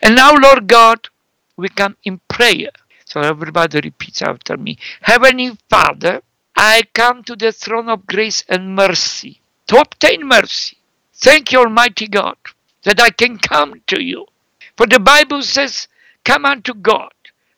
And 0.02 0.16
now, 0.16 0.34
Lord 0.34 0.66
God, 0.66 1.08
we 1.56 1.68
come 1.68 1.96
in 2.04 2.20
prayer. 2.28 2.70
So 3.04 3.20
everybody 3.20 3.80
repeats 3.80 4.22
after 4.22 4.56
me. 4.56 4.78
Heavenly 5.02 5.56
Father, 5.68 6.22
I 6.56 6.82
come 6.94 7.22
to 7.24 7.36
the 7.36 7.52
throne 7.52 7.88
of 7.88 8.06
grace 8.06 8.44
and 8.48 8.74
mercy 8.74 9.40
to 9.66 9.78
obtain 9.78 10.26
mercy. 10.26 10.78
Thank 11.14 11.52
you, 11.52 11.60
Almighty 11.60 12.08
God, 12.08 12.36
that 12.84 13.00
I 13.00 13.10
can 13.10 13.38
come 13.38 13.82
to 13.88 14.02
you. 14.02 14.26
For 14.76 14.86
the 14.86 14.98
Bible 14.98 15.42
says, 15.42 15.88
Come 16.24 16.44
unto 16.44 16.74
God, 16.74 17.12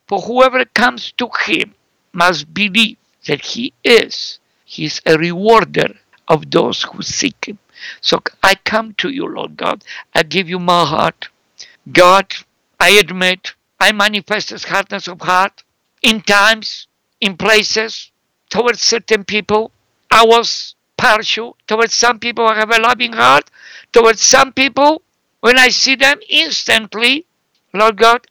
for 0.09 0.20
whoever 0.20 0.64
comes 0.64 1.12
to 1.12 1.28
him 1.47 1.74
must 2.12 2.53
believe 2.53 2.97
that 3.27 3.41
he 3.41 3.72
is. 3.83 4.39
He 4.64 4.85
is 4.85 5.01
a 5.07 5.16
rewarder 5.16 5.95
of 6.29 6.51
those 6.51 6.83
who 6.83 7.03
seek 7.03 7.47
him. 7.47 7.59
So 8.01 8.22
I 8.43 8.55
come 8.55 8.95
to 8.95 9.11
you, 9.11 9.27
Lord 9.27 9.57
God. 9.57 9.85
I 10.14 10.22
give 10.22 10.49
you 10.49 10.59
my 10.59 10.85
heart. 10.85 11.29
God, 11.93 12.33
I 12.81 12.91
admit 12.91 13.55
I 13.81 13.93
manifest 13.93 14.51
this 14.51 14.64
hardness 14.64 15.09
of 15.09 15.20
heart 15.20 15.62
in 16.03 16.22
times, 16.22 16.87
in 17.20 17.37
places, 17.37 18.11
towards 18.49 18.81
certain 18.81 19.25
people. 19.25 19.70
I 20.11 20.25
was 20.25 20.75
partial. 20.97 21.57
Towards 21.66 21.95
some 21.95 22.18
people, 22.18 22.47
I 22.47 22.55
have 22.55 22.70
a 22.70 22.81
loving 22.81 23.12
heart. 23.12 23.51
Towards 23.93 24.22
some 24.22 24.53
people, 24.53 25.03
when 25.41 25.59
I 25.59 25.68
see 25.68 25.95
them 25.95 26.20
instantly, 26.29 27.27
Lord 27.72 27.97
God, 27.99 28.27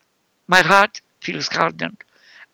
my 0.47 0.61
heart 0.61 1.01
feels 1.21 1.47
hardened. 1.47 1.97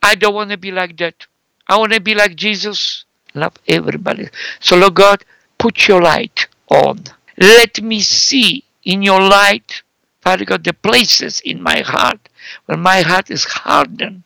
I 0.04 0.16
don't 0.16 0.34
want 0.34 0.50
to 0.52 0.58
be 0.58 0.72
like 0.72 0.98
that. 0.98 1.28
I 1.70 1.78
want 1.78 1.94
to 1.94 2.02
be 2.02 2.16
like 2.16 2.36
Jesus. 2.36 3.06
Love 3.36 3.54
everybody. 3.68 4.28
So, 4.60 4.76
Lord 4.76 4.96
God, 4.96 5.24
put 5.60 5.88
your 5.88 6.02
light 6.02 6.48
on. 6.70 7.04
Let 7.38 7.82
me 7.82 8.02
see 8.02 8.66
in 8.84 9.04
your 9.04 9.22
light, 9.22 9.84
Father 10.22 10.46
God, 10.46 10.64
the 10.64 10.74
places 10.74 11.40
in 11.42 11.62
my 11.62 11.82
heart 11.82 12.28
where 12.66 12.78
my 12.78 13.02
heart 13.02 13.30
is 13.30 13.44
hardened 13.44 14.24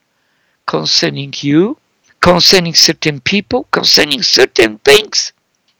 concerning 0.66 1.34
you, 1.38 1.78
concerning 2.22 2.74
certain 2.74 3.20
people, 3.20 3.66
concerning 3.72 4.24
certain 4.24 4.78
things. 4.80 5.34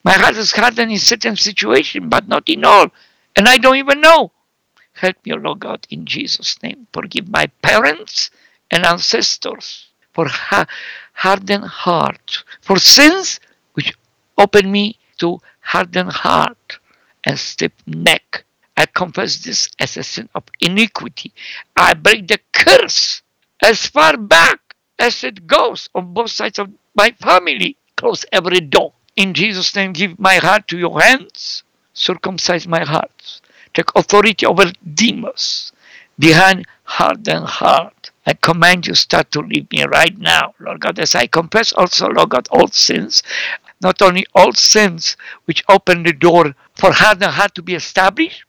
My 0.03 0.14
heart 0.14 0.36
is 0.36 0.51
hardened 0.51 0.91
in 0.91 0.99
certain 0.99 1.38
situations, 1.38 2.07
but 2.09 2.28
not 2.28 2.49
in 2.49 2.66
all. 2.66 2.91
And 3.38 3.47
I 3.47 3.57
don't 3.57 3.78
even 3.78 4.01
know. 4.01 4.32
Help 4.93 5.16
me, 5.26 5.34
Lord 5.34 5.61
God, 5.61 5.88
in 5.89 6.05
Jesus' 6.05 6.61
name. 6.61 6.88
Forgive 6.91 7.30
my 7.30 7.47
parents 7.61 8.30
and 8.70 8.86
ancestors 8.86 9.88
for 10.14 10.28
ha- 10.28 10.68
hardened 11.14 11.66
heart, 11.66 12.43
for 12.61 12.78
sins 12.78 13.39
which 13.74 13.93
open 14.38 14.72
me 14.72 14.97
to 15.20 15.39
hardened 15.61 16.11
heart 16.11 16.80
and 17.24 17.39
stiff 17.39 17.72
neck. 17.88 18.43
I 18.76 18.86
confess 18.88 19.38
this 19.38 19.70
as 19.80 19.97
a 19.97 20.03
sin 20.03 20.30
of 20.36 20.43
iniquity. 20.59 21.32
I 21.78 21.93
break 21.93 22.28
the 22.28 22.39
curse 22.51 23.22
as 23.61 23.86
far 23.88 24.18
back 24.18 24.59
as 24.99 25.24
it 25.24 25.47
goes 25.47 25.89
on 25.95 26.14
both 26.14 26.32
sides 26.32 26.59
of 26.59 26.70
my 26.95 27.11
family. 27.11 27.78
Close 27.95 28.26
every 28.32 28.59
door. 28.59 28.93
In 29.16 29.34
Jesus' 29.34 29.76
name, 29.76 29.93
give 29.93 30.20
my 30.20 30.36
heart 30.36 30.68
to 30.70 30.78
your 30.78 30.99
hands. 30.99 31.64
Circumcise 31.93 32.68
my 32.68 32.84
heart. 32.84 33.41
Take 33.74 33.95
authority 33.95 34.45
over 34.45 34.72
demons 34.93 35.72
behind 36.18 36.66
hardened 36.84 37.45
heart. 37.45 37.92
I 38.26 38.34
command 38.34 38.88
you 38.88 38.95
start 38.95 39.32
to 39.32 39.41
leave 39.41 39.69
me 39.71 39.84
right 39.84 40.17
now, 40.17 40.53
Lord 40.59 40.80
God, 40.80 40.99
as 40.99 41.13
I 41.13 41.28
confess 41.28 41.74
also, 41.74 42.07
Lord 42.07 42.30
God, 42.30 42.47
all 42.51 42.67
sins, 42.67 43.21
not 43.82 44.01
only 44.01 44.26
all 44.34 44.53
sins 44.53 45.17
which 45.45 45.63
open 45.67 46.03
the 46.03 46.13
door 46.13 46.55
for 46.76 46.93
hardened 46.93 47.32
heart 47.32 47.53
to 47.55 47.61
be 47.61 47.76
established, 47.76 48.45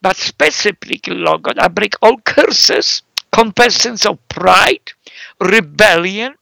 but 0.00 0.16
specifically, 0.16 1.16
Lord 1.16 1.42
God, 1.42 1.58
I 1.58 1.68
break 1.68 1.94
all 2.00 2.18
curses, 2.18 3.02
confessions 3.32 4.06
of 4.06 4.18
pride, 4.28 4.92
rebellion, 5.40 6.34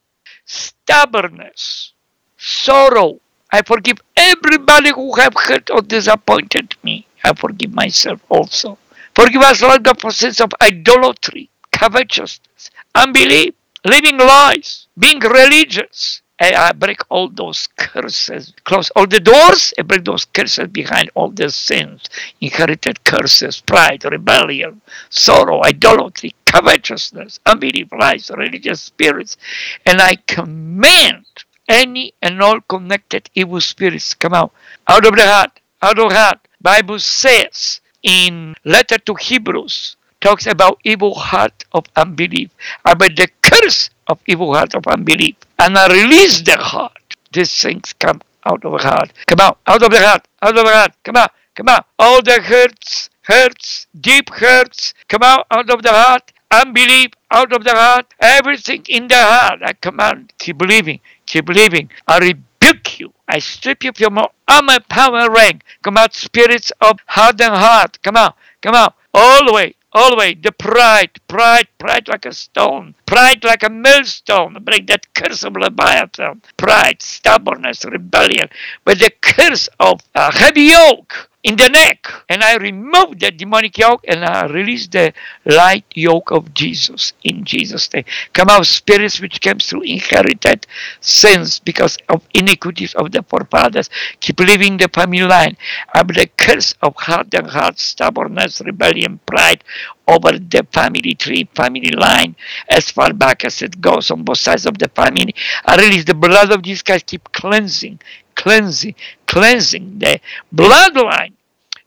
stubbornness, 0.45 1.93
sorrow. 2.37 3.19
I 3.51 3.63
forgive 3.63 3.97
everybody 4.15 4.91
who 4.91 5.15
have 5.15 5.33
hurt 5.35 5.69
or 5.71 5.81
disappointed 5.81 6.75
me. 6.83 7.07
I 7.23 7.33
forgive 7.33 7.73
myself 7.73 8.21
also. 8.29 8.77
Forgive 9.15 9.41
us, 9.41 9.61
Lord 9.63 9.83
God, 9.83 9.99
for 9.99 10.11
sins 10.11 10.39
of 10.39 10.51
idolatry, 10.61 11.49
covetousness, 11.77 12.71
unbelief, 12.95 13.53
living 13.85 14.17
lies, 14.17 14.87
being 14.97 15.19
religious. 15.19 16.21
And 16.39 16.55
I 16.55 16.71
break 16.71 16.99
all 17.09 17.29
those 17.29 17.67
curses, 17.77 18.53
close 18.63 18.91
all 18.91 19.07
the 19.07 19.19
doors, 19.19 19.73
and 19.75 19.87
break 19.87 20.05
those 20.05 20.25
curses 20.25 20.67
behind 20.67 21.09
all 21.15 21.31
the 21.31 21.49
sins, 21.49 22.03
inherited 22.39 23.03
curses, 23.03 23.59
pride, 23.59 24.05
rebellion, 24.05 24.81
sorrow, 25.09 25.63
idolatry, 25.63 26.35
covetousness, 26.45 27.39
unbelief, 27.45 27.87
lies, 27.91 28.29
religious 28.37 28.81
spirits. 28.81 29.35
And 29.83 29.99
I 29.99 30.17
command 30.27 31.25
any 31.67 32.13
and 32.21 32.41
all 32.41 32.61
connected 32.61 33.31
evil 33.33 33.61
spirits 33.61 34.13
come 34.13 34.35
out, 34.35 34.53
out 34.87 35.05
of 35.07 35.15
the 35.15 35.25
heart, 35.25 35.59
out 35.81 35.97
of 35.97 36.11
heart. 36.11 36.39
Bible 36.61 36.99
says 36.99 37.81
in 38.03 38.53
letter 38.63 38.99
to 38.99 39.15
Hebrews, 39.15 39.95
talks 40.21 40.45
about 40.47 40.79
evil 40.83 41.13
heart 41.15 41.65
of 41.73 41.85
unbelief, 41.95 42.49
about 42.85 43.15
the 43.15 43.27
curse 43.41 43.89
of 44.07 44.19
evil 44.27 44.53
heart 44.53 44.73
of 44.73 44.87
unbelief. 44.87 45.35
And 45.59 45.77
I 45.77 45.87
release 45.87 46.41
the 46.41 46.57
heart. 46.57 47.15
These 47.31 47.61
things 47.61 47.93
come 47.93 48.21
out 48.45 48.63
of 48.65 48.71
the 48.71 48.77
heart. 48.77 49.11
Come 49.27 49.39
out, 49.39 49.59
out 49.67 49.83
of 49.83 49.91
the 49.91 49.99
heart, 49.99 50.27
out 50.41 50.57
of 50.57 50.65
the 50.65 50.71
heart. 50.71 50.93
Come 51.03 51.15
out, 51.17 51.31
come 51.55 51.69
out. 51.69 51.85
All 51.99 52.21
the 52.21 52.41
hurts, 52.41 53.09
hurts, 53.21 53.87
deep 53.99 54.29
hurts, 54.29 54.93
come 55.07 55.23
out, 55.23 55.45
out 55.51 55.69
of 55.69 55.83
the 55.83 55.91
heart. 55.91 56.31
Unbelief 56.49 57.11
out 57.29 57.51
of 57.51 57.63
the 57.65 57.73
heart. 57.73 58.13
Everything 58.21 58.85
in 58.87 59.07
the 59.07 59.17
heart. 59.17 59.59
I 59.63 59.73
command, 59.73 60.33
keep 60.39 60.57
believing, 60.57 61.01
keep 61.25 61.45
believing. 61.45 61.89
I 62.07 62.19
rebuke 62.19 62.99
you. 62.99 63.13
I 63.27 63.39
strip 63.39 63.83
you 63.83 63.91
from 63.91 64.15
your 64.15 64.29
armor, 64.47 64.79
power, 64.87 65.29
rank. 65.29 65.63
Come 65.83 65.97
out, 65.97 66.13
spirits 66.13 66.71
of 66.79 66.99
hardened 67.05 67.53
heart. 67.53 68.01
Come 68.01 68.15
out, 68.15 68.35
come 68.61 68.75
out 68.75 68.95
all 69.13 69.45
the 69.45 69.53
way 69.53 69.75
all 69.93 70.15
the 70.15 70.51
pride, 70.51 71.11
pride, 71.27 71.67
pride 71.79 72.07
like 72.07 72.25
a 72.25 72.33
stone, 72.33 72.95
pride 73.05 73.43
like 73.43 73.63
a 73.63 73.69
millstone. 73.69 74.57
Break 74.61 74.87
that 74.87 75.13
curse 75.13 75.43
of 75.43 75.55
Leviathan. 75.55 76.41
Pride, 76.57 77.01
stubbornness, 77.01 77.85
rebellion. 77.85 78.49
With 78.85 78.99
the 78.99 79.11
curse 79.21 79.69
of 79.79 80.01
a 80.13 80.31
heavy 80.31 80.63
yoke 80.63 81.29
in 81.47 81.55
the 81.55 81.69
neck. 81.69 82.11
And 82.27 82.43
I 82.43 82.57
remove 82.57 83.19
the 83.19 83.31
demonic 83.31 83.77
yoke 83.77 84.03
and 84.05 84.25
I 84.25 84.47
release 84.47 84.85
the 84.87 85.13
light 85.45 85.85
yoke 85.95 86.29
of 86.29 86.53
Jesus 86.53 87.13
in 87.23 87.45
Jesus' 87.45 87.91
name. 87.93 88.03
Come 88.33 88.49
out, 88.49 88.65
spirits 88.65 89.21
which 89.21 89.39
came 89.39 89.59
through 89.59 89.83
inherited 89.83 90.67
sins 90.99 91.59
because 91.59 91.97
of 92.09 92.27
iniquities 92.33 92.93
of 92.95 93.13
the 93.13 93.23
forefathers. 93.23 93.89
Keep 94.19 94.41
living 94.41 94.75
the 94.75 94.89
family 94.89 95.21
line. 95.21 95.55
I'm 95.93 96.07
the 96.07 96.27
curse 96.37 96.75
of 96.81 96.97
heart 96.97 97.33
and 97.33 97.47
heart, 97.47 97.79
stubbornness, 97.79 98.59
rebellion, 98.59 99.21
pride 99.25 99.63
over 100.05 100.37
the 100.37 100.67
family 100.73 101.15
tree, 101.15 101.47
family 101.55 101.91
line, 101.91 102.35
as 102.69 102.91
far 102.91 103.13
back 103.13 103.45
as 103.45 103.61
it 103.61 103.79
goes 103.79 104.11
on 104.11 104.23
both 104.23 104.39
sides 104.39 104.65
of 104.65 104.77
the 104.79 104.89
family. 104.89 105.33
I 105.65 105.77
release 105.77 106.03
the 106.03 106.13
blood 106.13 106.51
of 106.51 106.61
Jesus 106.61 106.81
Christ, 106.81 107.05
keep 107.05 107.31
cleansing, 107.31 107.99
cleansing, 108.35 108.95
cleansing 109.25 109.99
the 109.99 110.19
bloodline 110.53 111.36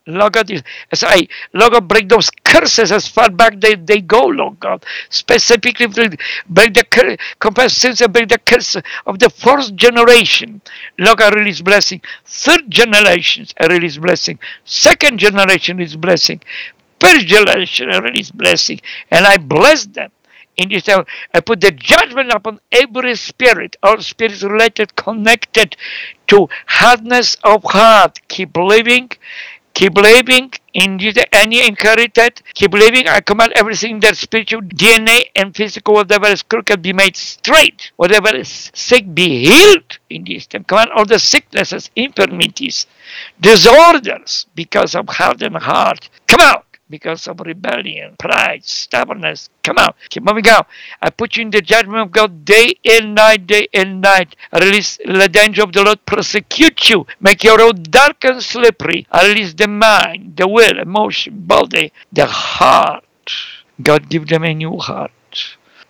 Lord 0.07 0.33
God, 0.33 0.51
as 0.91 1.03
I, 1.03 1.27
Lord 1.53 1.73
God, 1.73 1.87
break 1.87 2.09
those 2.09 2.29
curses 2.43 2.91
as 2.91 3.07
far 3.07 3.29
back 3.29 3.59
they, 3.59 3.75
they 3.75 4.01
go, 4.01 4.25
Lord 4.25 4.59
God. 4.59 4.83
Specifically, 5.09 5.87
break 6.49 6.73
the 6.73 6.83
curse, 6.83 7.17
confess 7.39 7.73
sins 7.77 8.01
and 8.01 8.11
break 8.11 8.29
the 8.29 8.39
curse 8.39 8.75
of 9.05 9.19
the 9.19 9.29
fourth 9.29 9.75
generation. 9.75 10.61
Lord 10.97 11.19
God, 11.19 11.35
release 11.35 11.61
blessing. 11.61 12.01
Third 12.25 12.69
generation, 12.69 13.45
I 13.59 13.67
release 13.67 13.97
blessing. 13.97 14.39
Second 14.65 15.19
generation 15.19 15.79
is 15.79 15.95
blessing. 15.95 16.41
First 16.99 17.27
generation, 17.27 17.89
I 17.91 17.99
release 17.99 18.31
blessing. 18.31 18.81
And 19.11 19.25
I 19.25 19.37
bless 19.37 19.85
them 19.85 20.11
in 20.57 20.69
this 20.69 20.87
hour. 20.89 21.05
I 21.33 21.39
put 21.41 21.61
the 21.61 21.71
judgment 21.71 22.31
upon 22.31 22.59
every 22.71 23.15
spirit, 23.15 23.75
all 23.83 23.99
spirits 24.01 24.43
related, 24.43 24.95
connected 24.95 25.75
to 26.27 26.49
hardness 26.67 27.35
of 27.43 27.63
heart. 27.63 28.19
Keep 28.27 28.57
living 28.57 29.11
Keep 29.81 29.95
believing 29.95 30.53
in 30.75 30.99
any 31.33 31.65
inherited. 31.65 32.43
Keep 32.53 32.69
believing. 32.69 33.07
I 33.07 33.19
command 33.19 33.53
everything 33.55 33.99
that 34.01 34.15
spiritual 34.15 34.61
DNA 34.61 35.23
and 35.35 35.55
physical, 35.55 35.95
whatever 35.95 36.27
is 36.27 36.43
crooked, 36.43 36.83
be 36.83 36.93
made 36.93 37.17
straight. 37.17 37.91
Whatever 37.95 38.35
is 38.35 38.69
sick, 38.75 39.11
be 39.15 39.43
healed 39.43 39.97
in 40.11 40.23
this 40.25 40.45
time. 40.45 40.65
Command 40.65 40.91
all 40.95 41.05
the 41.05 41.17
sicknesses, 41.17 41.89
infirmities, 41.95 42.85
disorders 43.39 44.45
because 44.53 44.93
of 44.93 45.09
hardened 45.09 45.57
heart. 45.57 46.11
Come 46.27 46.41
out 46.41 46.70
because 46.91 47.27
of 47.27 47.39
rebellion, 47.39 48.15
pride, 48.19 48.63
stubbornness. 48.63 49.49
Come 49.63 49.79
out. 49.79 49.95
Keep 50.09 50.23
moving 50.23 50.47
out. 50.49 50.67
I 51.01 51.09
put 51.09 51.37
you 51.37 51.43
in 51.43 51.49
the 51.49 51.61
judgment 51.61 52.01
of 52.01 52.11
God 52.11 52.45
day 52.45 52.73
and 52.85 53.15
night, 53.15 53.47
day 53.47 53.67
and 53.73 54.01
night. 54.01 54.35
I 54.51 54.59
release 54.59 54.97
the 54.97 55.29
danger 55.29 55.63
of 55.63 55.73
the 55.73 55.83
Lord 55.83 56.05
persecute 56.05 56.89
you. 56.89 57.07
Make 57.19 57.43
your 57.43 57.57
road 57.57 57.89
dark 57.89 58.23
and 58.25 58.43
slippery. 58.43 59.07
I 59.11 59.27
release 59.29 59.53
the 59.53 59.67
mind, 59.67 60.35
the 60.37 60.47
will, 60.47 60.77
emotion, 60.77 61.41
body, 61.47 61.93
the 62.11 62.27
heart. 62.27 63.05
God 63.81 64.09
give 64.09 64.27
them 64.27 64.43
a 64.43 64.53
new 64.53 64.77
heart 64.77 65.11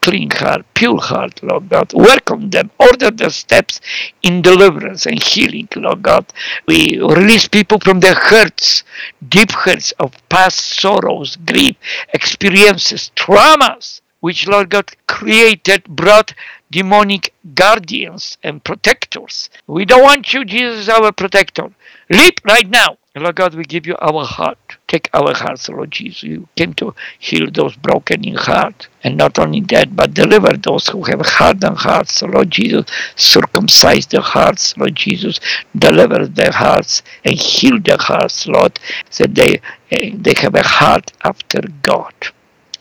clean 0.02 0.30
heart, 0.32 0.66
pure 0.74 1.00
heart, 1.00 1.42
Lord 1.44 1.70
God. 1.70 1.94
On 1.94 2.50
them. 2.50 2.72
Order 2.80 3.12
their 3.12 3.30
steps 3.30 3.80
in 4.24 4.42
deliverance 4.42 5.06
and 5.06 5.22
healing, 5.22 5.68
Lord 5.76 6.02
God. 6.02 6.26
We 6.68 7.00
release 7.00 7.48
people 7.48 7.80
from 7.80 8.00
their 8.00 8.16
hurts, 8.16 8.84
deep 9.28 9.52
hurts 9.52 9.92
of 9.94 10.14
past 10.30 10.80
sorrows, 10.80 11.36
grief, 11.36 11.76
experiences, 12.14 13.12
traumas, 13.16 14.02
which, 14.20 14.48
Lord 14.48 14.70
God, 14.70 14.92
created, 15.08 15.84
brought 15.86 16.34
demonic 16.72 17.34
guardians 17.54 18.38
and 18.44 18.64
protectors. 18.64 19.50
We 19.68 19.86
don't 19.86 20.04
want 20.04 20.34
you, 20.34 20.46
Jesus, 20.46 20.90
our 20.90 21.12
protector. 21.12 21.70
Leap 22.10 22.42
right 22.46 22.70
now. 22.70 22.98
Lord 23.14 23.36
God, 23.36 23.56
we 23.56 23.66
give 23.66 23.86
you 23.86 23.98
our 23.98 24.26
heart. 24.26 24.58
Take 24.88 25.10
our 25.14 25.34
hearts, 25.34 25.68
Lord 25.68 25.92
Jesus. 25.92 26.24
You 26.24 26.48
came 26.56 26.74
to 26.76 26.96
heal 27.20 27.52
those 27.52 27.76
broken 27.76 28.24
in 28.24 28.36
heart. 28.36 28.88
And 29.04 29.18
not 29.18 29.38
only 29.38 29.60
that, 29.72 29.94
but 29.94 30.14
deliver 30.14 30.56
those 30.56 30.88
who 30.88 31.04
have 31.04 31.20
hardened 31.22 31.78
hearts, 31.78 32.22
Lord 32.22 32.52
Jesus. 32.52 32.86
Circumcise 33.18 34.08
their 34.08 34.22
hearts, 34.22 34.78
Lord 34.78 34.96
Jesus. 34.96 35.42
Deliver 35.78 36.26
their 36.26 36.54
hearts 36.54 37.04
and 37.26 37.38
heal 37.38 37.82
their 37.82 37.98
hearts, 38.00 38.48
Lord, 38.48 38.80
that 39.18 39.36
they, 39.36 39.60
eh, 39.92 40.12
they 40.14 40.34
have 40.38 40.56
a 40.56 40.64
heart 40.64 41.12
after 41.26 41.62
God. 41.82 42.14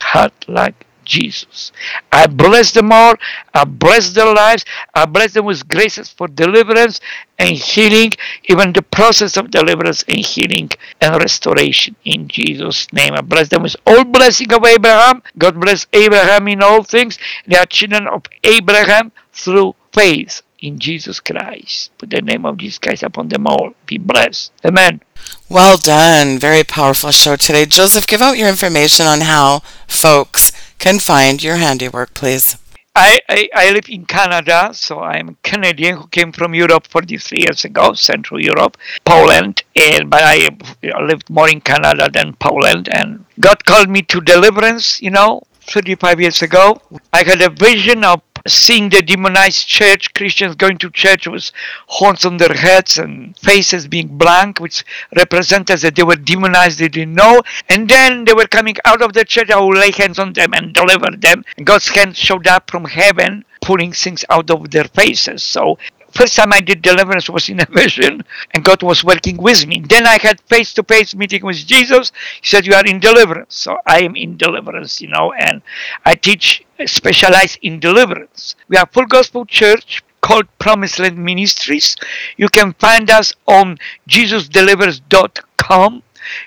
Heart 0.01 0.45
like 0.47 0.87
Jesus. 1.11 1.73
I 2.13 2.27
bless 2.29 2.71
them 2.71 2.93
all. 2.93 3.15
I 3.53 3.65
bless 3.65 4.11
their 4.11 4.33
lives. 4.33 4.65
I 4.95 5.05
bless 5.07 5.35
them 5.35 5.45
with 5.45 5.69
graces 5.69 6.09
for 6.09 6.29
deliverance 6.29 7.01
and 7.39 7.57
healing, 7.57 8.13
even 8.45 8.73
the 8.73 8.83
process 8.83 9.37
of 9.37 9.51
deliverance 9.51 10.05
and 10.09 10.25
healing 10.25 10.71
and 11.01 11.17
restoration 11.17 11.97
in 12.05 12.29
Jesus' 12.29 12.87
name. 12.93 13.13
I 13.15 13.23
bless 13.23 13.49
them 13.49 13.63
with 13.65 13.77
all 13.87 14.05
blessing 14.05 14.53
of 14.53 14.65
Abraham. 14.65 15.23
God 15.37 15.61
bless 15.61 15.87
Abraham 15.93 16.47
in 16.49 16.63
all 16.63 16.85
things. 16.85 17.19
They 17.47 17.57
are 17.57 17.67
children 17.67 18.07
of 18.07 18.23
Abraham 18.45 19.11
through 19.33 19.75
faith 19.93 20.43
in 20.61 20.79
Jesus 20.79 21.19
Christ. 21.21 21.91
Put 21.99 22.11
the 22.11 22.23
name 22.23 22.47
of 22.47 22.59
Jesus 22.59 22.79
Christ 22.79 23.03
upon 23.03 23.29
them 23.29 23.47
all. 23.47 23.75
Be 23.87 23.99
blessed. 23.99 24.53
Amen. 24.65 25.01
Well 25.49 25.77
done. 25.77 26.39
Very 26.39 26.65
powerful 26.65 27.11
show 27.11 27.37
today. 27.37 27.67
Jozef, 27.67 28.07
give 28.07 28.23
out 28.23 28.39
your 28.39 28.49
information 28.49 29.07
on 29.07 29.23
how 29.23 29.61
folks 29.89 30.53
can 30.81 30.99
find 30.99 31.43
your 31.43 31.57
handiwork, 31.57 32.15
please? 32.15 32.57
I, 32.97 33.21
I, 33.29 33.49
I, 33.55 33.71
live 33.71 33.89
in 33.89 34.05
Canada, 34.05 34.71
so 34.73 34.99
I'm 34.99 35.37
Canadian 35.45 35.97
who 35.97 36.09
came 36.09 36.33
from 36.33 36.55
Europe 36.55 36.89
43 36.89 37.39
years 37.39 37.65
ago, 37.65 37.93
Central 37.93 38.43
Europe, 38.43 38.77
Poland, 39.05 39.63
and 39.77 40.11
but 40.11 40.23
I 40.25 40.49
lived 41.01 41.31
more 41.31 41.49
in 41.49 41.61
Canada 41.61 42.11
than 42.13 42.35
Poland. 42.35 42.89
And 42.93 43.25
God 43.39 43.65
called 43.65 43.89
me 43.89 44.03
to 44.03 44.21
deliverance, 44.21 45.01
you 45.01 45.11
know, 45.11 45.43
35 45.71 46.21
years 46.21 46.43
ago. 46.43 46.81
I 47.13 47.23
had 47.23 47.41
a 47.41 47.51
vision 47.51 48.05
of 48.05 48.23
seeing 48.47 48.89
the 48.89 49.03
demonized 49.03 49.67
church, 49.67 50.13
Christians 50.15 50.57
going 50.57 50.79
to 50.79 50.91
church 50.91 51.27
with 51.27 51.53
horns 51.87 52.25
on 52.25 52.37
their 52.39 52.55
heads 52.55 52.99
and 52.99 53.37
faces 53.39 53.87
being 53.87 54.09
blank, 54.19 54.59
which 54.61 54.85
represented 55.17 55.81
that 55.81 55.95
they 55.95 56.03
were 56.03 56.17
demonized, 56.17 56.79
they 56.79 56.89
didn't 56.89 57.15
know. 57.15 57.43
And 57.69 57.89
then 57.89 58.25
they 58.25 58.33
were 58.33 58.47
coming 58.47 58.77
out 58.85 59.03
of 59.03 59.13
the 59.13 59.25
church, 59.25 59.51
I 59.51 59.61
will 59.61 59.75
lay 59.75 59.93
hands 59.93 60.19
on 60.19 60.33
them 60.33 60.55
and 60.55 60.73
deliver 60.73 61.11
them. 61.17 61.45
God's 61.63 61.89
hand 61.89 62.17
showed 62.17 62.47
up 62.47 62.71
from 62.71 62.85
heaven, 62.87 63.45
pulling 63.63 63.93
things 63.93 64.25
out 64.31 64.51
of 64.51 64.71
their 64.71 64.85
faces. 64.85 65.43
So 65.43 65.79
first 66.13 66.37
time 66.37 66.53
I 66.53 66.61
did 66.61 66.83
deliverance 66.83 67.29
was 67.29 67.49
in 67.49 67.61
a 67.61 67.67
vision, 67.71 68.23
and 68.53 68.65
God 68.65 68.83
was 68.83 69.05
working 69.05 69.37
with 69.37 69.67
me. 69.67 69.83
Then 69.87 70.07
I 70.07 70.19
had 70.21 70.41
face 70.43 70.73
to 70.75 70.83
face 70.83 71.15
meeting 71.15 71.45
with 71.45 71.67
Jesus. 71.67 72.13
He 72.41 72.47
said, 72.49 72.67
You 72.67 72.75
are 72.75 72.87
in 72.87 73.01
deliverance. 73.01 73.57
So 73.57 73.79
I 73.87 74.03
am 74.03 74.17
in 74.17 74.37
deliverance, 74.37 75.01
you 75.01 75.09
know, 75.09 75.33
and 75.33 75.63
I 76.05 76.15
teach, 76.15 76.65
specialize 76.87 77.57
in 77.63 77.81
deliverance. 77.81 78.57
We 78.69 78.77
are 78.77 78.87
full 78.87 79.07
gospel 79.07 79.45
church 79.47 80.03
called 80.21 80.47
Promised 80.59 80.99
Land 80.99 81.19
Ministries. 81.19 81.97
You 82.37 82.49
can 82.49 82.75
find 82.75 83.11
us 83.11 83.33
on 83.47 83.79
jesusdelivers.com. 84.09 86.03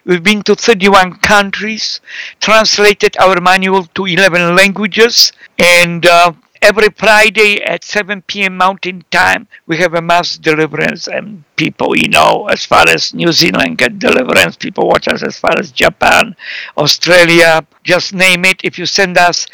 We've 0.05 0.23
been 0.23 0.43
to 0.43 0.55
31 0.55 1.15
countries, 1.19 1.99
translated 2.39 3.17
our 3.17 3.41
manual 3.41 3.85
to 3.95 4.05
11 4.05 4.55
languages, 4.55 5.31
and 5.57 6.05
uh, 6.05 6.33
every 6.63 6.87
Friday 6.95 7.61
at 7.61 7.83
7 7.83 8.21
p.m. 8.21 8.55
Mountain 8.55 9.03
Time, 9.11 9.47
we 9.67 9.77
have 9.77 9.93
a 9.93 10.01
mass 10.01 10.37
deliverance, 10.37 11.09
and 11.09 11.43
people, 11.57 11.95
you 11.97 12.07
know, 12.07 12.47
as 12.47 12.65
far 12.65 12.87
as 12.87 13.13
New 13.13 13.33
Zealand 13.33 13.77
get 13.77 13.99
deliverance, 13.99 14.55
people 14.55 14.87
watch 14.87 15.09
us 15.09 15.23
as 15.23 15.37
far 15.37 15.59
as 15.59 15.73
Japan, 15.73 16.35
Australia, 16.77 17.67
just 17.83 18.13
name 18.13 18.45
it. 18.45 18.61
If 18.63 18.79
you 18.79 18.85
send 18.85 19.17
us 19.17 19.45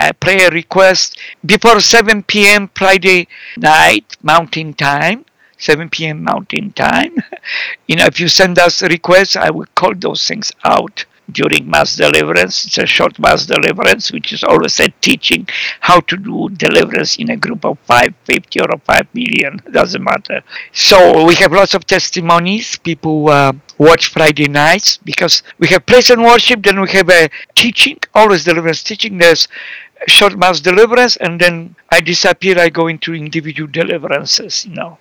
a 0.00 0.12
prayer 0.12 0.50
request 0.50 1.18
before 1.44 1.78
7 1.78 2.24
p.m. 2.24 2.68
Friday 2.74 3.28
night, 3.56 4.16
Mountain 4.24 4.74
Time, 4.74 5.24
7 5.58 5.88
p.m. 5.88 6.24
Mountain 6.24 6.72
Time, 6.72 7.14
you 7.86 7.94
know, 7.94 8.06
if 8.06 8.18
you 8.18 8.26
send 8.26 8.58
us 8.58 8.82
requests, 8.82 9.36
I 9.36 9.50
will 9.50 9.66
call 9.76 9.94
those 9.94 10.26
things 10.26 10.50
out 10.64 11.04
during 11.30 11.68
mass 11.68 11.96
deliverance. 11.96 12.64
It's 12.64 12.78
a 12.78 12.86
short 12.86 13.18
mass 13.18 13.46
deliverance, 13.46 14.12
which 14.12 14.32
is 14.32 14.44
always 14.44 14.78
a 14.80 14.88
teaching 15.00 15.48
how 15.80 16.00
to 16.00 16.16
do 16.16 16.48
deliverance 16.50 17.16
in 17.18 17.30
a 17.30 17.36
group 17.36 17.64
of 17.64 17.78
550 17.80 18.60
or 18.60 18.78
5 18.78 19.14
million, 19.14 19.60
doesn't 19.70 20.02
matter. 20.02 20.42
So 20.72 21.24
we 21.24 21.34
have 21.36 21.52
lots 21.52 21.74
of 21.74 21.86
testimonies. 21.86 22.76
People 22.76 23.28
uh, 23.28 23.52
watch 23.78 24.08
Friday 24.08 24.48
nights 24.48 24.98
because 24.98 25.42
we 25.58 25.68
have 25.68 25.86
praise 25.86 26.10
and 26.10 26.22
worship, 26.22 26.62
then 26.62 26.80
we 26.80 26.90
have 26.90 27.10
a 27.10 27.28
teaching, 27.54 27.98
always 28.14 28.44
deliverance 28.44 28.82
teaching. 28.82 29.18
There's 29.18 29.48
short 30.06 30.36
mass 30.36 30.60
deliverance 30.60 31.16
and 31.16 31.40
then 31.40 31.74
I 31.90 32.00
disappear, 32.00 32.58
I 32.58 32.68
go 32.68 32.88
into 32.88 33.14
individual 33.14 33.70
deliverances, 33.70 34.66
you 34.66 34.74
know. 34.74 34.98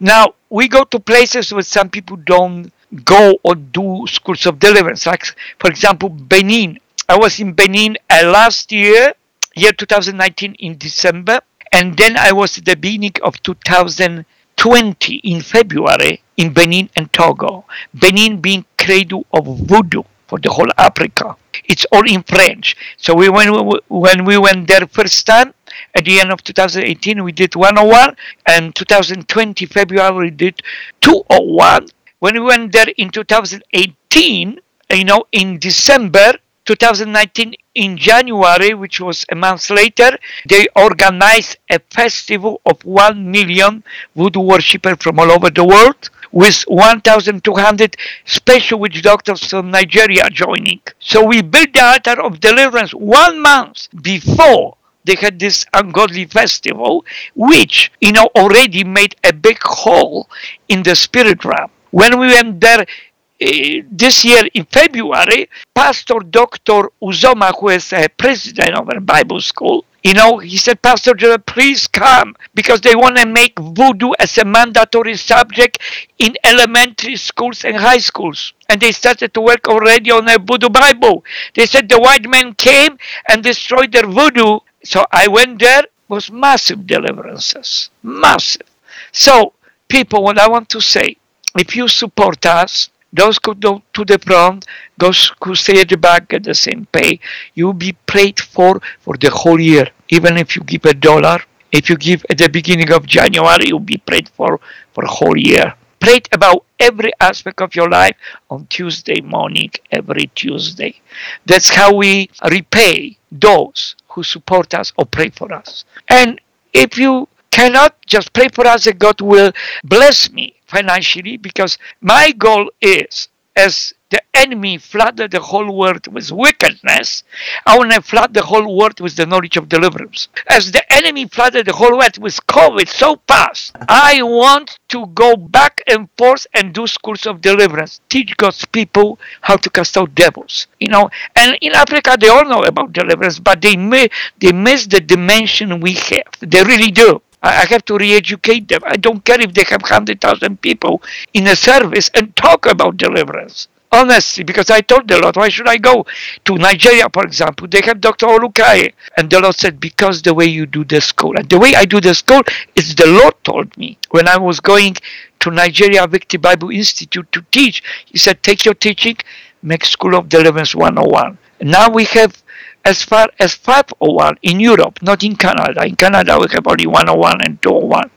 Now 0.00 0.34
we 0.48 0.68
go 0.68 0.84
to 0.84 1.00
places 1.00 1.52
where 1.52 1.62
some 1.62 1.90
people 1.90 2.16
don't 2.16 2.72
go 3.04 3.38
or 3.42 3.54
do 3.54 4.06
schools 4.06 4.46
of 4.46 4.58
deliverance. 4.58 5.06
Like, 5.06 5.24
for 5.58 5.70
example, 5.70 6.08
Benin. 6.08 6.78
I 7.08 7.16
was 7.16 7.40
in 7.40 7.52
Benin 7.52 7.96
uh, 8.10 8.30
last 8.30 8.70
year, 8.70 9.14
year 9.54 9.72
2019 9.72 10.54
in 10.58 10.76
December, 10.76 11.40
and 11.72 11.96
then 11.96 12.16
I 12.16 12.32
was 12.32 12.58
at 12.58 12.64
the 12.64 12.76
beginning 12.76 13.14
of 13.22 13.42
2020 13.42 15.14
in 15.16 15.40
February 15.40 16.22
in 16.36 16.52
Benin 16.52 16.90
and 16.96 17.12
Togo. 17.12 17.64
Benin 17.94 18.40
being 18.40 18.64
cradle 18.78 19.26
of 19.32 19.44
voodoo 19.46 20.02
for 20.28 20.38
the 20.38 20.50
whole 20.50 20.68
Africa. 20.76 21.36
It's 21.64 21.86
all 21.92 22.08
in 22.08 22.22
French. 22.22 22.76
So 22.96 23.14
we 23.14 23.28
when 23.28 23.52
we, 23.52 23.80
when 23.88 24.24
we 24.24 24.38
went 24.38 24.68
there 24.68 24.86
first 24.86 25.26
time 25.26 25.54
at 25.94 26.04
the 26.04 26.20
end 26.20 26.30
of 26.30 26.42
2018 26.44 27.22
we 27.24 27.32
did 27.32 27.54
101 27.54 28.16
and 28.46 28.74
2020 28.74 29.66
February 29.66 30.26
we 30.26 30.30
did 30.30 30.62
201. 31.00 31.88
When 32.20 32.34
we 32.34 32.40
went 32.40 32.72
there 32.72 32.88
in 32.96 33.10
2018, 33.10 34.58
you 34.90 35.04
know, 35.04 35.26
in 35.30 35.60
December 35.60 36.32
2019 36.64 37.54
in 37.76 37.96
January, 37.96 38.74
which 38.74 39.00
was 39.00 39.24
a 39.30 39.36
month 39.36 39.70
later, 39.70 40.18
they 40.48 40.66
organized 40.74 41.58
a 41.70 41.78
festival 41.78 42.60
of 42.66 42.84
1 42.84 43.30
million 43.30 43.84
voodoo 44.16 44.40
worshippers 44.40 44.96
from 45.00 45.20
all 45.20 45.30
over 45.30 45.48
the 45.48 45.62
world 45.62 46.10
with 46.32 46.62
1,200 46.62 47.96
special 48.24 48.80
witch 48.80 49.00
doctors 49.00 49.44
from 49.44 49.70
Nigeria 49.70 50.28
joining. 50.28 50.80
So 50.98 51.24
we 51.24 51.40
built 51.40 51.72
the 51.72 51.84
altar 51.84 52.20
of 52.20 52.40
deliverance 52.40 52.92
one 52.92 53.40
month 53.40 53.86
before 54.02 54.76
they 55.04 55.14
had 55.14 55.38
this 55.38 55.64
ungodly 55.72 56.26
festival, 56.26 57.04
which, 57.36 57.92
you 58.00 58.10
know, 58.10 58.28
already 58.34 58.82
made 58.82 59.14
a 59.22 59.32
big 59.32 59.58
hole 59.62 60.28
in 60.68 60.82
the 60.82 60.96
spirit 60.96 61.44
realm. 61.44 61.70
When 61.90 62.18
we 62.18 62.26
went 62.28 62.60
there 62.60 62.80
uh, 62.80 63.82
this 63.90 64.24
year 64.24 64.42
in 64.54 64.64
February, 64.64 65.48
Pastor 65.74 66.20
Dr. 66.20 66.90
Uzoma, 67.02 67.52
who 67.58 67.68
is 67.70 67.92
a 67.92 68.08
president 68.08 68.74
of 68.74 68.88
a 68.88 69.00
Bible 69.00 69.40
school, 69.40 69.84
you 70.04 70.14
know, 70.14 70.38
he 70.38 70.56
said, 70.56 70.80
Pastor 70.80 71.14
please 71.38 71.86
come 71.88 72.36
because 72.54 72.80
they 72.80 72.94
want 72.94 73.16
to 73.18 73.26
make 73.26 73.58
voodoo 73.58 74.12
as 74.18 74.38
a 74.38 74.44
mandatory 74.44 75.16
subject 75.16 75.78
in 76.18 76.36
elementary 76.44 77.16
schools 77.16 77.64
and 77.64 77.76
high 77.76 77.98
schools. 77.98 78.52
And 78.68 78.80
they 78.80 78.92
started 78.92 79.34
to 79.34 79.40
work 79.40 79.68
already 79.68 80.10
on 80.10 80.28
a 80.28 80.38
voodoo 80.38 80.68
Bible. 80.68 81.24
They 81.54 81.66
said 81.66 81.88
the 81.88 81.98
white 81.98 82.28
men 82.28 82.54
came 82.54 82.96
and 83.28 83.42
destroyed 83.42 83.92
their 83.92 84.06
voodoo. 84.06 84.60
So 84.84 85.04
I 85.10 85.26
went 85.26 85.58
there, 85.58 85.82
was 86.08 86.30
massive 86.30 86.86
deliverances. 86.86 87.90
Massive. 88.02 88.66
So, 89.12 89.52
people, 89.88 90.22
what 90.22 90.38
I 90.38 90.48
want 90.48 90.68
to 90.70 90.80
say, 90.80 91.16
if 91.56 91.76
you 91.76 91.88
support 91.88 92.44
us, 92.46 92.90
those 93.12 93.38
who 93.44 93.54
go 93.54 93.82
to 93.94 94.04
the 94.04 94.18
front, 94.18 94.66
those 94.98 95.32
who 95.42 95.54
stay 95.54 95.80
at 95.80 95.88
the 95.88 95.96
back 95.96 96.28
get 96.28 96.44
the 96.44 96.54
same 96.54 96.86
pay. 96.92 97.20
You'll 97.54 97.72
be 97.72 97.92
prayed 98.06 98.38
for 98.38 98.80
for 99.00 99.16
the 99.16 99.30
whole 99.30 99.60
year. 99.60 99.88
Even 100.10 100.36
if 100.36 100.56
you 100.56 100.62
give 100.62 100.84
a 100.84 100.94
dollar, 100.94 101.38
if 101.72 101.88
you 101.88 101.96
give 101.96 102.24
at 102.30 102.38
the 102.38 102.48
beginning 102.48 102.92
of 102.92 103.06
January, 103.06 103.68
you'll 103.68 103.80
be 103.80 103.96
prayed 103.98 104.28
for 104.28 104.60
for 104.92 105.04
a 105.04 105.10
whole 105.10 105.36
year. 105.36 105.74
Prayed 106.00 106.28
about 106.32 106.64
every 106.78 107.12
aspect 107.20 107.60
of 107.60 107.74
your 107.74 107.88
life 107.88 108.16
on 108.50 108.66
Tuesday 108.66 109.20
morning, 109.20 109.70
every 109.90 110.30
Tuesday. 110.34 111.00
That's 111.46 111.70
how 111.70 111.94
we 111.94 112.30
repay 112.50 113.16
those 113.32 113.96
who 114.08 114.22
support 114.22 114.74
us 114.74 114.92
or 114.96 115.06
pray 115.06 115.30
for 115.30 115.52
us. 115.52 115.84
And 116.08 116.40
if 116.72 116.96
you 116.98 117.26
cannot 117.50 117.96
just 118.06 118.32
pray 118.32 118.48
for 118.48 118.66
us 118.66 118.84
that 118.84 118.98
God 118.98 119.20
will 119.20 119.52
bless 119.82 120.30
me 120.30 120.57
financially 120.68 121.36
because 121.36 121.78
my 122.00 122.32
goal 122.32 122.70
is 122.80 123.28
as 123.58 123.92
the 124.10 124.22
enemy 124.34 124.78
flooded 124.78 125.32
the 125.32 125.40
whole 125.40 125.70
world 125.76 126.06
with 126.06 126.30
wickedness, 126.30 127.24
I 127.66 127.76
want 127.76 127.92
to 127.92 128.00
flood 128.00 128.32
the 128.32 128.42
whole 128.42 128.76
world 128.78 129.00
with 129.00 129.16
the 129.16 129.26
knowledge 129.26 129.56
of 129.56 129.68
deliverance. 129.68 130.28
As 130.48 130.70
the 130.70 130.84
enemy 130.92 131.26
flooded 131.26 131.66
the 131.66 131.74
whole 131.74 131.98
world 131.98 132.16
with 132.18 132.36
COVID 132.46 132.88
so 132.88 133.20
fast, 133.26 133.76
I 133.88 134.22
want 134.22 134.78
to 134.90 135.06
go 135.08 135.36
back 135.36 135.82
and 135.88 136.08
forth 136.16 136.46
and 136.54 136.72
do 136.72 136.86
schools 136.86 137.26
of 137.26 137.40
deliverance, 137.40 138.00
teach 138.08 138.36
God's 138.36 138.64
people 138.64 139.18
how 139.42 139.56
to 139.56 139.68
cast 139.68 139.98
out 139.98 140.14
devils. 140.14 140.68
You 140.78 140.88
know, 140.88 141.10
and 141.34 141.58
in 141.60 141.74
Africa 141.74 142.16
they 142.18 142.28
all 142.28 142.44
know 142.44 142.62
about 142.62 142.92
deliverance, 142.92 143.38
but 143.40 143.60
they 143.60 143.76
may 143.76 144.08
they 144.38 144.52
miss 144.52 144.86
the 144.86 145.00
dimension 145.00 145.80
we 145.80 145.94
have. 145.94 146.30
They 146.40 146.62
really 146.62 146.92
do. 146.92 147.20
I 147.42 147.66
have 147.66 147.84
to 147.86 147.96
re-educate 147.96 148.68
them. 148.68 148.80
I 148.84 148.96
don't 148.96 149.24
care 149.24 149.40
if 149.40 149.54
they 149.54 149.64
have 149.68 149.82
100,000 149.82 150.60
people 150.60 151.02
in 151.34 151.46
a 151.46 151.56
service 151.56 152.10
and 152.14 152.34
talk 152.34 152.66
about 152.66 152.96
deliverance. 152.96 153.68
Honestly, 153.90 154.44
because 154.44 154.68
I 154.68 154.82
told 154.82 155.08
the 155.08 155.18
Lord, 155.18 155.36
why 155.36 155.48
should 155.48 155.66
I 155.66 155.78
go 155.78 156.04
to 156.44 156.56
Nigeria, 156.56 157.06
for 157.10 157.24
example? 157.24 157.66
They 157.68 157.80
have 157.82 158.02
Dr. 158.02 158.26
Olukoya. 158.26 158.92
And 159.16 159.30
the 159.30 159.40
Lord 159.40 159.54
said, 159.54 159.80
because 159.80 160.20
the 160.20 160.34
way 160.34 160.44
you 160.44 160.66
do 160.66 160.84
the 160.84 161.00
school. 161.00 161.38
And 161.38 161.48
the 161.48 161.58
way 161.58 161.74
I 161.74 161.86
do 161.86 161.98
the 161.98 162.14
school 162.14 162.42
is 162.76 162.94
the 162.94 163.06
Lord 163.06 163.34
told 163.44 163.74
me. 163.78 163.96
When 164.10 164.28
I 164.28 164.36
was 164.36 164.60
going 164.60 164.96
to 165.40 165.50
Nigeria 165.50 166.06
Victory 166.06 166.38
Bible 166.38 166.70
Institute 166.70 167.32
to 167.32 167.42
teach, 167.50 167.82
He 168.04 168.18
said, 168.18 168.42
take 168.42 168.66
your 168.66 168.74
teaching, 168.74 169.16
make 169.62 169.86
School 169.86 170.14
of 170.16 170.28
Deliverance 170.28 170.74
101. 170.74 171.38
Now 171.62 171.88
we 171.88 172.04
have 172.04 172.42
as 172.84 173.02
far 173.02 173.28
as 173.38 173.54
501 173.54 174.38
in 174.42 174.60
Europe, 174.60 175.02
not 175.02 175.22
in 175.22 175.36
Canada. 175.36 175.84
In 175.84 175.96
Canada, 175.96 176.38
we 176.38 176.46
have 176.52 176.66
only 176.66 176.86
101 176.86 177.42
and 177.42 177.60
201. 177.60 178.10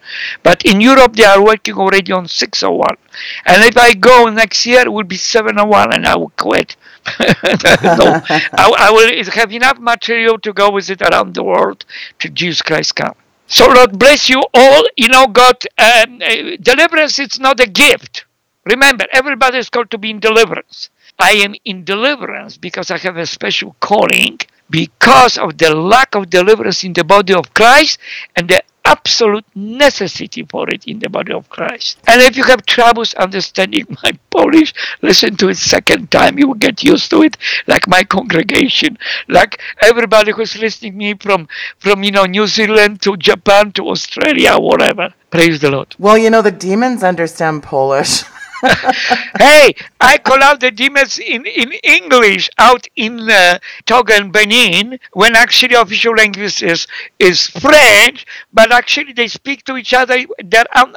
But 0.43 0.64
in 0.66 0.80
Europe, 0.80 1.16
they 1.16 1.26
are 1.26 1.43
working 1.43 1.76
already 1.76 2.12
on 2.12 2.28
601. 2.28 2.97
And 3.45 3.64
if 3.64 3.78
I 3.78 3.93
go 3.93 4.30
next 4.30 4.66
year, 4.66 4.82
it 4.82 4.93
will 4.93 5.03
be 5.03 5.18
701 5.18 5.93
and 5.93 6.05
I 6.05 6.16
will 6.16 6.32
quit. 6.38 6.76
no, 7.20 8.22
I, 8.30 8.74
I, 8.78 8.91
will 8.91 9.32
have 9.34 9.51
enough 9.51 9.80
material 9.80 10.38
to 10.39 10.53
go 10.53 10.70
with 10.70 10.89
it 10.91 11.01
around 11.01 11.34
the 11.34 11.43
world 11.43 11.84
to 12.20 12.30
Jesus 12.30 12.62
Christ 12.62 12.95
come. 12.95 13.16
So 13.47 13.68
Lord 13.68 13.97
bless 13.97 14.30
you 14.30 14.43
all. 14.53 14.84
You 14.95 15.09
know, 15.09 15.26
God, 15.28 15.57
um, 15.80 16.20
deliverance 16.62 17.18
is 17.18 17.39
not 17.39 17.59
a 17.59 17.68
gift. 17.68 18.26
Remember, 18.66 19.05
everybody 19.12 19.57
is 19.57 19.70
called 19.70 19.89
to 19.91 19.97
be 19.97 20.12
in 20.12 20.20
deliverance. 20.20 20.91
I 21.22 21.34
am 21.34 21.53
in 21.65 21.84
deliverance 21.84 22.57
because 22.57 22.89
I 22.89 22.97
have 22.97 23.15
a 23.15 23.28
special 23.28 23.76
calling 23.80 24.39
because 24.72 25.38
of 25.38 25.59
the 25.59 25.76
lack 25.76 26.15
of 26.15 26.32
deliverance 26.32 26.84
in 26.84 26.93
the 26.93 27.03
body 27.03 27.36
of 27.36 27.53
Christ 27.53 27.99
and 28.36 28.49
the 28.49 28.63
absolute 28.84 29.45
necessity 29.53 30.43
for 30.43 30.67
it 30.69 30.86
in 30.88 30.97
the 30.97 31.09
body 31.09 31.32
of 31.32 31.47
Christ. 31.47 31.99
And 32.07 32.24
if 32.24 32.36
you 32.36 32.43
have 32.45 32.65
troubles 32.65 33.13
understanding 33.13 33.86
my 34.03 34.17
Polish, 34.32 34.74
listen 35.03 35.38
to 35.38 35.49
it 35.49 35.57
second 35.57 36.09
time. 36.09 36.39
You 36.39 36.47
will 36.47 36.55
get 36.55 36.84
used 36.84 37.11
to 37.11 37.22
it, 37.22 37.38
like 37.67 37.88
my 37.88 38.03
congregation, 38.03 38.97
like 39.28 39.61
everybody 39.80 40.32
who's 40.32 40.57
listening 40.57 40.97
me 40.97 41.13
from 41.13 41.47
from 41.78 42.03
you 42.03 42.09
know 42.09 42.26
New 42.26 42.47
Zealand 42.47 43.03
to 43.03 43.15
Japan 43.15 43.72
to 43.74 43.89
Australia, 43.89 44.57
whatever. 44.57 45.13
Praise 45.30 45.61
the 45.61 45.69
Lord. 45.69 45.95
Well, 45.99 46.17
you 46.17 46.32
know 46.32 46.41
the 46.41 46.51
demons 46.51 47.03
understand 47.03 47.61
Polish. 47.61 48.24
hey, 49.39 49.74
I 49.99 50.18
call 50.18 50.41
out 50.43 50.59
the 50.59 50.72
demons 50.72 51.18
in, 51.20 51.45
in 51.45 51.72
English 51.84 52.49
out 52.57 52.88
in 52.95 53.30
uh, 53.30 53.59
Togo 53.86 54.14
and 54.14 54.32
Benin 54.32 54.99
when 55.14 55.36
actually 55.36 55.76
official 55.76 56.14
language 56.14 56.62
is, 56.62 56.88
is 57.20 57.47
French, 57.47 58.26
but 58.53 58.72
actually 58.72 59.14
they 59.14 59.28
speak 59.28 59.64
to 59.66 59.78
each 59.78 59.93
other. 59.93 60.18
They're 60.43 60.66
on 60.76 60.95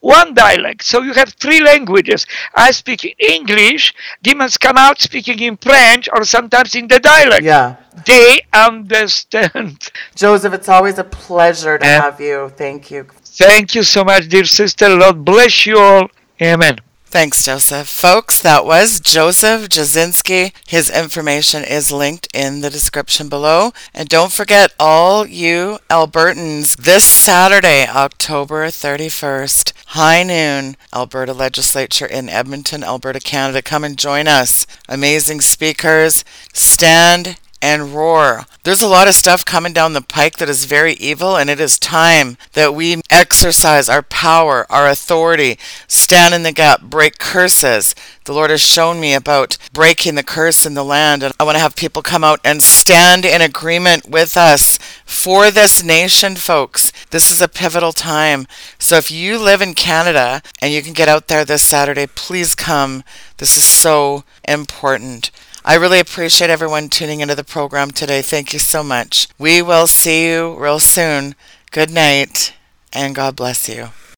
one 0.00 0.34
dialect. 0.34 0.84
So 0.84 1.02
you 1.02 1.12
have 1.14 1.30
three 1.34 1.60
languages. 1.60 2.26
I 2.54 2.70
speak 2.72 3.16
English, 3.18 3.94
demons 4.22 4.58
come 4.58 4.76
out 4.76 5.00
speaking 5.00 5.40
in 5.40 5.56
French 5.56 6.08
or 6.12 6.24
sometimes 6.24 6.74
in 6.74 6.88
the 6.88 7.00
dialect. 7.00 7.42
Yeah. 7.42 7.76
They 8.04 8.40
understand. 8.52 9.90
Jozef, 10.16 10.52
it's 10.52 10.68
always 10.68 10.98
a 10.98 11.04
pleasure 11.04 11.78
to 11.78 11.84
have 11.84 12.20
you. 12.20 12.50
Thank 12.56 12.90
you. 12.90 13.06
Thank 13.24 13.74
you 13.74 13.82
so 13.82 14.04
much, 14.04 14.28
dear 14.28 14.44
sister. 14.44 14.88
Lord 14.88 15.24
bless 15.24 15.66
you 15.66 15.78
all. 15.78 16.08
Amen. 16.40 16.78
Thanks, 17.08 17.46
Jozef. 17.46 17.86
Folks, 17.86 18.40
that 18.40 18.66
was 18.66 19.00
Jozef 19.00 19.68
Jasinski. 19.68 20.52
His 20.66 20.90
information 20.90 21.62
is 21.62 21.92
linked 21.92 22.26
in 22.34 22.62
the 22.62 22.68
description 22.68 23.28
below. 23.28 23.72
And 23.94 24.08
don't 24.08 24.32
forget, 24.32 24.74
all 24.78 25.24
you 25.24 25.78
Albertans, 25.88 26.76
this 26.76 27.04
Saturday, 27.04 27.86
October 27.86 28.66
31st, 28.66 29.72
high 29.86 30.24
noon, 30.24 30.76
Alberta 30.92 31.32
Legislature 31.32 32.06
in 32.06 32.28
Edmonton, 32.28 32.82
Alberta, 32.82 33.20
Canada. 33.20 33.62
Come 33.62 33.84
and 33.84 33.96
join 33.96 34.26
us. 34.26 34.66
Amazing 34.88 35.42
speakers. 35.42 36.24
Stand 36.52 37.38
and 37.66 37.92
roar. 37.92 38.46
There's 38.62 38.80
a 38.80 38.86
lot 38.86 39.08
of 39.08 39.14
stuff 39.14 39.44
coming 39.44 39.72
down 39.72 39.92
the 39.92 40.00
pike 40.00 40.36
that 40.36 40.48
is 40.48 40.66
very 40.66 40.92
evil, 40.94 41.36
and 41.36 41.50
it 41.50 41.58
is 41.58 41.80
time 41.80 42.38
that 42.52 42.76
we 42.76 43.00
exercise 43.10 43.88
our 43.88 44.02
power, 44.02 44.66
our 44.70 44.88
authority, 44.88 45.58
stand 45.88 46.32
in 46.32 46.44
the 46.44 46.52
gap, 46.52 46.82
break 46.82 47.18
curses. 47.18 47.92
The 48.24 48.32
Lord 48.32 48.50
has 48.50 48.60
shown 48.60 49.00
me 49.00 49.14
about 49.14 49.58
breaking 49.72 50.14
the 50.14 50.22
curse 50.22 50.64
in 50.64 50.74
the 50.74 50.84
land, 50.84 51.24
and 51.24 51.34
I 51.40 51.44
want 51.44 51.56
to 51.56 51.60
have 51.60 51.74
people 51.74 52.02
come 52.02 52.22
out 52.22 52.38
and 52.44 52.62
stand 52.62 53.24
in 53.24 53.42
agreement 53.42 54.08
with 54.08 54.36
us 54.36 54.78
for 55.04 55.50
this 55.50 55.82
nation, 55.82 56.36
folks. 56.36 56.92
This 57.10 57.32
is 57.32 57.40
a 57.40 57.48
pivotal 57.48 57.92
time. 57.92 58.46
So 58.78 58.94
if 58.96 59.10
you 59.10 59.38
live 59.38 59.60
in 59.60 59.74
Canada 59.74 60.40
and 60.62 60.72
you 60.72 60.82
can 60.82 60.92
get 60.92 61.08
out 61.08 61.26
there 61.26 61.44
this 61.44 61.62
Saturday, 61.62 62.06
please 62.06 62.54
come. 62.54 63.02
This 63.38 63.56
is 63.56 63.64
so 63.64 64.22
important. 64.46 65.32
I 65.68 65.74
really 65.74 65.98
appreciate 65.98 66.48
everyone 66.48 66.90
tuning 66.90 67.18
into 67.18 67.34
the 67.34 67.42
program 67.42 67.90
today. 67.90 68.22
Thank 68.22 68.52
you 68.52 68.60
so 68.60 68.84
much. 68.84 69.26
We 69.36 69.62
will 69.62 69.88
see 69.88 70.30
you 70.30 70.54
real 70.56 70.78
soon. 70.78 71.34
Good 71.72 71.90
night, 71.90 72.54
and 72.92 73.16
God 73.16 73.34
bless 73.34 73.68
you. 73.68 73.88